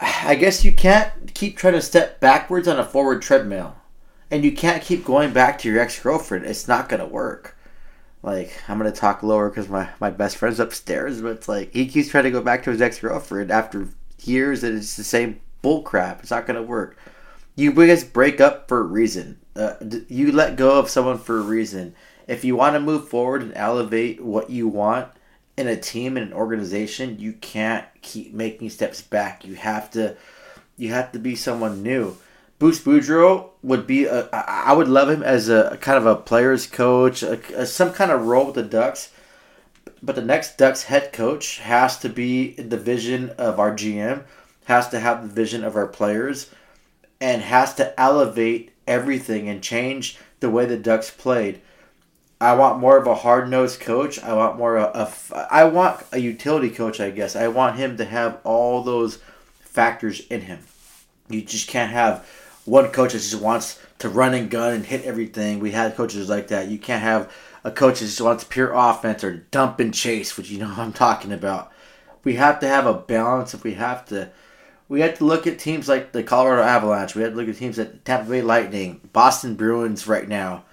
[0.02, 3.76] I guess you can't keep trying to step backwards on a forward treadmill,
[4.32, 6.44] and you can't keep going back to your ex girlfriend.
[6.44, 7.56] It's not gonna work.
[8.20, 11.86] Like I'm gonna talk lower because my my best friend's upstairs, but it's like he
[11.86, 13.88] keeps trying to go back to his ex girlfriend after
[14.24, 16.20] years, and it's the same bull crap.
[16.20, 16.98] It's not gonna work.
[17.54, 19.38] You guys break up for a reason.
[19.54, 19.74] Uh,
[20.08, 21.94] you let go of someone for a reason.
[22.26, 25.08] If you want to move forward and elevate what you want
[25.56, 29.44] in a team in an organization, you can't keep making steps back.
[29.44, 30.16] You have to,
[30.76, 32.16] you have to be someone new.
[32.58, 36.16] Bruce Boudreau would be a, I would love him as a, a kind of a
[36.16, 39.10] player's coach, a, a, some kind of role with the Ducks.
[40.02, 44.24] But the next Ducks head coach has to be the vision of our GM,
[44.66, 46.50] has to have the vision of our players
[47.20, 51.60] and has to elevate everything and change the way the Ducks played.
[52.42, 54.18] I want more of a hard nosed coach.
[54.20, 56.98] I want more of a, I want a utility coach.
[56.98, 59.20] I guess I want him to have all those
[59.60, 60.58] factors in him.
[61.28, 62.26] You just can't have
[62.64, 65.60] one coach that just wants to run and gun and hit everything.
[65.60, 66.66] We had coaches like that.
[66.66, 67.32] You can't have
[67.62, 70.92] a coach that just wants pure offense or dump and chase, which you know I'm
[70.92, 71.70] talking about.
[72.24, 73.54] We have to have a balance.
[73.54, 74.30] If we have to
[74.88, 77.14] we have to look at teams like the Colorado Avalanche.
[77.14, 80.64] We have to look at teams like Tampa Bay Lightning, Boston Bruins right now.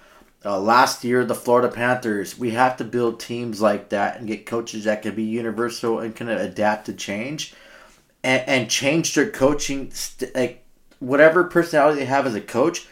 [0.42, 2.38] Uh, last year, the Florida Panthers.
[2.38, 6.16] We have to build teams like that and get coaches that can be universal and
[6.16, 7.52] can adapt to change,
[8.24, 10.64] and, and change their coaching, st- like
[10.98, 12.86] whatever personality they have as a coach.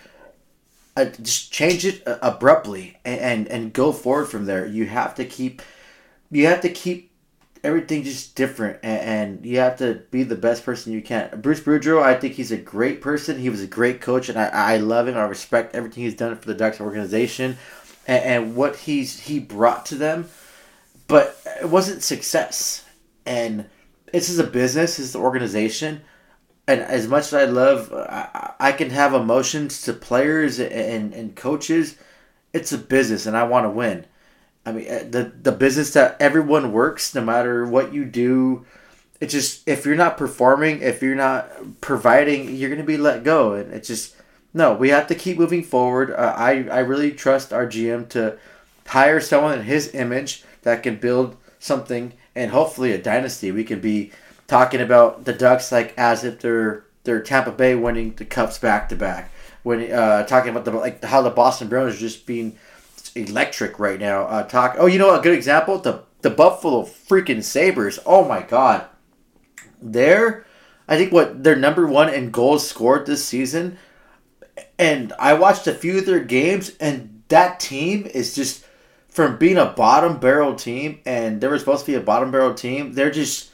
[0.95, 4.67] Uh, just change it uh, abruptly and, and and go forward from there.
[4.67, 5.63] You have to keep,
[6.31, 7.08] you have to keep
[7.65, 11.41] everything just different, and, and, you have to be the best person you can.
[11.41, 13.39] Bruce Boudreau, I think he's a great person.
[13.39, 15.17] He was a great coach, and I, I love him.
[15.17, 17.57] I respect everything he's done for the Ducks organization,
[18.07, 20.29] and, and what he's he brought to them.
[21.07, 22.85] But it wasn't success,
[23.25, 23.67] and
[24.13, 24.97] this is a business.
[24.97, 26.03] This is an organization.
[26.67, 31.35] And as much as I love, I, I can have emotions to players and, and
[31.35, 31.97] coaches.
[32.53, 34.05] It's a business, and I want to win
[34.69, 38.67] I mean, uh, the the business that everyone works, no matter what you do,
[39.21, 43.55] it just if you're not performing, if you're not providing, you're gonna be let go,
[43.55, 44.15] and it's just
[44.53, 44.75] no.
[44.75, 46.11] We have to keep moving forward.
[46.11, 48.39] Uh, I I really trust our GM to
[48.87, 53.51] hire someone in his image that can build something and hopefully a dynasty.
[53.51, 54.13] We could be
[54.47, 58.89] talking about the Ducks like as if they're they're Tampa Bay winning the cups back
[58.91, 59.31] to back.
[59.63, 62.59] When uh, talking about the like how the Boston Bruins are just being
[63.19, 64.25] electric right now.
[64.25, 64.77] Uh, talk.
[64.79, 67.99] Oh, you know a good example the the Buffalo freaking Sabres.
[68.07, 68.87] Oh my god,
[69.81, 70.47] they're
[70.89, 73.79] I think what they're number one in goals scored this season,
[74.79, 78.65] and I watched a few of their games, and that team is just
[79.09, 82.55] from being a bottom barrel team, and they were supposed to be a bottom barrel
[82.55, 82.93] team.
[82.95, 83.51] They're just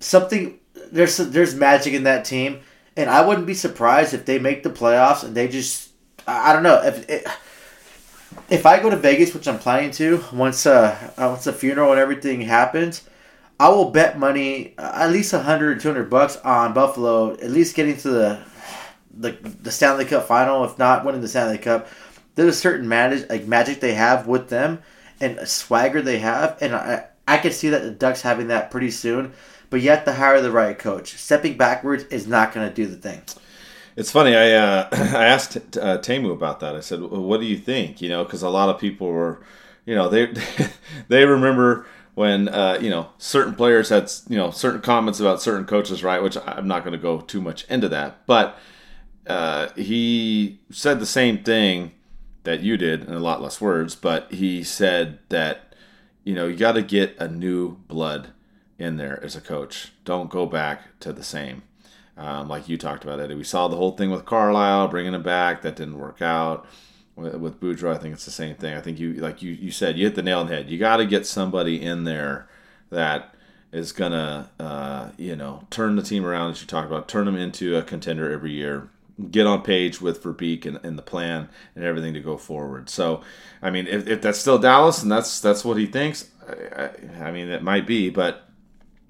[0.00, 0.58] something.
[0.90, 2.60] There's there's magic in that team,
[2.96, 5.90] and I wouldn't be surprised if they make the playoffs and they just
[6.26, 7.08] I don't know if.
[7.08, 7.26] It,
[8.48, 11.90] if I go to Vegas, which I'm planning to, once uh, uh once the funeral
[11.90, 13.02] and everything happens,
[13.58, 17.76] I will bet money uh, at least 100 or 200 bucks on Buffalo, at least
[17.76, 18.42] getting to the
[19.14, 21.88] the, the Stanley Cup final, if not winning the Stanley Cup.
[22.34, 24.82] There's a certain magic, like magic they have with them
[25.20, 28.70] and a swagger they have, and I I can see that the Ducks having that
[28.70, 29.32] pretty soon.
[29.70, 31.16] But you have to hire the right coach.
[31.16, 33.22] Stepping backwards is not going to do the thing.
[33.96, 34.34] It's funny.
[34.34, 36.74] I uh, I asked uh, Tamu about that.
[36.74, 39.42] I said, well, "What do you think?" You know, because a lot of people were,
[39.84, 40.32] you know, they
[41.08, 45.66] they remember when uh, you know certain players had you know certain comments about certain
[45.66, 46.22] coaches, right?
[46.22, 48.58] Which I'm not going to go too much into that, but
[49.26, 51.92] uh, he said the same thing
[52.44, 53.94] that you did in a lot less words.
[53.94, 55.74] But he said that
[56.24, 58.28] you know you got to get a new blood
[58.78, 59.92] in there as a coach.
[60.04, 61.62] Don't go back to the same
[62.16, 63.34] um, like you talked about, Eddie.
[63.34, 65.62] We saw the whole thing with Carlyle bringing him back.
[65.62, 66.66] That didn't work out.
[67.14, 68.74] With, with Boudreau, I think it's the same thing.
[68.74, 70.70] I think you, like you, you said, you hit the nail on the head.
[70.70, 72.48] You got to get somebody in there
[72.90, 73.34] that
[73.70, 77.36] is gonna, uh, you know, turn the team around as you talked about, turn them
[77.36, 78.88] into a contender every year.
[79.30, 82.88] get on page with Verbeek and, and the plan and everything to go forward.
[82.88, 83.22] So,
[83.60, 87.24] I mean, if, if that's still Dallas and that's that's what he thinks, I, I,
[87.28, 88.10] I mean, it might be.
[88.10, 88.48] But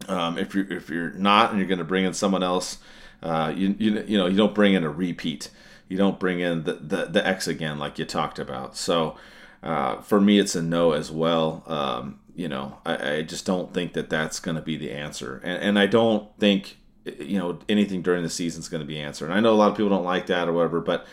[0.09, 2.79] um, if you're if you're not and you're going to bring in someone else,
[3.23, 5.51] uh, you, you you know you don't bring in a repeat.
[5.89, 8.77] You don't bring in the the, the X again like you talked about.
[8.77, 9.17] So.
[9.65, 11.63] Uh, for me, it's a no as well.
[11.69, 15.41] Um, you know, I, I, just don't think that that's going to be the answer,
[15.45, 18.99] and, and I don't think you know anything during the season is going to be
[18.99, 19.27] answered.
[19.27, 21.07] And I know a lot of people don't like that or whatever, but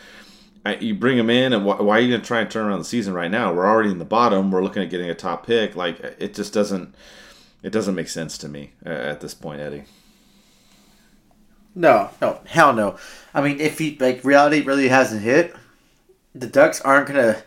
[0.64, 2.66] I, you bring them in, and wh- why are you going to try and turn
[2.66, 3.52] around the season right now?
[3.52, 4.50] We're already in the bottom.
[4.50, 5.74] We're looking at getting a top pick.
[5.74, 6.94] Like it just doesn't
[7.62, 9.84] it doesn't make sense to me uh, at this point, Eddie.
[11.74, 12.96] No, no, hell no.
[13.32, 15.54] I mean, if he like reality really hasn't hit,
[16.34, 17.42] the Ducks aren't gonna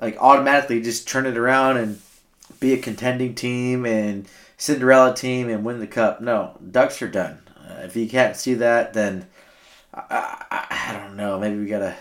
[0.00, 2.00] like automatically just turn it around and
[2.60, 6.20] be a contending team and Cinderella team and win the cup.
[6.20, 7.38] No, Ducks are done.
[7.56, 9.26] Uh, if you can't see that, then
[9.92, 11.38] I, I, I, don't know.
[11.38, 11.96] Maybe we gotta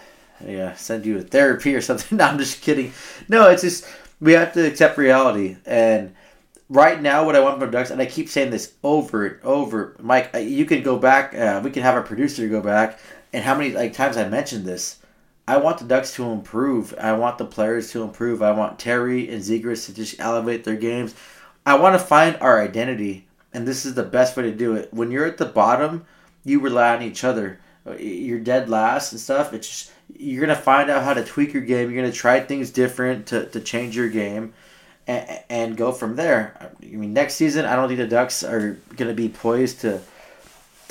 [0.46, 2.18] yeah send you a therapy or something.
[2.18, 2.94] no, I'm just kidding.
[3.28, 3.88] No, it's just
[4.20, 5.58] we have to accept reality.
[5.66, 6.14] And
[6.70, 9.96] right now, what I want from Ducks, and I keep saying this over and over,
[10.00, 10.34] Mike.
[10.34, 11.36] Uh, you can go back.
[11.36, 13.00] Uh, we can have our producer go back.
[13.32, 15.00] And how many like times I mentioned this?
[15.48, 16.94] I want the Ducks to improve.
[17.00, 18.42] I want the players to improve.
[18.42, 21.16] I want Terry and Zegras to just elevate their games.
[21.66, 24.94] I want to find our identity and this is the best way to do it.
[24.94, 26.06] When you're at the bottom,
[26.44, 27.60] you rely on each other.
[28.00, 29.54] You're dead last and stuff.
[29.54, 31.92] It's just you're gonna find out how to tweak your game.
[31.92, 34.54] You're gonna try things different to, to change your game,
[35.08, 36.72] and, and go from there.
[36.82, 40.02] I mean, next season, I don't think the Ducks are gonna be poised to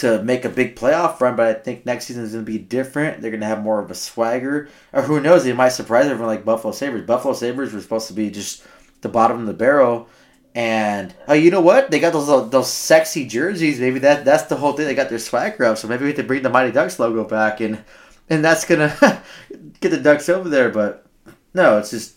[0.02, 2.58] to make a big playoff run, but I think next season is going to be
[2.58, 3.20] different.
[3.20, 5.44] They're going to have more of a swagger, or who knows?
[5.44, 7.06] They might surprise everyone like Buffalo Sabres.
[7.06, 8.64] Buffalo Sabres were supposed to be just
[9.02, 10.08] the bottom of the barrel,
[10.56, 11.90] and oh, you know what?
[11.90, 13.78] They got those those sexy jerseys.
[13.78, 14.86] Maybe that that's the whole thing.
[14.86, 15.78] They got their swagger up.
[15.78, 17.84] So maybe we have to bring the Mighty Ducks logo back, and
[18.28, 19.22] and that's gonna
[19.80, 20.70] get the Ducks over there.
[20.70, 21.06] But
[21.54, 22.16] no, it's just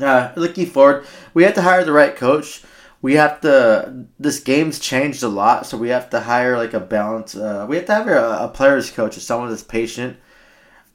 [0.00, 1.06] uh, looking forward.
[1.34, 2.62] We have to hire the right coach.
[3.00, 4.06] We have to.
[4.18, 7.36] This game's changed a lot, so we have to hire like a balance.
[7.36, 10.16] Uh, we have to have a, a players coach, someone that's patient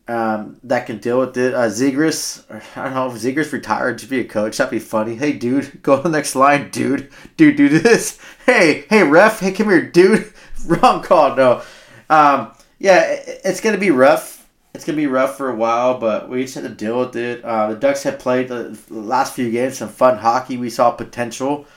[0.08, 1.54] um, that can deal with it.
[1.54, 2.44] Uh, Zegras,
[2.76, 4.58] I don't know if Zegras retired to be a coach.
[4.58, 5.16] That'd be funny.
[5.16, 7.10] Hey, dude, go to the next line, dude.
[7.38, 8.20] Dude, do this.
[8.46, 9.40] Hey, hey, ref.
[9.40, 10.34] Hey, come here, dude.
[10.68, 11.34] Wrong call.
[11.34, 11.62] No.
[12.10, 14.33] Um, yeah, it, it's gonna be rough.
[14.74, 17.44] It's gonna be rough for a while, but we just have to deal with it.
[17.46, 20.58] Uh, the Ducks have played the last few games some fun hockey.
[20.58, 21.68] We saw potential.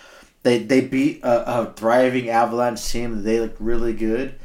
[0.42, 3.22] They they beat a, a thriving Avalanche team.
[3.22, 4.38] They look really good.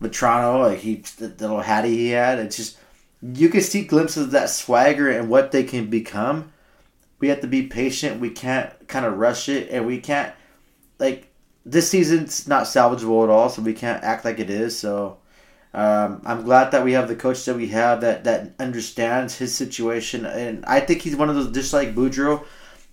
[0.00, 2.78] Vatrano, like he, the little hattie he had, it's just
[3.22, 6.52] you can see glimpses of that swagger and what they can become.
[7.18, 8.18] We have to be patient.
[8.20, 10.32] We can't kind of rush it, and we can't
[10.98, 11.28] like
[11.66, 13.50] this season's not salvageable at all.
[13.50, 14.78] So we can't act like it is.
[14.78, 15.18] So
[15.72, 19.54] um, I'm glad that we have the coach that we have that that understands his
[19.54, 22.44] situation, and I think he's one of those just like Boudreau.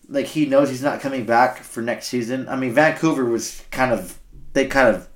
[0.07, 2.47] Like he knows he's not coming back for next season.
[2.47, 4.19] I mean, Vancouver was kind of
[4.53, 5.09] they kind of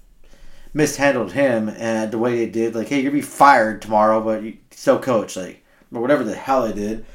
[0.73, 2.73] mishandled him and the way they did.
[2.73, 6.35] Like, hey, you're gonna be fired tomorrow, but you still coach, like, or whatever the
[6.35, 7.05] hell they did.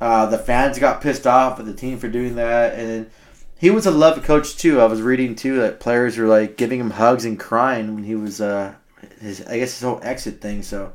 [0.00, 3.10] Uh, the fans got pissed off at the team for doing that, and
[3.58, 4.80] he was a loved coach too.
[4.80, 8.14] I was reading too that players were like giving him hugs and crying when he
[8.14, 8.74] was uh
[9.20, 10.62] his I guess his whole exit thing.
[10.62, 10.92] So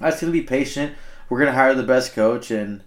[0.00, 0.94] I was gonna be patient.
[1.28, 2.82] We're gonna hire the best coach and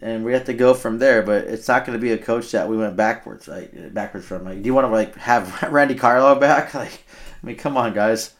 [0.00, 1.22] and we have to go from there.
[1.22, 4.44] But it's not to be a coach that we went backwards, like backwards from.
[4.44, 6.74] Like, do you want to like have Randy Carlyle back?
[6.84, 7.04] Like,
[7.42, 8.32] I mean, come on, guys.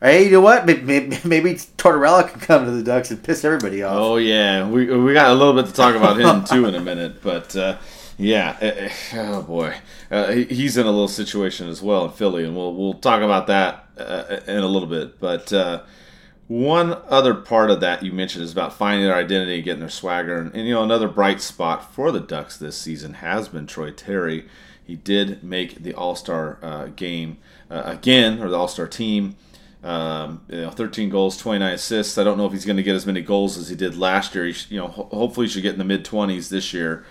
[0.00, 0.66] Hey, you know what?
[0.66, 3.96] Maybe, maybe, maybe Tortorella can come to the Ducks and piss everybody off.
[3.96, 6.80] Oh yeah, we we got a little bit to talk about him too in a
[6.80, 7.78] minute, but uh,
[8.18, 9.74] yeah, eh, eh, oh boy,
[10.10, 13.46] uh, he's in a little situation as well in Philly, and we'll we'll talk about
[13.46, 15.18] that uh, in a little bit.
[15.20, 15.82] But uh,
[16.48, 20.38] one other part of that you mentioned is about finding their identity, getting their swagger,
[20.38, 23.90] and, and you know another bright spot for the Ducks this season has been Troy
[23.90, 24.46] Terry.
[24.84, 27.38] He did make the All Star uh, game
[27.70, 29.36] uh, again, or the All Star team.
[29.82, 32.16] Um, you know, 13 goals, 29 assists.
[32.16, 34.32] I don't know if he's going to get as many goals as he did last
[34.32, 34.44] year.
[34.46, 37.04] He, you know, ho- hopefully he should get in the mid 20s this year.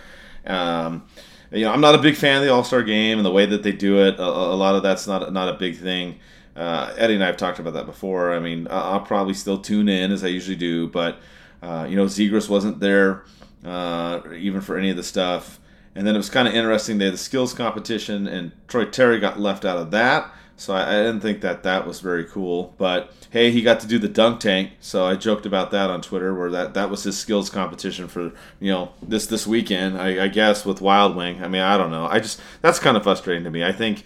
[0.45, 1.05] Um,
[1.51, 3.45] you know, I'm not a big fan of the All Star game and the way
[3.45, 4.17] that they do it.
[4.19, 6.19] A, a, lot of that's not not a big thing.
[6.56, 8.34] Uh, Eddie and I have talked about that before.
[8.34, 11.20] I mean, I'll probably still tune in as I usually do, but
[11.62, 13.24] uh, you know, Zegras wasn't there
[13.64, 15.60] uh, even for any of the stuff.
[15.93, 16.97] And then it was kind of interesting.
[16.97, 20.32] They had the skills competition, and Troy Terry got left out of that.
[20.56, 22.76] So I, I, didn't think that that was very cool.
[22.78, 26.02] But hey, he got to do the dunk tank, so I joked about that on
[26.02, 29.97] Twitter, where that, that was his skills competition for you know this this weekend.
[29.97, 31.43] I, I guess with Wild Wing.
[31.43, 32.06] I mean, I don't know.
[32.06, 33.64] I just that's kind of frustrating to me.
[33.64, 34.04] I think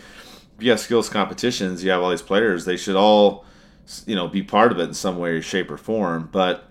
[0.60, 2.66] you have skills competitions, you have all these players.
[2.66, 3.46] They should all
[4.06, 6.30] you know, be part of it in some way, shape, or form.
[6.32, 6.66] But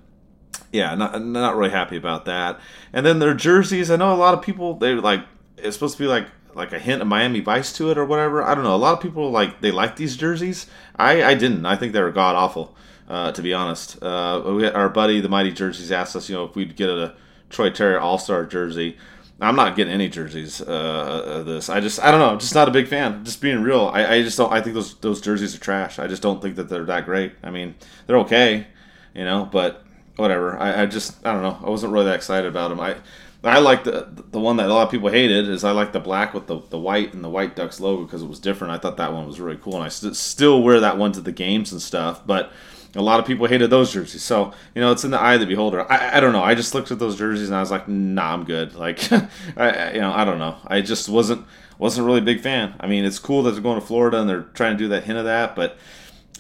[0.72, 2.60] yeah, not not really happy about that.
[2.92, 5.24] And then their jerseys, I know a lot of people they like
[5.56, 8.42] it's supposed to be like like a hint of Miami Vice to it or whatever.
[8.42, 8.74] I don't know.
[8.74, 10.66] A lot of people like they like these jerseys.
[10.96, 11.66] I I didn't.
[11.66, 12.76] I think they were god awful.
[13.06, 16.44] Uh, to be honest, uh, we our buddy the Mighty Jerseys asked us, you know,
[16.44, 17.14] if we'd get a
[17.50, 18.96] Troy Terry All Star jersey.
[19.40, 20.60] I'm not getting any jerseys.
[20.60, 22.30] Uh, this I just I don't know.
[22.30, 23.24] I'm just not a big fan.
[23.24, 24.52] Just being real, I, I just don't.
[24.52, 25.98] I think those those jerseys are trash.
[25.98, 27.32] I just don't think that they're that great.
[27.42, 27.74] I mean,
[28.06, 28.66] they're okay,
[29.14, 29.84] you know, but
[30.16, 30.56] whatever.
[30.56, 31.58] I, I just I don't know.
[31.64, 32.80] I wasn't really that excited about them.
[32.80, 32.96] I
[33.42, 36.00] I like the the one that a lot of people hated is I like the
[36.00, 38.72] black with the, the white and the white ducks logo because it was different.
[38.72, 41.20] I thought that one was really cool, and I st- still wear that one to
[41.20, 42.26] the games and stuff.
[42.26, 42.52] But
[42.94, 45.40] a lot of people hated those jerseys, so you know it's in the eye of
[45.40, 45.90] the beholder.
[45.90, 46.42] I, I don't know.
[46.42, 48.74] I just looked at those jerseys and I was like, Nah, I'm good.
[48.74, 49.12] Like,
[49.56, 50.56] I you know I don't know.
[50.66, 51.46] I just wasn't
[51.78, 52.74] wasn't really a big fan.
[52.80, 55.04] I mean, it's cool that they're going to Florida and they're trying to do that
[55.04, 55.76] hint of that, but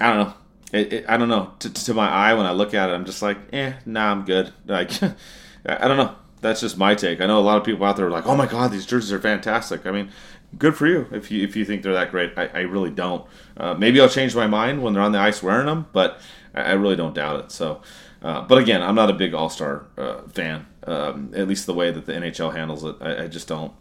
[0.00, 0.34] I don't know.
[0.72, 1.52] It, it, I don't know.
[1.60, 4.24] To, to, my eye, when I look at it, I'm just like, eh, nah, I'm
[4.24, 4.52] good.
[4.66, 4.90] Like,
[5.66, 7.20] I don't know that's just my take.
[7.20, 9.12] I know a lot of people out there are like, "Oh my god, these jerseys
[9.12, 10.10] are fantastic." I mean,
[10.58, 12.34] good for you if you if you think they're that great.
[12.36, 13.26] I, I really don't.
[13.56, 16.20] Uh, maybe I'll change my mind when they're on the ice wearing them, but
[16.54, 17.52] I, really don't doubt it.
[17.52, 17.82] So,
[18.22, 20.66] uh, but again, I'm not a big All Star uh, fan.
[20.86, 23.72] Um, at least the way that the NHL handles it, I, I, just don't.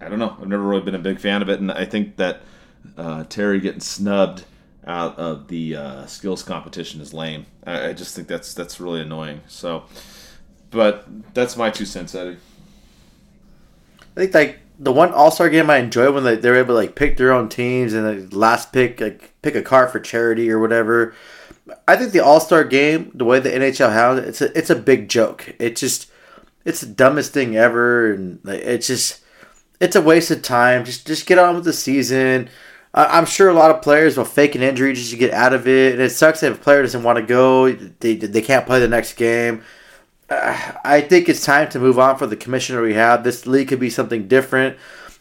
[0.00, 0.36] I don't know.
[0.40, 2.42] I've never really been a big fan of it, and I think that
[2.96, 4.44] uh, Terry getting snubbed
[4.86, 7.46] out of the uh, skills competition is lame.
[7.66, 9.40] I, I just think that's that's really annoying.
[9.46, 9.84] So.
[10.70, 12.36] But that's my two cents, Eddie.
[14.16, 16.74] I think like the one All Star game I enjoy when they, they're able to
[16.74, 20.50] like pick their own teams and the last pick like pick a car for charity
[20.50, 21.14] or whatever.
[21.86, 24.70] I think the All Star game, the way the NHL has it, it's a it's
[24.70, 25.54] a big joke.
[25.58, 26.10] It just
[26.64, 29.20] it's the dumbest thing ever, and it's just
[29.80, 30.84] it's a waste of time.
[30.84, 32.48] Just just get on with the season.
[32.92, 35.68] I'm sure a lot of players will fake an injury just to get out of
[35.68, 37.72] it, and it sucks if a player doesn't want to go.
[37.72, 39.62] They they can't play the next game.
[40.28, 43.24] Uh, I think it's time to move on for the commissioner we have.
[43.24, 44.76] This league could be something different.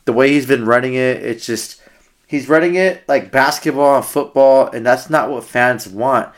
[0.06, 1.82] The way he's been running it, it's just
[2.30, 6.34] he's running it like basketball and football, and that's not what fans want.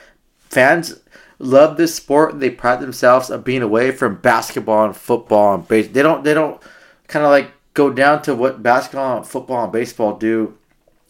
[0.49, 0.99] Fans
[1.37, 2.39] love this sport.
[2.39, 5.89] They pride themselves of being away from basketball and football and base.
[5.89, 6.23] They don't.
[6.23, 6.61] They don't
[7.07, 10.57] kind of like go down to what basketball and football and baseball do.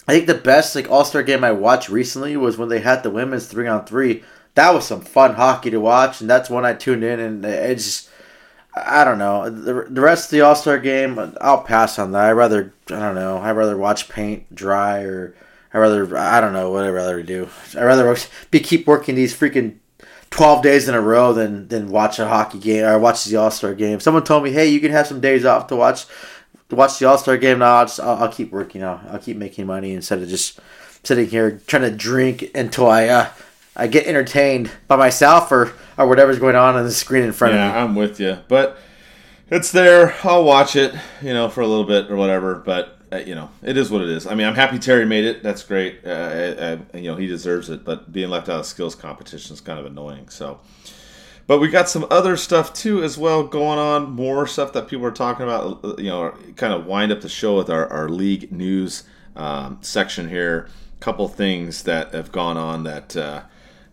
[0.07, 3.03] I think the best like All Star game I watched recently was when they had
[3.03, 4.23] the women's three on three
[4.55, 7.85] that was some fun hockey to watch, and that's when I tuned in, and it's
[7.85, 8.09] just,
[8.73, 11.35] I don't know the, the rest of the All Star game.
[11.41, 12.25] I'll pass on that.
[12.25, 13.37] I rather I don't know.
[13.37, 15.35] I rather watch paint dry, or
[15.73, 17.49] I rather I don't know what I rather do.
[17.77, 18.15] I rather
[18.49, 19.77] be keep working these freaking
[20.29, 23.51] 12 days in a row than than watch a hockey game or watch the All
[23.51, 23.99] Star game.
[23.99, 26.05] Someone told me, hey, you can have some days off to watch
[26.69, 27.59] to watch the All Star game.
[27.59, 28.83] No, I'll, just, I'll, I'll keep working.
[28.83, 30.59] I'll, I'll keep making money instead of just
[31.03, 33.29] sitting here trying to drink until I uh,
[33.75, 37.53] I get entertained by myself or or whatever's going on on the screen in front
[37.53, 37.77] yeah, of me.
[37.77, 38.77] Yeah, I'm with you, but
[39.49, 40.15] it's there.
[40.23, 42.55] I'll watch it, you know, for a little bit or whatever.
[42.55, 44.25] But uh, you know, it is what it is.
[44.25, 45.43] I mean, I'm happy Terry made it.
[45.43, 45.99] That's great.
[46.05, 47.83] Uh, I, I, you know, he deserves it.
[47.83, 50.29] But being left out of skills competition is kind of annoying.
[50.29, 50.59] So.
[51.47, 54.11] But we got some other stuff too as well going on.
[54.11, 55.83] More stuff that people are talking about.
[55.83, 59.03] Uh, you know, kind of wind up the show with our, our league news
[59.35, 60.69] um, section here.
[61.01, 63.41] Couple things that have gone on that uh,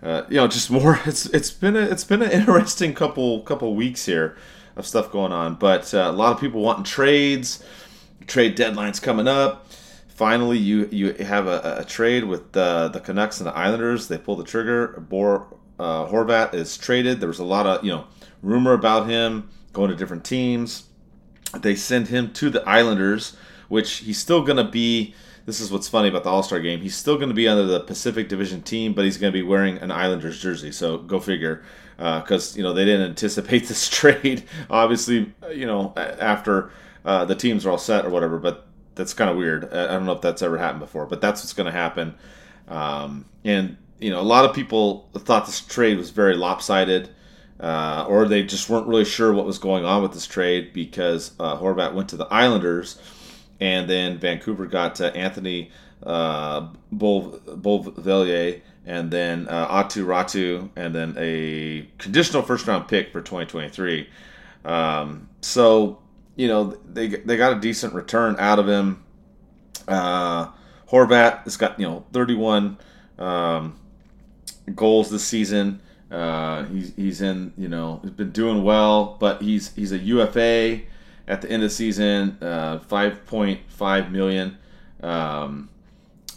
[0.03, 1.01] uh, you know, just more.
[1.07, 4.37] It's it's been a, it's been an interesting couple couple weeks here
[4.77, 7.63] of stuff going on, but uh, a lot of people wanting trades,
[8.27, 9.67] trade deadlines coming up.
[10.09, 14.09] Finally, you you have a, a trade with the the Canucks and the Islanders.
[14.09, 15.05] They pull the trigger.
[15.09, 15.47] Bor
[15.79, 17.21] uh, Horvat is traded.
[17.21, 18.07] There was a lot of you know
[18.43, 20.85] rumor about him going to different teams.
[21.61, 23.37] They send him to the Islanders,
[23.69, 25.15] which he's still going to be
[25.49, 26.83] this is what's funny about the All Star game.
[26.83, 29.43] He's still going to be under the Pacific Division team, but he's going to be
[29.43, 30.71] wearing an Islanders jersey.
[30.71, 31.63] So go figure,
[31.97, 34.45] because uh, you know they didn't anticipate this trade.
[34.69, 36.71] Obviously, you know after
[37.03, 38.37] uh, the teams are all set or whatever.
[38.37, 39.73] But that's kind of weird.
[39.73, 42.15] I don't know if that's ever happened before, but that's what's going to happen.
[42.69, 47.09] Um, and you know, a lot of people thought this trade was very lopsided.
[47.59, 51.33] Uh, or they just weren't really sure what was going on with this trade because
[51.41, 53.01] uh, Horvat went to the Islanders,
[53.61, 55.71] and then Vancouver got Anthony
[56.03, 63.21] uh, Beauvillier, and then uh, Aatu Räty, and then a conditional first round pick for
[63.21, 64.09] 2023.
[64.65, 65.99] Um, so
[66.37, 69.05] you know they they got a decent return out of him.
[69.87, 70.49] Uh,
[70.91, 72.79] Horvat has got you know 31
[73.19, 73.79] um,
[74.75, 75.81] goals this season.
[76.11, 80.81] Uh, he's he's in you know he's been doing well, but he's he's a UFA
[81.29, 84.59] at the end of the season, uh, 5.5 million.
[85.01, 85.69] Um,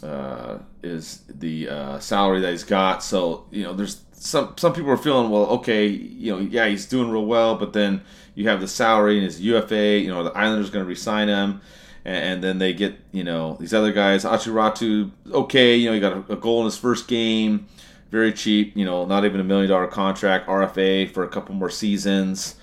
[0.02, 3.02] uh, is the uh, salary that he's got.
[3.02, 6.86] So you know, there's some some people are feeling well, okay, you know, yeah, he's
[6.86, 8.02] doing real well, but then
[8.34, 9.98] you have the salary and his UFA.
[9.98, 11.60] You know, the Islanders going to resign him,
[12.04, 14.24] and, and, then they get you know these other guys.
[14.24, 17.66] Räty, okay, you know, he got a, a goal in his first game,
[18.10, 18.76] very cheap.
[18.76, 20.48] You know, not even a million dollar contract.
[20.48, 22.56] RFA for a couple more seasons.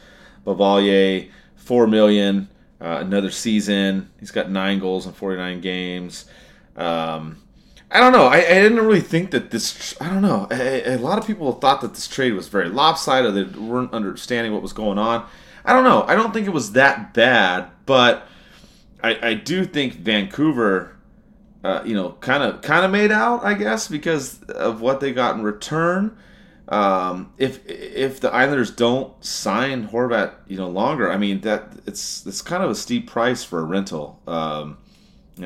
[0.45, 1.29] Beauvillier,
[1.69, 2.49] four million,
[2.81, 4.09] uh, another season.
[4.19, 6.25] He's got nine goals in 49 games.
[6.75, 7.43] Um,
[7.91, 8.25] I don't know.
[8.25, 9.95] I, I, didn't really think that this.
[10.01, 10.47] I don't know.
[10.49, 13.35] A, a, lot of people thought that this trade was very lopsided.
[13.35, 15.27] They weren't understanding what was going on.
[15.63, 16.05] I don't know.
[16.07, 18.27] I don't think it was that bad, but
[19.03, 20.95] I, I do think Vancouver,
[21.63, 23.45] uh, you know, kind of kind of made out.
[23.45, 26.17] I guess because of what they got in return.
[26.69, 32.25] Um, if if the Islanders don't sign Horvat, you know, longer, I mean that it's
[32.27, 34.21] it's kind of a steep price for a rental.
[34.27, 34.77] Um,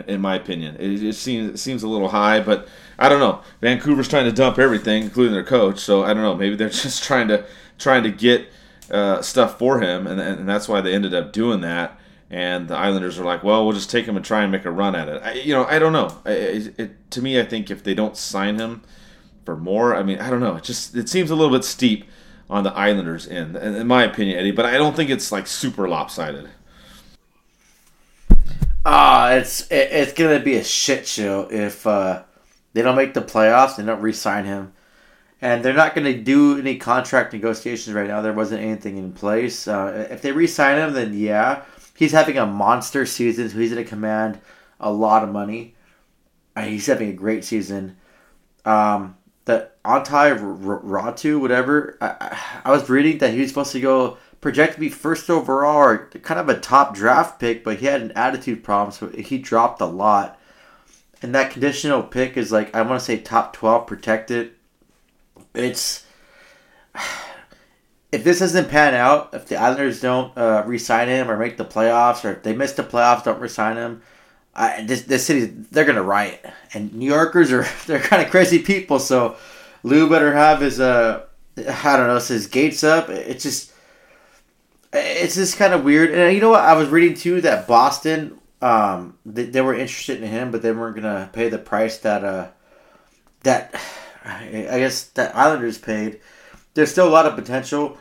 [0.08, 2.68] in my opinion, it, it seems it seems a little high, but
[3.00, 3.42] I don't know.
[3.62, 5.80] Vancouver's trying to dump everything, including their coach.
[5.80, 6.36] So I don't know.
[6.36, 7.46] Maybe they're just trying to
[7.78, 8.50] trying to get
[8.92, 11.98] uh, stuff for him, and, and that's why they ended up doing that.
[12.30, 14.72] And the Islanders are like, well, we'll just take him and try and make a
[14.72, 15.22] run at it.
[15.24, 16.18] I, you know, I don't know.
[16.26, 18.82] It, it, to me, I think if they don't sign him
[19.46, 19.96] for more.
[19.96, 20.56] I mean, I don't know.
[20.56, 22.06] It just it seems a little bit steep
[22.50, 24.52] on the Islanders' end, in my opinion, Eddie.
[24.52, 26.50] But I don't think it's like super lopsided.
[28.86, 32.24] Ah, uh, it's it, it's gonna be a shit show if uh,
[32.74, 33.78] they don't make the playoffs.
[33.78, 34.74] They don't re-sign him,
[35.42, 38.22] and they're not gonna do any contract negotiations right now.
[38.22, 39.68] There wasn't anything in place.
[39.68, 41.64] Uh, if they re-sign him, then yeah,
[41.96, 44.40] he's having a monster season, so he's gonna command
[44.82, 45.76] a lot of money.
[46.56, 47.96] Uh, he's having a great season.
[48.66, 49.16] Um,
[49.84, 51.98] that Antti whatever.
[52.02, 55.78] I, I was reading that he was supposed to go projected to be first overall
[55.78, 59.38] or kind of a top draft pick, but he had an attitude problem, so he
[59.38, 60.40] dropped a lot.
[61.22, 64.52] And that conditional pick is like I want to say top twelve protected.
[65.54, 66.06] It's
[68.12, 71.66] if this doesn't pan out, if the Islanders don't uh, re-sign him or make the
[71.66, 74.02] playoffs, or if they miss the playoffs, don't re-sign him.
[74.56, 78.60] I, this this city they're gonna riot, and New Yorkers are they're kind of crazy
[78.60, 79.00] people.
[79.00, 79.38] So
[79.84, 81.26] Lou better have his uh
[81.58, 83.10] I don't know his gates up.
[83.10, 83.72] It's just
[84.92, 86.12] it's just kind of weird.
[86.12, 86.62] And you know what?
[86.62, 90.72] I was reading too that Boston um they, they were interested in him, but they
[90.72, 92.48] weren't gonna pay the price that uh
[93.44, 93.76] that
[94.26, 96.22] I guess that Islanders paid.
[96.74, 97.98] There's still a lot of potential.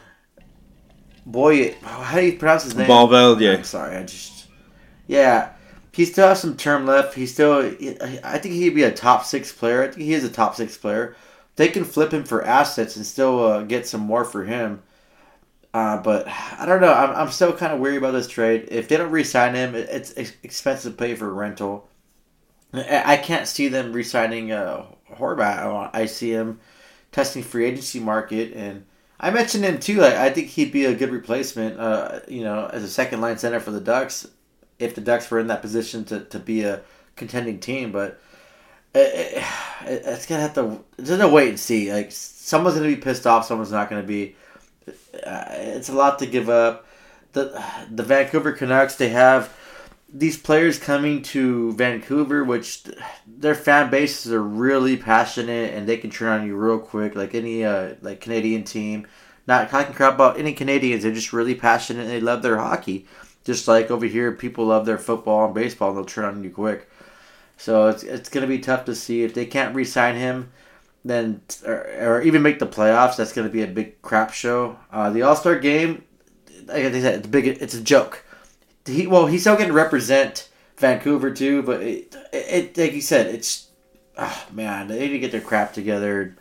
[1.26, 2.88] Boy, how do you pronounce his name?
[2.88, 3.58] Beauvillier.
[3.58, 4.46] I'm sorry, I just
[5.06, 5.52] yeah
[5.92, 7.14] he still has some term left.
[7.14, 7.58] He still,
[8.24, 9.82] I think he'd be a top six player.
[9.82, 11.14] I think he is a top six player.
[11.56, 14.82] They can flip him for assets and still uh, get some more for him.
[15.74, 16.92] Uh, but I don't know.
[16.92, 18.68] I'm, I'm still kind of weary about this trade.
[18.70, 21.88] If they don't re-sign him, it's expensive to pay for rental.
[22.74, 25.90] I can't see them re-signing uh, Horvat.
[25.92, 26.60] I see him
[27.10, 28.86] testing free agency market, and
[29.20, 30.02] I mentioned him too.
[30.02, 31.78] I, I think he'd be a good replacement.
[31.78, 34.26] Uh, you know, as a second line center for the Ducks
[34.82, 36.82] if the Ducks were in that position to, to be a
[37.16, 38.20] contending team, but
[38.94, 39.44] it,
[39.86, 41.92] it, it's gonna have to just a wait and see.
[41.92, 44.36] Like someone's gonna be pissed off, someone's not gonna be.
[44.86, 46.86] Uh, it's a lot to give up.
[47.32, 49.56] The the Vancouver Canucks they have
[50.12, 52.84] these players coming to Vancouver, which
[53.26, 57.34] their fan bases are really passionate and they can turn on you real quick, like
[57.34, 59.06] any uh, like Canadian team.
[59.46, 63.06] Not talking crap about any Canadians, they're just really passionate and they love their hockey.
[63.44, 66.50] Just like over here, people love their football and baseball, and they'll turn on you
[66.50, 66.88] quick.
[67.62, 70.50] So it's it's gonna be tough to see if they can't re-sign him,
[71.04, 73.14] then or, or even make the playoffs.
[73.14, 74.80] That's gonna be a big crap show.
[74.90, 76.02] Uh, the All Star game,
[76.66, 77.46] like I said, it's big.
[77.46, 78.24] It's a joke.
[78.84, 83.32] He well, he's still going to represent Vancouver too, but it, it, like you said,
[83.32, 83.68] it's
[84.18, 86.36] oh man, they need to get their crap together.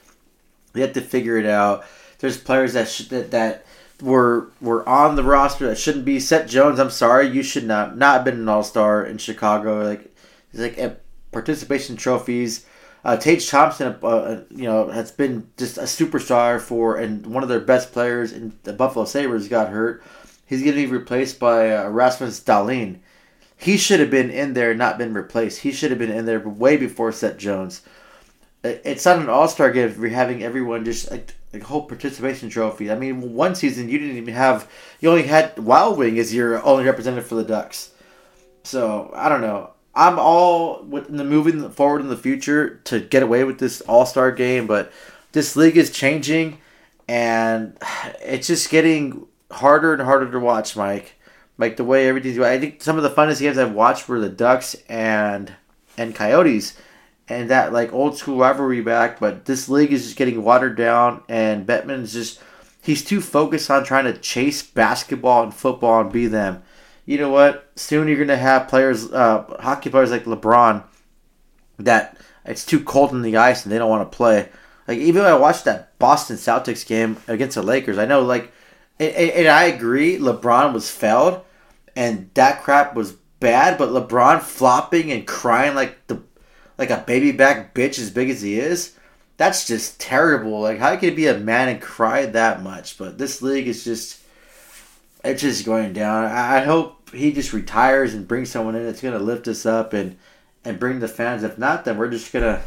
[0.73, 1.85] They have to figure it out.
[2.17, 3.67] There's players that sh- that that
[4.01, 6.19] were were on the roster that shouldn't be.
[6.19, 9.83] Seth Jones, I'm sorry, you should not not have been an All Star in Chicago.
[9.83, 10.11] Like
[10.55, 10.91] like uh,
[11.31, 12.65] participation trophies.
[13.03, 17.41] Uh, Tage Thompson, uh, uh, you know, has been just a superstar for and one
[17.41, 20.03] of their best players in the Buffalo Sabres got hurt.
[20.45, 22.99] He's going to be replaced by uh, Rasmus Dahlin.
[23.57, 25.59] He should have been in there, not been replaced.
[25.61, 27.81] He should have been in there way before Seth Jones.
[28.63, 32.91] It's not an All Star game you're having everyone just like like whole participation trophy.
[32.91, 36.63] I mean, one season you didn't even have you only had Wild Wing as your
[36.63, 37.91] only representative for the Ducks.
[38.63, 39.71] So I don't know.
[39.93, 44.05] I'm all with the moving forward in the future to get away with this All
[44.05, 44.91] Star game, but
[45.31, 46.59] this league is changing,
[47.07, 47.77] and
[48.21, 51.15] it's just getting harder and harder to watch, Mike.
[51.57, 52.39] Like the way everything's.
[52.39, 55.53] I think some of the funnest games I've watched were the Ducks and
[55.97, 56.75] and Coyotes
[57.31, 59.19] and that like old school rivalry back.
[59.19, 62.41] But this league is just getting watered down, and Bettman's just
[62.81, 66.63] he's too focused on trying to chase basketball and football and be them.
[67.11, 67.69] You know what?
[67.75, 70.81] Soon you're gonna have players, uh, hockey players like LeBron,
[71.77, 72.15] that
[72.45, 74.47] it's too cold in the ice and they don't want to play.
[74.87, 78.53] Like even when I watched that Boston Celtics game against the Lakers, I know like,
[78.97, 81.43] and, and I agree, LeBron was fouled,
[81.97, 83.11] and that crap was
[83.41, 83.77] bad.
[83.77, 86.21] But LeBron flopping and crying like the
[86.77, 88.95] like a baby back bitch as big as he is,
[89.35, 90.61] that's just terrible.
[90.61, 92.97] Like how can you be a man and cry that much?
[92.97, 94.21] But this league is just
[95.25, 96.23] it's just going down.
[96.25, 100.17] I hope he just retires and brings someone in that's gonna lift us up and
[100.63, 101.43] and bring the fans.
[101.43, 102.61] If not, then we're just gonna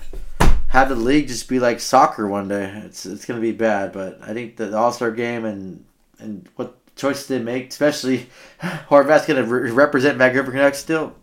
[0.69, 2.83] have the league just be like soccer one day.
[2.85, 3.93] It's it's gonna be bad.
[3.93, 5.85] But I think the All Star game and
[6.19, 8.29] and what choices they make, especially
[8.63, 11.15] Horvat's gonna re- represent Vancouver Canucks still.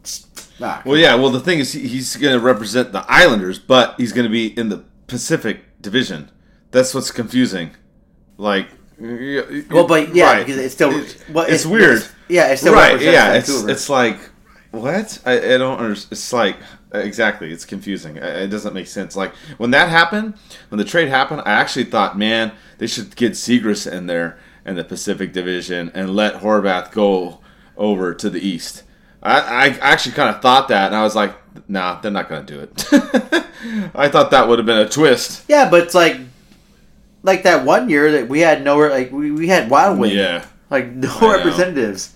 [0.61, 1.15] Nah, well, yeah.
[1.15, 4.55] Well, the thing is, he's going to represent the Islanders, but he's going to be
[4.57, 6.29] in the Pacific Division.
[6.69, 7.71] That's what's confusing.
[8.37, 8.67] Like,
[9.01, 10.45] well, but yeah, right.
[10.45, 10.89] because it's still
[11.31, 11.97] well, it's, it's weird.
[11.97, 13.01] It's, yeah, it's still right.
[13.01, 14.19] Yeah, it's it's like
[14.71, 16.11] what I, I don't understand.
[16.11, 16.57] It's like
[16.93, 17.51] exactly.
[17.51, 18.17] It's confusing.
[18.17, 19.15] It doesn't make sense.
[19.15, 20.35] Like when that happened,
[20.69, 24.75] when the trade happened, I actually thought, man, they should get Zegras in there in
[24.75, 27.39] the Pacific Division and let Horvat go
[27.77, 28.83] over to the East.
[29.23, 31.35] I, I actually kind of thought that, and I was like,
[31.69, 32.85] nah, they're not going to do it.
[33.95, 35.45] I thought that would have been a twist.
[35.47, 36.17] Yeah, but it's like,
[37.23, 40.15] like that one year that we had nowhere, like we, we had Wild Wing.
[40.15, 40.45] Yeah.
[40.69, 42.15] Like no representatives.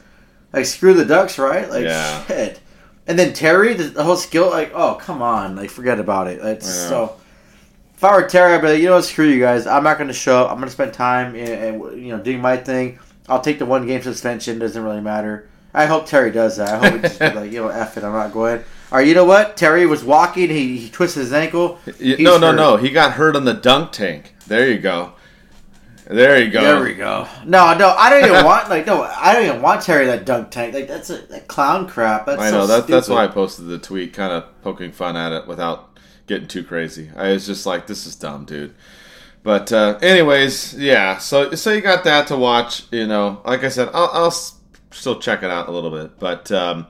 [0.53, 1.69] Like screw the Ducks, right?
[1.69, 2.25] Like yeah.
[2.25, 2.59] shit.
[3.07, 6.39] And then Terry, the, the, whole skill, like, oh come on, like forget about it.
[6.41, 6.89] It's yeah.
[6.89, 7.15] so.
[7.93, 9.65] If I were Terry, I'd be like, you know what, screw you guys.
[9.65, 10.51] I'm not going to show up.
[10.51, 12.99] I'm going to spend time eh, eh, and, you know doing my thing.
[13.29, 14.59] I'll take the one game suspension.
[14.59, 15.49] Doesn't really matter.
[15.73, 16.69] I hope Terry does that.
[16.69, 18.63] I hope he just like, you know, F it, I'm not going.
[18.91, 19.57] Or you know what?
[19.57, 20.49] Terry was walking.
[20.49, 21.79] He, he twisted his ankle.
[21.99, 22.55] no, no, hurt.
[22.55, 22.77] no.
[22.77, 24.34] He got hurt on the dunk tank.
[24.47, 25.13] There you go.
[26.07, 26.61] There you go.
[26.61, 27.27] There we go.
[27.45, 30.51] No, no, I don't even want like no, I don't even want Terry that dunk
[30.51, 30.73] tank.
[30.73, 32.27] Like that's a that clown crap.
[32.27, 35.17] That's I know so that, that's why I posted the tweet, kind of poking fun
[35.17, 35.97] at it without
[36.27, 37.09] getting too crazy.
[37.15, 38.75] I was just like, this is dumb, dude.
[39.41, 41.17] But uh, anyways, yeah.
[41.17, 42.83] So so you got that to watch.
[42.91, 46.19] You know, like I said, I'll, I'll still check it out a little bit.
[46.19, 46.87] But um,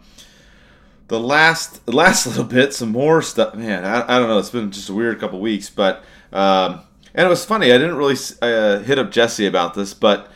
[1.07, 3.55] the last last little bit, some more stuff.
[3.55, 4.39] Man, I, I don't know.
[4.39, 6.81] It's been just a weird couple weeks, but um,
[7.15, 7.71] and it was funny.
[7.71, 10.29] I didn't really uh, hit up Jesse about this, but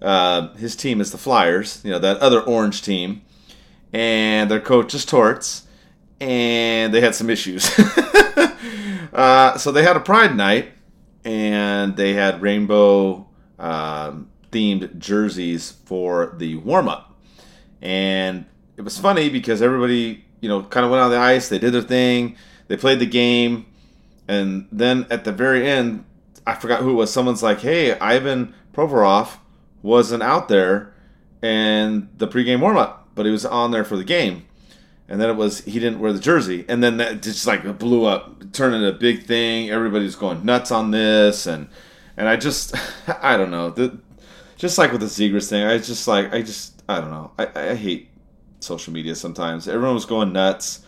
[0.00, 1.80] uh, his team is the Flyers.
[1.84, 3.22] You know that other orange team,
[3.92, 5.68] and their coach is Torts,
[6.20, 7.70] and they had some issues.
[9.12, 10.72] uh, so they had a Pride night,
[11.24, 13.28] and they had rainbow.
[13.58, 17.18] Um, themed jerseys for the warm up.
[17.80, 18.44] And
[18.76, 21.48] it was funny because everybody, you know, kind of went on the ice.
[21.48, 22.36] They did their thing.
[22.68, 23.66] They played the game.
[24.28, 26.04] And then at the very end,
[26.46, 27.12] I forgot who it was.
[27.12, 29.38] Someone's like, hey, Ivan Provorov
[29.82, 30.92] wasn't out there
[31.42, 34.46] and the pregame warm up, but he was on there for the game.
[35.08, 38.06] And then it was he didn't wear the jersey, and then that just like blew
[38.06, 39.68] up, turned into a big thing.
[39.68, 41.68] Everybody's going nuts on this, and
[42.16, 42.74] and I just
[43.22, 43.70] I don't know.
[43.70, 43.98] The,
[44.56, 47.32] just like with the Zegras thing, I just like I just I don't know.
[47.38, 48.08] I, I hate
[48.60, 49.68] social media sometimes.
[49.68, 50.86] Everyone was going nuts.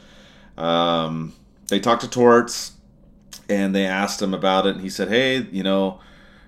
[0.56, 1.34] Um,
[1.68, 2.72] they talked to Torts
[3.48, 6.00] and they asked him about it, and he said, "Hey, you know,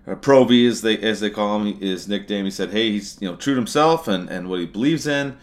[0.06, 2.44] uh, Provi as they as they call him is nickname.
[2.44, 5.36] He said, "Hey, he's you know true to himself and and what he believes in.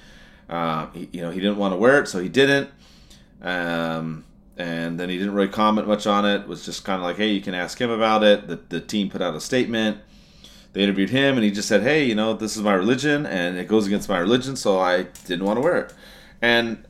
[0.49, 2.69] Uh, he, you know, he didn't want to wear it, so he didn't."
[3.41, 4.25] Um,
[4.57, 6.41] and then he didn't really comment much on it.
[6.41, 8.81] it was just kind of like, "Hey, you can ask him about it." The the
[8.81, 9.97] team put out a statement
[10.73, 13.57] they interviewed him and he just said, "Hey, you know, this is my religion and
[13.57, 15.93] it goes against my religion, so I didn't want to wear it."
[16.41, 16.83] And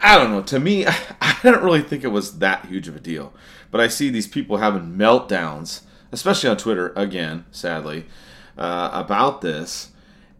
[0.00, 0.42] I don't know.
[0.42, 0.86] To me,
[1.20, 3.32] I don't really think it was that huge of a deal.
[3.70, 5.82] But I see these people having meltdowns,
[6.12, 8.06] especially on Twitter again, sadly,
[8.56, 9.90] uh, about this.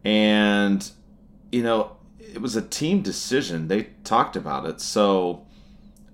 [0.05, 0.91] And
[1.53, 3.69] you know, it was a team decision.
[3.69, 4.81] They talked about it.
[4.81, 5.47] So,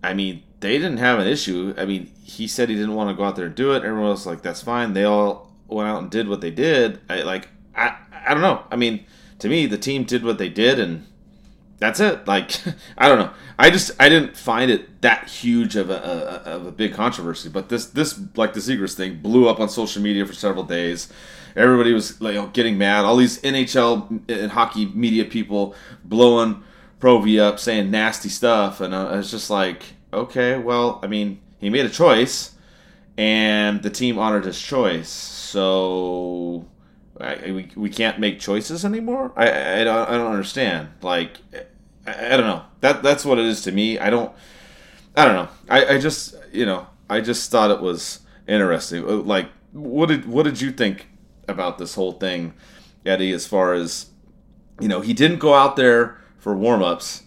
[0.03, 1.75] I mean, they didn't have an issue.
[1.77, 3.85] I mean, he said he didn't want to go out there and do it.
[3.85, 7.23] Everyone was like, "That's fine." They all went out and did what they did, I
[7.23, 7.97] like I
[8.27, 8.65] I don't know.
[8.71, 9.05] I mean,
[9.41, 11.07] to me, the team did what they did, and
[11.79, 12.27] that's it.
[12.27, 12.53] Like
[12.99, 13.31] I don't know.
[13.59, 17.49] I just I didn't find it that huge of a, a of a big controversy.
[17.49, 21.13] But this this like the Zegras thing blew up on social media for several days.
[21.57, 23.05] Everybody was like you know, getting mad.
[23.05, 25.75] All these NHL and hockey media people
[26.05, 26.63] blowing
[26.99, 29.83] Provi up, saying nasty stuff, and uh, I was just like,
[30.13, 32.55] okay, well, I mean, he made a choice,
[33.19, 36.67] and the team honored his choice so
[37.21, 39.33] I, we, we can't make choices anymore.
[39.37, 40.89] I, I, don't, I don't understand.
[41.01, 41.39] Like
[42.07, 42.65] I, I don't know.
[42.81, 43.99] That that's what it is to me.
[43.99, 44.33] I don't.
[45.17, 45.49] I don't know.
[45.69, 49.05] I, I just you know I just thought it was interesting.
[49.05, 51.09] Uh, like, what did what did you think
[51.49, 52.55] about this whole thing,
[53.05, 53.33] Eddie?
[53.33, 54.07] As far as
[54.81, 57.23] you know, he didn't go out there for warm ups,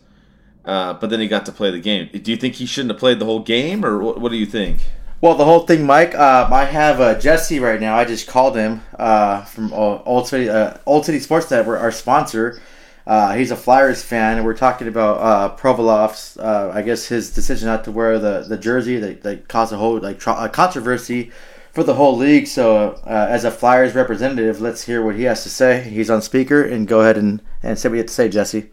[0.65, 2.09] uh, but then he got to play the game.
[2.11, 4.45] Do you think he shouldn't have played the whole game, or what, what do you
[4.45, 4.79] think?
[5.19, 6.13] Well, the whole thing, Mike.
[6.13, 7.97] Uh, I have uh, Jesse right now.
[7.97, 11.91] I just called him uh, from uh, Old City, uh, Old City Sports Network, our
[11.91, 12.61] sponsor.
[13.07, 16.37] Uh, he's a Flyers fan, and we're talking about uh, Provorov's.
[16.37, 19.77] Uh, I guess his decision not to wear the, the jersey that, that caused a
[19.77, 21.31] whole like tro- a controversy
[21.73, 22.45] for the whole league.
[22.45, 25.81] So, uh, as a Flyers representative, let's hear what he has to say.
[25.81, 28.69] He's on speaker, and go ahead and, and say what you have to say, Jesse.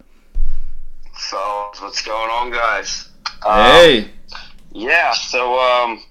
[1.17, 3.09] So, what's going on, guys?
[3.43, 4.01] Hey.
[4.03, 4.11] Um,
[4.73, 5.13] yeah.
[5.13, 6.03] So, um,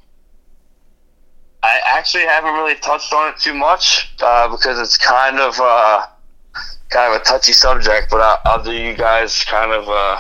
[1.64, 6.06] I actually haven't really touched on it too much uh, because it's kind of uh,
[6.90, 8.08] kind of a touchy subject.
[8.12, 10.20] But I'll, I'll do you guys kind of a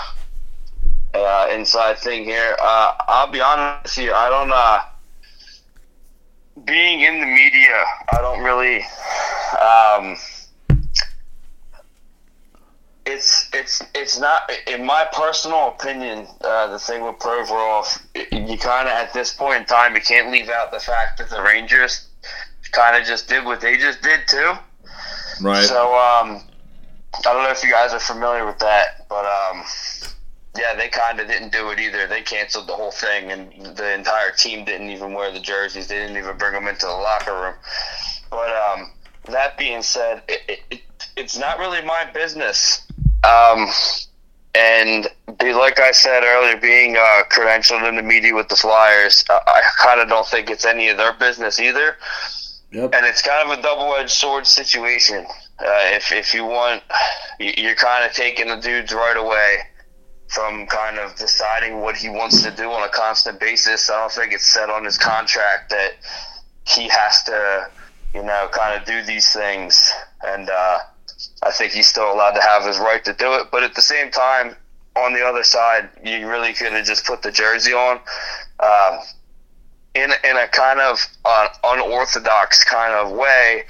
[1.17, 2.55] uh, inside thing here.
[2.61, 4.13] Uh, I'll be honest you.
[4.13, 4.51] I don't.
[4.51, 4.79] Uh,
[6.65, 7.83] being in the media,
[8.13, 8.85] I don't really.
[9.59, 10.17] Um,
[13.05, 16.27] it's it's it's not in my personal opinion.
[16.41, 20.31] Uh, the thing with Provorov, you kind of at this point in time, you can't
[20.31, 22.07] leave out the fact that the Rangers
[22.71, 24.53] kind of just did what they just did too.
[25.41, 25.65] Right.
[25.65, 26.41] So um,
[27.17, 29.63] I don't know if you guys are familiar with that, but um,
[30.57, 32.07] yeah, they kind of didn't do it either.
[32.07, 35.87] They canceled the whole thing, and the entire team didn't even wear the jerseys.
[35.87, 37.53] They didn't even bring them into the locker room.
[38.29, 38.91] But um,
[39.25, 40.81] that being said, it, it,
[41.15, 42.85] it's not really my business.
[43.23, 43.69] Um,
[44.55, 45.07] and
[45.39, 49.39] be, like I said earlier, being uh, credentialed in the media with the Flyers, uh,
[49.47, 51.97] I kind of don't think it's any of their business either.
[52.71, 52.93] Yep.
[52.93, 55.25] And it's kind of a double-edged sword situation.
[55.59, 56.81] Uh, if if you want,
[57.39, 59.57] you're kind of taking the dudes right away
[60.27, 63.89] from kind of deciding what he wants to do on a constant basis.
[63.89, 65.91] I don't think it's set on his contract that
[66.67, 67.67] he has to,
[68.15, 69.91] you know, kind of do these things.
[70.23, 70.79] And uh,
[71.41, 73.47] I think he's still allowed to have his right to do it.
[73.51, 74.55] But at the same time,
[74.95, 77.99] on the other side, you really could have just put the jersey on.
[78.59, 78.99] Um,
[79.95, 83.63] in, in a kind of uh, unorthodox kind of way,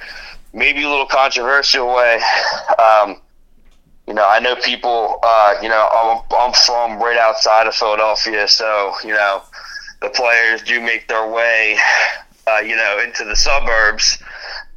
[0.54, 2.22] maybe a little controversial way.
[2.80, 3.18] Um,
[4.08, 5.20] you know, I know people.
[5.24, 9.42] Uh, you know, I'm, I'm from right outside of Philadelphia, so you know,
[10.02, 11.78] the players do make their way,
[12.48, 14.18] uh, you know, into the suburbs.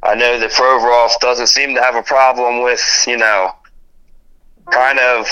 [0.03, 3.51] I know that Provorov doesn't seem to have a problem with, you know,
[4.71, 5.27] kind of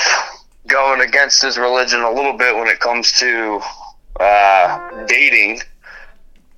[0.67, 3.61] going against his religion a little bit when it comes to
[4.19, 5.61] uh, dating.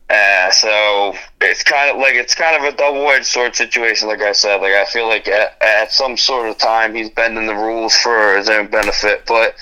[0.10, 4.08] Uh, so it's kind of like it's kind of a double-edged sword situation.
[4.08, 7.46] Like I said, like I feel like at, at some sort of time he's bending
[7.46, 9.56] the rules for his own benefit, but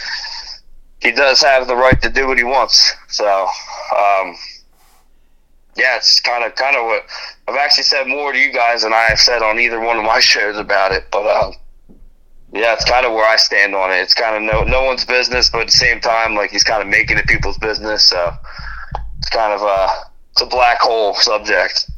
[1.00, 2.94] he does have the right to do what he wants.
[3.08, 3.48] So,
[3.98, 4.36] um,
[5.76, 7.06] yeah, it's kind of kind of what
[7.48, 10.04] I've actually said more to you guys than I have said on either one of
[10.06, 11.06] my shows about it.
[11.12, 11.54] But um,
[12.54, 13.98] yeah, it's kind of where I stand on it.
[13.98, 16.82] It's kind of no no one's business, but at the same time, like he's kind
[16.82, 18.04] of making it people's business.
[18.06, 18.34] So
[19.18, 19.88] it's kind of a
[20.32, 21.90] it's a black hole subject.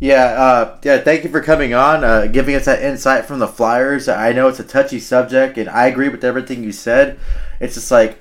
[0.00, 0.98] Yeah, uh, yeah.
[0.98, 4.08] Thank you for coming on, uh, giving us that insight from the Flyers.
[4.08, 7.18] I know it's a touchy subject, and I agree with everything you said.
[7.60, 8.20] It's just like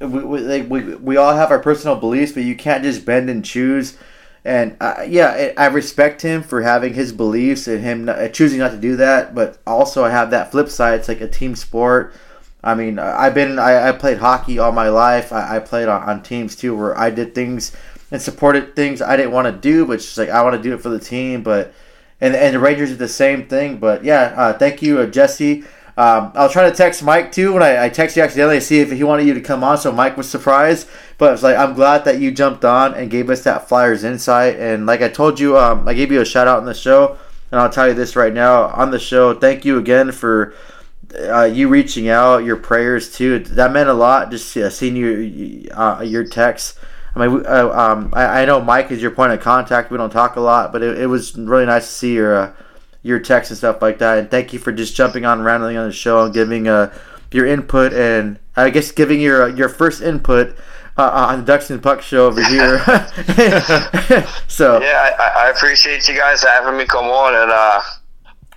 [0.00, 3.44] we we, we, we all have our personal beliefs, but you can't just bend and
[3.44, 3.98] choose.
[4.44, 8.70] And uh, yeah, I respect him for having his beliefs and him not, choosing not
[8.70, 9.34] to do that.
[9.34, 10.98] But also, I have that flip side.
[10.98, 12.14] It's like a team sport.
[12.62, 15.32] I mean, I've been I, I played hockey all my life.
[15.32, 17.76] I, I played on, on teams too, where I did things
[18.10, 20.74] and supported things I didn't want to do, but just like I want to do
[20.74, 21.42] it for the team.
[21.42, 21.72] But
[22.20, 23.78] and and the Rangers did the same thing.
[23.78, 25.64] But yeah, uh, thank you, uh, Jesse.
[26.00, 28.64] Um, I was trying to text Mike too when I, I texted you accidentally to
[28.64, 29.76] see if he wanted you to come on.
[29.76, 33.28] So Mike was surprised, but it's like I'm glad that you jumped on and gave
[33.28, 34.58] us that Flyers insight.
[34.58, 37.18] And like I told you, um, I gave you a shout out in the show,
[37.52, 39.34] and I'll tell you this right now on the show.
[39.34, 40.54] Thank you again for.
[41.12, 43.40] Uh, you reaching out, your prayers too.
[43.40, 44.30] That meant a lot.
[44.30, 46.78] Just uh, seeing you, uh, your texts.
[47.16, 49.90] I mean, uh, um, I, I, know Mike is your point of contact.
[49.90, 52.52] We don't talk a lot, but it, it was really nice to see your uh,
[53.02, 54.18] your texts and stuff like that.
[54.18, 56.92] And thank you for just jumping on randomly on the show and giving uh,
[57.32, 60.56] your input and I guess giving your your first input
[60.96, 62.78] uh, on the Ducks and Puck show over here.
[64.48, 67.50] so yeah, I, I, appreciate you guys having me come on and.
[67.50, 67.80] uh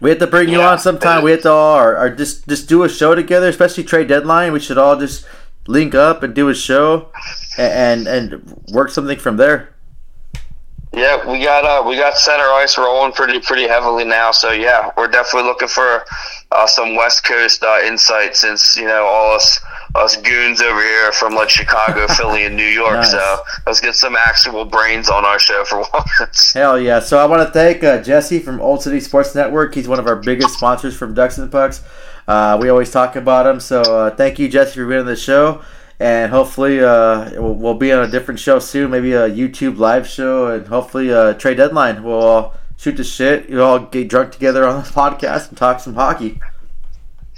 [0.01, 1.23] we have to bring you on sometime.
[1.23, 4.51] We have to all, or, or just just do a show together, especially trade deadline.
[4.51, 5.25] We should all just
[5.65, 7.09] link up and do a show
[7.57, 9.72] and and work something from there.
[10.93, 14.31] Yeah, we got uh, we got center ice rolling pretty pretty heavily now.
[14.31, 16.05] So yeah, we're definitely looking for
[16.51, 19.59] uh, some West Coast uh, insight since you know all us
[19.95, 22.93] us goons over here from like Chicago, Philly, and New York.
[22.93, 23.11] Nice.
[23.11, 25.79] So let's get some actual brains on our show for
[26.19, 26.53] once.
[26.53, 26.99] Hell yeah!
[26.99, 29.73] So I want to thank uh, Jesse from Old City Sports Network.
[29.73, 31.81] He's one of our biggest sponsors from Ducks and Pucks.
[32.27, 33.59] Uh, we always talk about him.
[33.59, 35.63] So uh, thank you, Jesse, for being on the show.
[35.99, 40.07] And hopefully uh, we'll, we'll be on a different show soon, maybe a YouTube live
[40.07, 42.03] show, and hopefully a trade deadline.
[42.03, 43.49] We'll all shoot the shit.
[43.49, 46.39] You all get drunk together on this podcast and talk some hockey.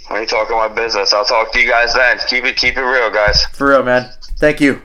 [0.10, 1.14] I ain't talking my business.
[1.14, 2.20] I'll talk to you guys then.
[2.28, 3.44] Keep it, keep it real, guys.
[3.54, 4.12] For real, man.
[4.38, 4.82] Thank you.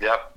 [0.00, 0.36] Yep.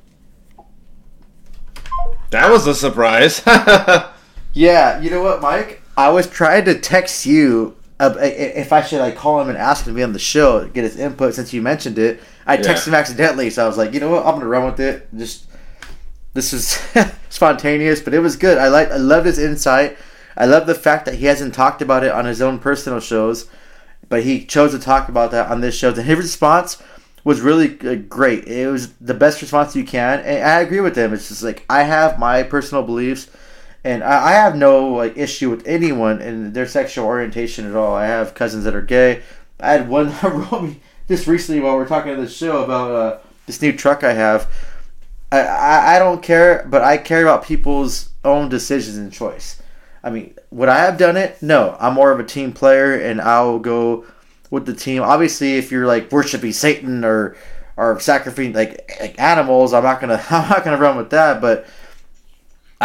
[2.32, 3.42] That was a surprise.
[4.56, 5.82] Yeah, you know what, Mike?
[5.98, 9.86] I was trying to text you uh, if I should like call him and ask
[9.86, 12.22] him to be on the show, get his input since you mentioned it.
[12.46, 14.80] I texted him accidentally, so I was like, you know what, I'm gonna run with
[14.80, 15.08] it.
[15.16, 15.48] Just
[16.34, 16.78] this is
[17.30, 18.58] spontaneous, but it was good.
[18.58, 19.98] I like, I love his insight.
[20.38, 23.50] I love the fact that he hasn't talked about it on his own personal shows,
[24.10, 25.90] but he chose to talk about that on this show.
[25.90, 26.84] And his response
[27.24, 28.46] was really uh, great.
[28.46, 31.14] It was the best response you can, and I agree with him.
[31.14, 33.30] It's just like I have my personal beliefs
[33.86, 37.96] and I, I have no like issue with anyone and their sexual orientation at all.
[37.96, 39.22] I have cousins that are gay.
[39.60, 42.64] I had one that wrote me just recently while we are talking to the show
[42.64, 44.52] about uh, this new truck I have.
[45.32, 49.62] I, I I don't care, but I care about people's own decisions and choice.
[50.04, 51.42] I mean, would I have done it?
[51.42, 54.06] No, I'm more of a team player, and I'll go
[54.50, 55.04] with the team.
[55.04, 57.38] Obviously, if you're like worshiping Satan or
[57.78, 61.40] or sacrificing like, like animals, I'm not gonna I'm not gonna run with that.
[61.40, 61.68] But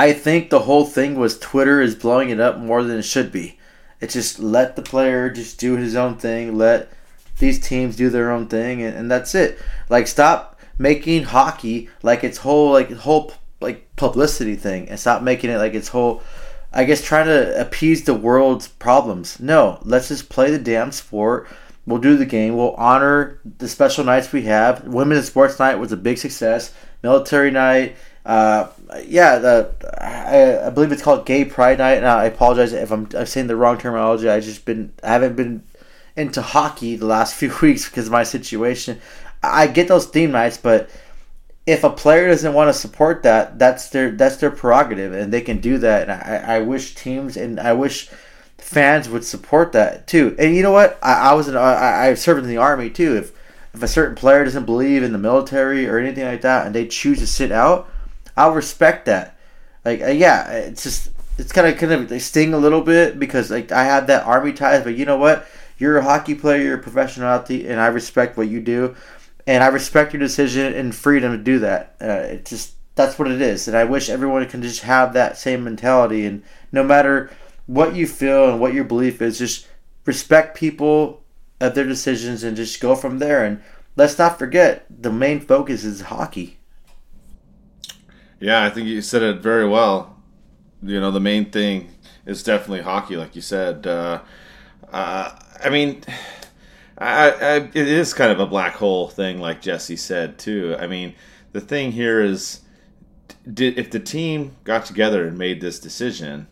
[0.00, 3.30] I think the whole thing was Twitter is blowing it up more than it should
[3.30, 3.58] be.
[4.00, 6.56] It's just let the player just do his own thing.
[6.56, 6.90] Let
[7.38, 9.58] these teams do their own thing, and, and that's it.
[9.90, 15.50] Like stop making hockey like its whole like whole like publicity thing, and stop making
[15.50, 16.22] it like its whole.
[16.72, 19.38] I guess trying to appease the world's problems.
[19.38, 21.46] No, let's just play the damn sport.
[21.84, 22.56] We'll do the game.
[22.56, 24.82] We'll honor the special nights we have.
[24.84, 26.72] Women's Sports Night was a big success.
[27.02, 27.96] Military Night.
[28.24, 28.68] Uh,
[29.06, 31.98] yeah, the I, I believe it's called Gay Pride Night.
[31.98, 34.28] And I apologize if I'm, I'm saying the wrong terminology.
[34.28, 35.62] I just been I haven't been
[36.16, 39.00] into hockey the last few weeks because of my situation.
[39.42, 40.90] I get those theme nights, but
[41.66, 45.40] if a player doesn't want to support that, that's their that's their prerogative, and they
[45.40, 46.02] can do that.
[46.02, 48.10] And I, I wish teams and I wish
[48.58, 50.34] fans would support that too.
[50.38, 50.98] And you know what?
[51.02, 53.16] I, I was in, I, I served in the army too.
[53.16, 53.32] If
[53.72, 56.86] if a certain player doesn't believe in the military or anything like that, and they
[56.86, 57.88] choose to sit out,
[58.40, 59.36] I'll respect that.
[59.84, 63.50] Like uh, yeah, it's just it's kind of kind of sting a little bit because
[63.50, 65.46] like I have that army ties, but you know what?
[65.78, 68.94] You're a hockey player, you're a professional athlete, and I respect what you do,
[69.46, 71.96] and I respect your decision and freedom to do that.
[72.00, 75.38] Uh, it just that's what it is, and I wish everyone can just have that
[75.38, 76.42] same mentality, and
[76.72, 77.30] no matter
[77.66, 79.66] what you feel and what your belief is, just
[80.04, 81.22] respect people
[81.60, 83.44] of their decisions and just go from there.
[83.44, 83.62] And
[83.96, 86.59] let's not forget the main focus is hockey.
[88.40, 90.16] Yeah, I think you said it very well.
[90.82, 91.90] You know, the main thing
[92.24, 93.86] is definitely hockey, like you said.
[93.86, 94.22] Uh,
[94.90, 96.02] uh, I mean,
[96.96, 100.74] I, I, it is kind of a black hole thing, like Jesse said too.
[100.78, 101.14] I mean,
[101.52, 102.60] the thing here is,
[103.52, 106.48] did if the team got together and made this decision,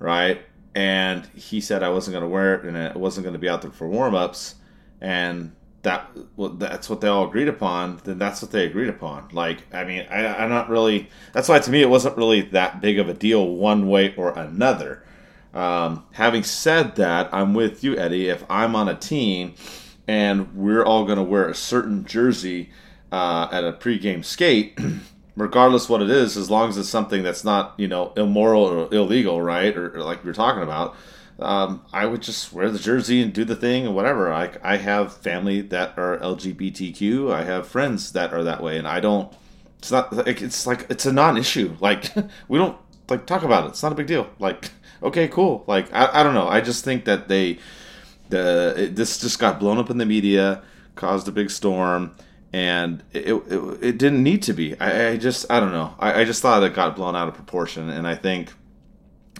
[0.00, 0.40] right?
[0.74, 3.48] And he said I wasn't going to wear it, and it wasn't going to be
[3.48, 4.56] out there for warm ups,
[5.00, 5.52] and
[5.88, 9.28] that well, that's what they all agreed upon, then that's what they agreed upon.
[9.32, 11.08] Like, I mean, I, I'm not really.
[11.32, 14.38] That's why to me it wasn't really that big of a deal one way or
[14.38, 15.02] another.
[15.54, 18.28] Um, having said that, I'm with you, Eddie.
[18.28, 19.54] If I'm on a team
[20.06, 22.70] and we're all going to wear a certain jersey
[23.10, 24.78] uh, at a pregame skate,
[25.36, 28.94] regardless what it is, as long as it's something that's not you know immoral or
[28.94, 30.94] illegal, right, or, or like we are talking about,
[31.40, 34.32] um, I would just wear the jersey and do the thing and whatever.
[34.32, 37.32] I, I have family that are LGBTQ.
[37.32, 39.32] I have friends that are that way, and I don't.
[39.78, 41.76] It's not like it's like it's a non-issue.
[41.80, 42.12] Like
[42.48, 42.76] we don't
[43.08, 43.68] like talk about it.
[43.68, 44.28] It's not a big deal.
[44.40, 44.70] Like
[45.00, 45.64] okay, cool.
[45.68, 46.48] Like I, I don't know.
[46.48, 47.58] I just think that they
[48.30, 50.62] the it, this just got blown up in the media,
[50.96, 52.16] caused a big storm,
[52.52, 54.78] and it it, it didn't need to be.
[54.80, 55.94] I, I just I don't know.
[56.00, 58.52] I, I just thought it got blown out of proportion, and I think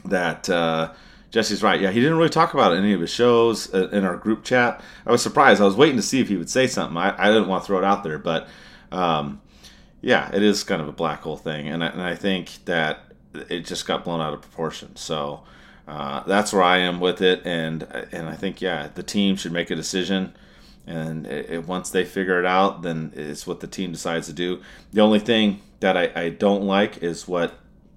[0.05, 0.49] that.
[0.49, 0.93] Uh,
[1.31, 1.81] Jesse's right.
[1.81, 4.81] Yeah, he didn't really talk about any of his shows uh, in our group chat.
[5.07, 5.61] I was surprised.
[5.61, 6.97] I was waiting to see if he would say something.
[6.97, 8.49] I, I didn't want to throw it out there, but
[8.91, 9.41] um,
[10.01, 13.01] yeah, it is kind of a black hole thing, and I, and I think that
[13.51, 14.97] it just got blown out of proportion.
[14.97, 15.43] So
[15.87, 17.83] uh, that's where I am with it, and
[18.13, 20.35] and I think yeah, the team should make a decision,
[20.87, 24.33] and it, it- once they figure it out, then it's what the team decides to
[24.33, 24.63] do.
[24.93, 27.55] The only thing that I, I don't like is what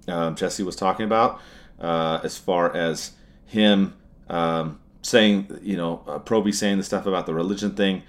[0.08, 1.40] um, Jesse was talking about,
[1.80, 3.12] uh, as far as
[3.52, 3.94] him
[4.30, 8.04] um, saying, you know, uh, Proby saying the stuff about the religion thing.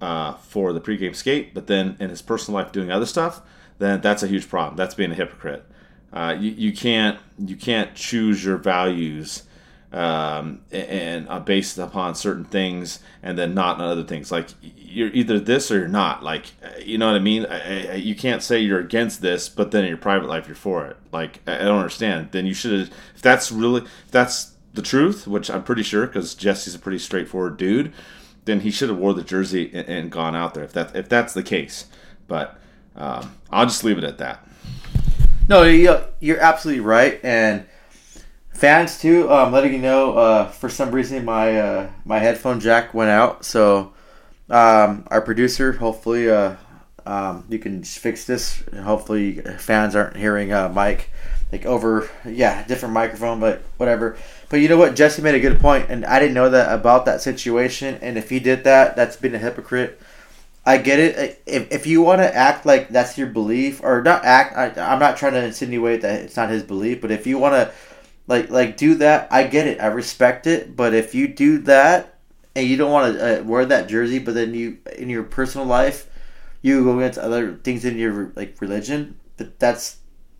[0.00, 3.40] uh, for the pregame skate, but then in his personal life doing other stuff,
[3.78, 4.76] then that's a huge problem.
[4.76, 5.64] That's being a hypocrite.
[6.12, 9.42] Uh, you, you can't you can't choose your values
[9.92, 14.32] um, and uh, based upon certain things and then not on other things.
[14.32, 16.22] Like you're either this or you're not.
[16.22, 16.46] Like
[16.82, 17.44] you know what I mean?
[17.46, 20.56] I, I, you can't say you're against this, but then in your private life you're
[20.56, 20.96] for it.
[21.12, 22.30] Like I don't understand.
[22.30, 26.36] Then you should if that's really if that's the truth, which I'm pretty sure because
[26.36, 27.92] Jesse's a pretty straightforward dude,
[28.44, 31.08] then he should have wore the jersey and, and, gone out there if that if
[31.08, 31.86] that's the case.
[32.28, 32.56] But
[32.94, 34.46] um, I'll just leave it at that.
[35.48, 37.66] No, you're absolutely right, and
[38.54, 39.28] fans too.
[39.32, 43.44] Um, letting you know, uh, for some reason my uh, my headphone jack went out,
[43.44, 43.92] so
[44.48, 46.54] um, our producer, hopefully, uh,
[47.04, 48.62] um, you can fix this.
[48.82, 51.10] Hopefully, fans aren't hearing uh, Mike
[51.50, 54.16] like over, yeah, different microphone, but whatever.
[54.48, 54.96] But you know what?
[54.96, 57.98] Jesse made a good point, and I didn't know that about that situation.
[58.02, 60.00] And if he did that, that's been a hypocrite.
[60.66, 61.42] I get it.
[61.46, 64.98] If, if you want to act like that's your belief, or not act, I, I'm
[64.98, 67.72] not trying to insinuate that it's not his belief, but if you want to,
[68.26, 69.80] like, like do that, I get it.
[69.80, 70.76] I respect it.
[70.76, 72.18] But if you do that
[72.54, 75.66] and you don't want to uh, wear that jersey, but then you in your personal
[75.66, 76.10] life,
[76.60, 79.96] you go against other things in your like religion, that that's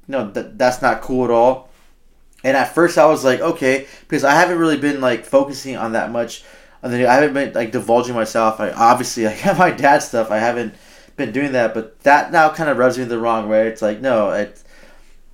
[0.08, 1.68] no, that that's not cool at all
[2.44, 5.92] and at first I was like, okay, because I haven't really been like focusing on
[5.92, 6.44] that much.
[6.82, 8.60] I haven't been like divulging myself.
[8.60, 10.30] I obviously I have my dad stuff.
[10.30, 10.74] I haven't
[11.16, 13.66] been doing that, but that now kind of rubs me the wrong way.
[13.66, 14.48] It's like no,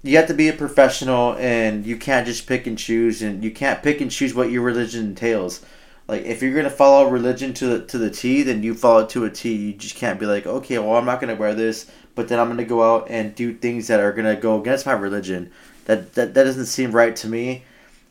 [0.03, 3.51] you have to be a professional, and you can't just pick and choose, and you
[3.51, 5.65] can't pick and choose what your religion entails.
[6.09, 9.11] Like if you're gonna follow religion to the to the T, then you follow it
[9.11, 9.55] to a T.
[9.55, 12.49] You just can't be like, okay, well I'm not gonna wear this, but then I'm
[12.49, 15.51] gonna go out and do things that are gonna go against my religion
[15.87, 17.65] that, that that doesn't seem right to me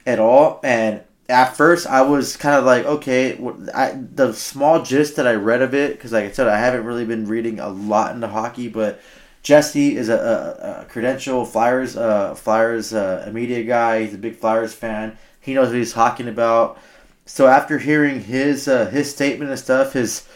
[0.06, 0.60] at all.
[0.64, 3.40] And at first, I was kind of like, okay,
[3.74, 6.86] I, the small gist that I read of it, because like I said, I haven't
[6.86, 9.02] really been reading a lot into hockey, but
[9.42, 14.04] Jesse is a, a, a credential Flyers uh, Flyers uh, media guy.
[14.04, 15.18] He's a big Flyers fan.
[15.40, 16.78] He knows what he's talking about.
[17.26, 20.28] So after hearing his uh, his statement and stuff, his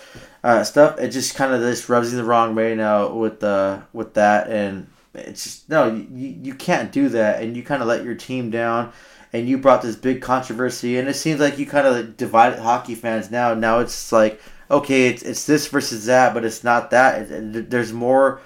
[0.48, 3.82] uh, stuff, it just kind of just rubs you the wrong way now with uh,
[3.92, 7.88] with that and it's just no, you, you can't do that, and you kind of
[7.88, 8.94] let your team down,
[9.34, 12.96] and you brought this big controversy, and it seems like you kind of divided hockey
[12.96, 13.54] fans now.
[13.54, 14.40] Now it's like
[14.72, 17.24] okay, it's it's this versus that, but it's not that.
[17.24, 18.40] It, it, there's more,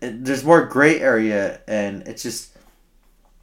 [0.00, 2.56] it, there's more gray area, and it's just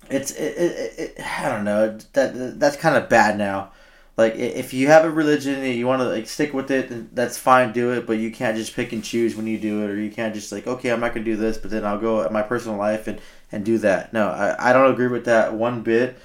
[0.09, 3.71] it's it, I don't know that that's kind of bad now
[4.17, 7.37] like if you have a religion and you want to like stick with it that's
[7.37, 9.99] fine do it but you can't just pick and choose when you do it or
[9.99, 12.31] you can't just like okay i'm not gonna do this but then i'll go at
[12.31, 13.21] my personal life and
[13.51, 14.11] and do that.
[14.11, 16.17] No i, I don't agree with that one bit.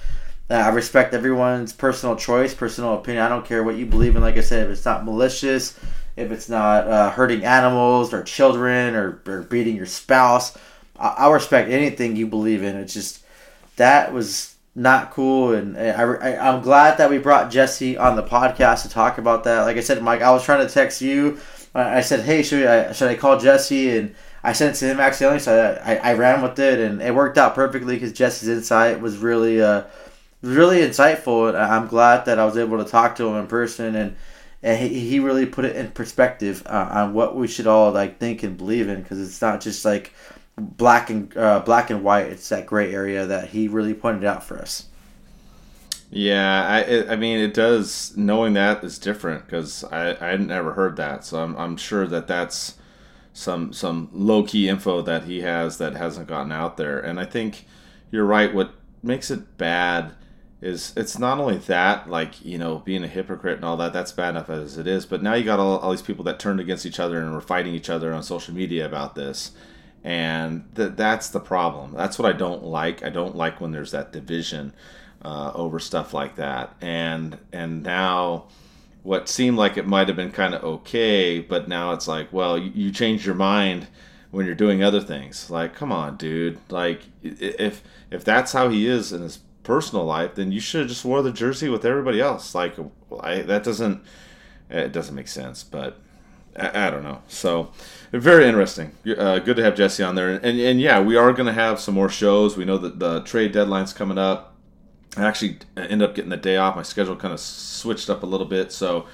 [0.51, 3.25] Uh, i respect everyone's personal choice personal opinion.
[3.25, 5.79] I don't care what you believe in like i said if it's not malicious
[6.15, 10.59] if it's not uh, hurting animals or children or, or beating your spouse
[10.99, 12.77] I, I respect anything you believe in.
[12.77, 13.25] It's just
[13.77, 15.55] that was not cool.
[15.55, 19.45] And I, I, am glad that we brought Jesse on the podcast to talk about
[19.45, 19.63] that.
[19.63, 21.39] Like I said, Mike, I was trying to text you.
[21.75, 23.97] I said, hey, should I, should I call Jesse?
[23.97, 27.01] And I sent it to him accidentally, so I, I, I ran with it, and
[27.01, 29.85] it worked out perfectly because Jesse's insight was really, uh,
[30.43, 31.49] really insightful.
[31.49, 34.17] And I'm glad that I was able to talk to him in person, and,
[34.63, 38.19] and he, he really put it in perspective uh, on what we should all like
[38.19, 40.13] think and believe in, because it's not just like
[40.57, 42.27] black and uh, black and white.
[42.27, 44.87] It's that gray area that he really pointed out for us.
[46.11, 48.17] Yeah, I I mean it does.
[48.17, 52.27] Knowing that is different because I I never heard that, so I'm I'm sure that
[52.27, 52.75] that's
[53.33, 57.01] some some low key info that he has that hasn't gotten out there.
[57.01, 57.67] And I think
[58.11, 58.53] you're right.
[58.55, 60.13] What makes it bad
[60.61, 64.13] is it's not only that like you know being a hypocrite and all that that's
[64.13, 66.61] bad enough as it is but now you got all, all these people that turned
[66.61, 69.51] against each other and were fighting each other on social media about this
[70.05, 71.93] and th- that's the problem.
[71.95, 73.05] That's what I don't like.
[73.05, 74.73] I don't like when there's that division
[75.25, 76.75] uh, over stuff like that.
[76.81, 78.47] And and now,
[79.03, 82.59] what seemed like it might have been kind of okay, but now it's like, well,
[82.59, 83.87] you, you changed your mind
[84.31, 85.51] when you're doing other things.
[85.51, 86.59] Like, come on, dude.
[86.69, 90.89] Like, if if that's how he is in his personal life, then you should have
[90.89, 92.55] just wore the jersey with everybody else.
[92.55, 92.75] Like,
[93.21, 94.03] I, that doesn't
[94.71, 95.63] it doesn't make sense.
[95.63, 95.99] But
[96.57, 97.23] I, I don't know.
[97.29, 97.73] So
[98.13, 98.93] very interesting.
[99.07, 100.31] Uh, good to have Jesse on there.
[100.31, 102.57] And, and yeah, we are going to have some more shows.
[102.57, 104.55] We know that the trade deadline's coming up.
[105.17, 106.77] I actually end up getting the day off.
[106.77, 109.07] My schedule kind of switched up a little bit, so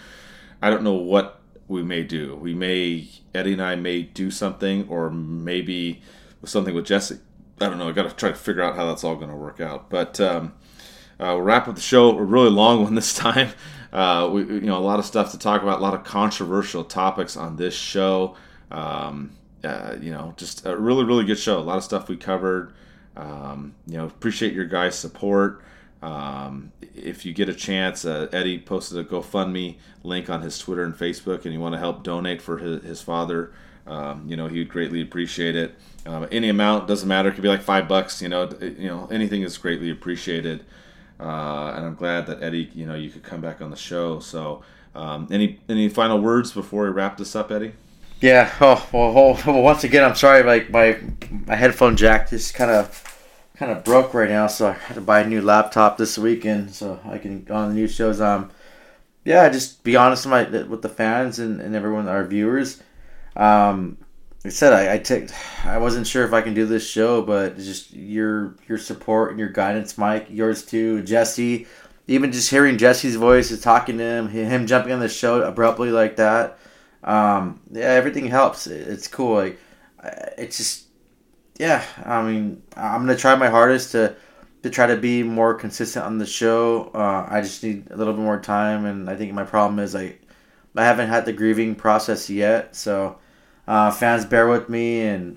[0.62, 2.36] I don't know what we may do.
[2.36, 6.02] We may Eddie and I may do something, or maybe
[6.44, 7.18] something with Jesse.
[7.60, 7.88] I don't know.
[7.88, 9.90] I got to try to figure out how that's all going to work out.
[9.90, 10.54] But um,
[11.18, 12.16] uh, we'll wrap up the show.
[12.16, 13.50] A really long one this time.
[13.92, 16.84] Uh, we, you know, a lot of stuff to talk about, a lot of controversial
[16.84, 18.36] topics on this show.
[18.70, 19.32] Um,
[19.64, 21.58] uh, you know, just a really, really good show.
[21.58, 22.72] A lot of stuff we covered.
[23.16, 25.62] Um, you know, appreciate your guys' support.
[26.02, 30.84] Um, if you get a chance, uh, Eddie posted a GoFundMe link on his Twitter
[30.84, 33.52] and Facebook, and you want to help donate for his, his father,
[33.88, 35.74] um, you know, he would greatly appreciate it.
[36.06, 38.22] Um, any amount doesn't matter; it could be like five bucks.
[38.22, 40.64] You know, you know, anything is greatly appreciated.
[41.20, 44.20] Uh, and I'm glad that Eddie, you know, you could come back on the show.
[44.20, 44.62] So,
[44.94, 47.72] um, any any final words before we wrap this up, Eddie?
[48.20, 48.52] Yeah.
[48.60, 49.40] Oh well.
[49.46, 50.42] well once again, I'm sorry.
[50.42, 50.98] Like my
[51.46, 53.04] my headphone jack just kind of
[53.56, 56.74] kind of broke right now, so I had to buy a new laptop this weekend
[56.74, 58.20] so I can go on the new shows.
[58.20, 58.50] Um,
[59.24, 62.80] yeah, just be honest with my with the fans and, and everyone, our viewers.
[63.36, 63.98] Um,
[64.48, 64.54] like
[64.92, 65.26] I said
[65.62, 68.78] I, I I wasn't sure if I can do this show, but just your your
[68.78, 71.66] support and your guidance, Mike, yours too, Jesse.
[72.06, 75.90] Even just hearing Jesse's voice, is talking to him, him jumping on the show abruptly
[75.90, 76.58] like that.
[77.04, 78.66] Um, yeah, everything helps.
[78.66, 79.34] It's cool.
[79.34, 79.58] Like
[80.38, 80.86] it's just
[81.58, 84.16] yeah, I mean, I'm gonna try my hardest to
[84.62, 86.90] to try to be more consistent on the show.
[86.94, 89.94] Uh, I just need a little bit more time, and I think my problem is
[89.94, 90.16] I
[90.74, 92.74] I haven't had the grieving process yet.
[92.74, 93.18] So,
[93.68, 95.02] uh, fans, bear with me.
[95.02, 95.36] And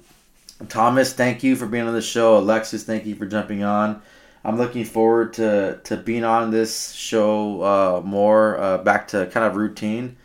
[0.69, 2.37] Thomas, thank you for being on the show.
[2.37, 4.01] Alexis, thank you for jumping on.
[4.43, 9.45] I'm looking forward to to being on this show uh, more, uh, back to kind
[9.45, 10.17] of routine,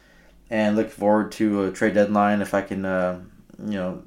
[0.49, 3.20] and look forward to a trade deadline if I can, uh,
[3.62, 4.03] you know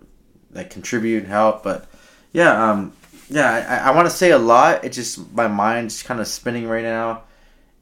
[0.52, 1.62] like contribute and help.
[1.62, 1.88] But
[2.32, 2.94] yeah, um,
[3.30, 4.84] yeah, I, I want to say a lot.
[4.84, 7.24] It's just my mind's kind of spinning right now,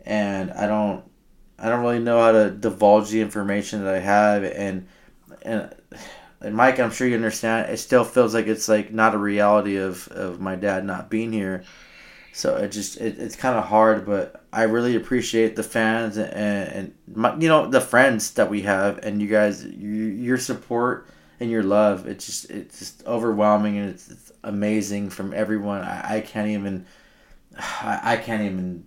[0.06, 1.03] and I don't,
[1.57, 4.88] I don't really know how to divulge the information that I have, and
[5.43, 5.73] and.
[6.39, 7.72] And Mike, I'm sure you understand.
[7.72, 11.31] It still feels like it's like not a reality of, of my dad not being
[11.31, 11.64] here,
[12.31, 14.05] so it just it, it's kind of hard.
[14.05, 18.61] But I really appreciate the fans and, and my, you know the friends that we
[18.61, 21.09] have and you guys your, your support
[21.39, 22.07] and your love.
[22.07, 25.81] It's just it's just overwhelming and it's, it's amazing from everyone.
[25.81, 26.85] I, I can't even
[27.57, 28.85] I, I can't even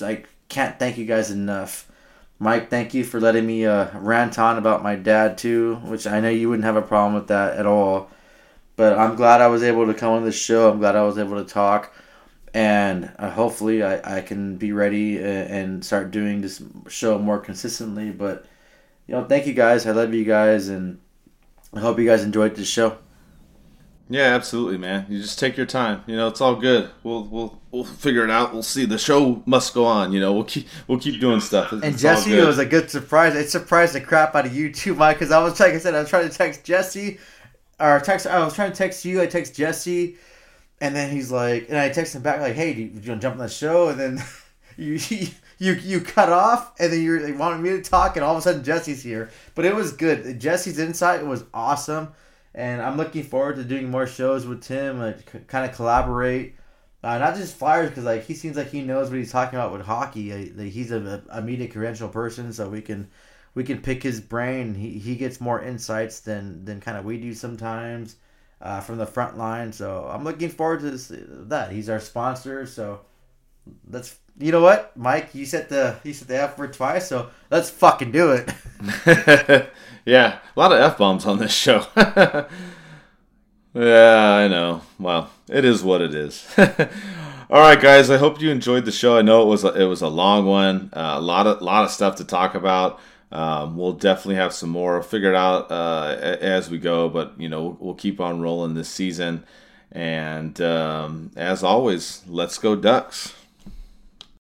[0.00, 1.90] I can't thank you guys enough.
[2.38, 6.20] Mike, thank you for letting me uh, rant on about my dad too, which I
[6.20, 8.10] know you wouldn't have a problem with that at all.
[8.76, 10.68] But I'm glad I was able to come on this show.
[10.68, 11.94] I'm glad I was able to talk,
[12.52, 17.38] and uh, hopefully I, I can be ready uh, and start doing this show more
[17.38, 18.10] consistently.
[18.10, 18.46] But
[19.06, 19.86] you know, thank you guys.
[19.86, 20.98] I love you guys, and
[21.72, 22.98] I hope you guys enjoyed this show.
[24.08, 25.06] Yeah, absolutely, man.
[25.08, 26.02] You just take your time.
[26.06, 26.90] You know, it's all good.
[27.02, 28.52] We'll we'll we'll figure it out.
[28.52, 28.84] We'll see.
[28.84, 30.12] The show must go on.
[30.12, 31.72] You know, we'll keep we'll keep doing stuff.
[31.72, 33.34] It's, and Jesse, it was a good surprise.
[33.34, 35.18] It surprised the crap out of you too, Mike.
[35.18, 37.18] Because I was like I said, I was trying to text Jesse,
[37.80, 38.26] or text.
[38.26, 39.22] I was trying to text you.
[39.22, 40.16] I text Jesse,
[40.82, 43.10] and then he's like, and I text him back like, "Hey, do you, do you
[43.10, 44.22] want to jump on the show?" And then
[44.76, 44.98] you
[45.58, 48.38] you you cut off, and then you're like, wanting me to talk, and all of
[48.38, 49.30] a sudden Jesse's here.
[49.54, 50.38] But it was good.
[50.38, 52.12] Jesse's insight was awesome,
[52.54, 56.56] and I'm looking forward to doing more shows with Tim, like kind of collaborate.
[57.02, 59.72] Uh, not just Flyers, because like he seems like he knows what he's talking about
[59.72, 60.32] with hockey.
[60.32, 63.10] Uh, he's a, a media credential person, so we can
[63.54, 64.74] we can pick his brain.
[64.74, 68.16] He, he gets more insights than than kind of we do sometimes
[68.60, 69.72] uh, from the front line.
[69.72, 71.72] So I'm looking forward to this, that.
[71.72, 73.00] He's our sponsor, so
[73.90, 75.34] let's you know what, Mike?
[75.34, 78.50] You said the you said the F word twice, so let's fucking do it.
[80.04, 81.86] yeah, a lot of f bombs on this show.
[81.96, 82.48] yeah,
[83.74, 84.82] I know.
[84.98, 86.46] Well, it is what it is.
[87.50, 88.10] All right, guys.
[88.10, 89.16] I hope you enjoyed the show.
[89.16, 90.90] I know it was a, it was a long one.
[90.92, 92.98] Uh, a lot of lot of stuff to talk about.
[93.30, 97.62] Um, we'll definitely have some more figured out uh, as we go, but you know
[97.62, 99.44] we'll, we'll keep on rolling this season.
[99.92, 103.32] And um, as always, let's go Ducks.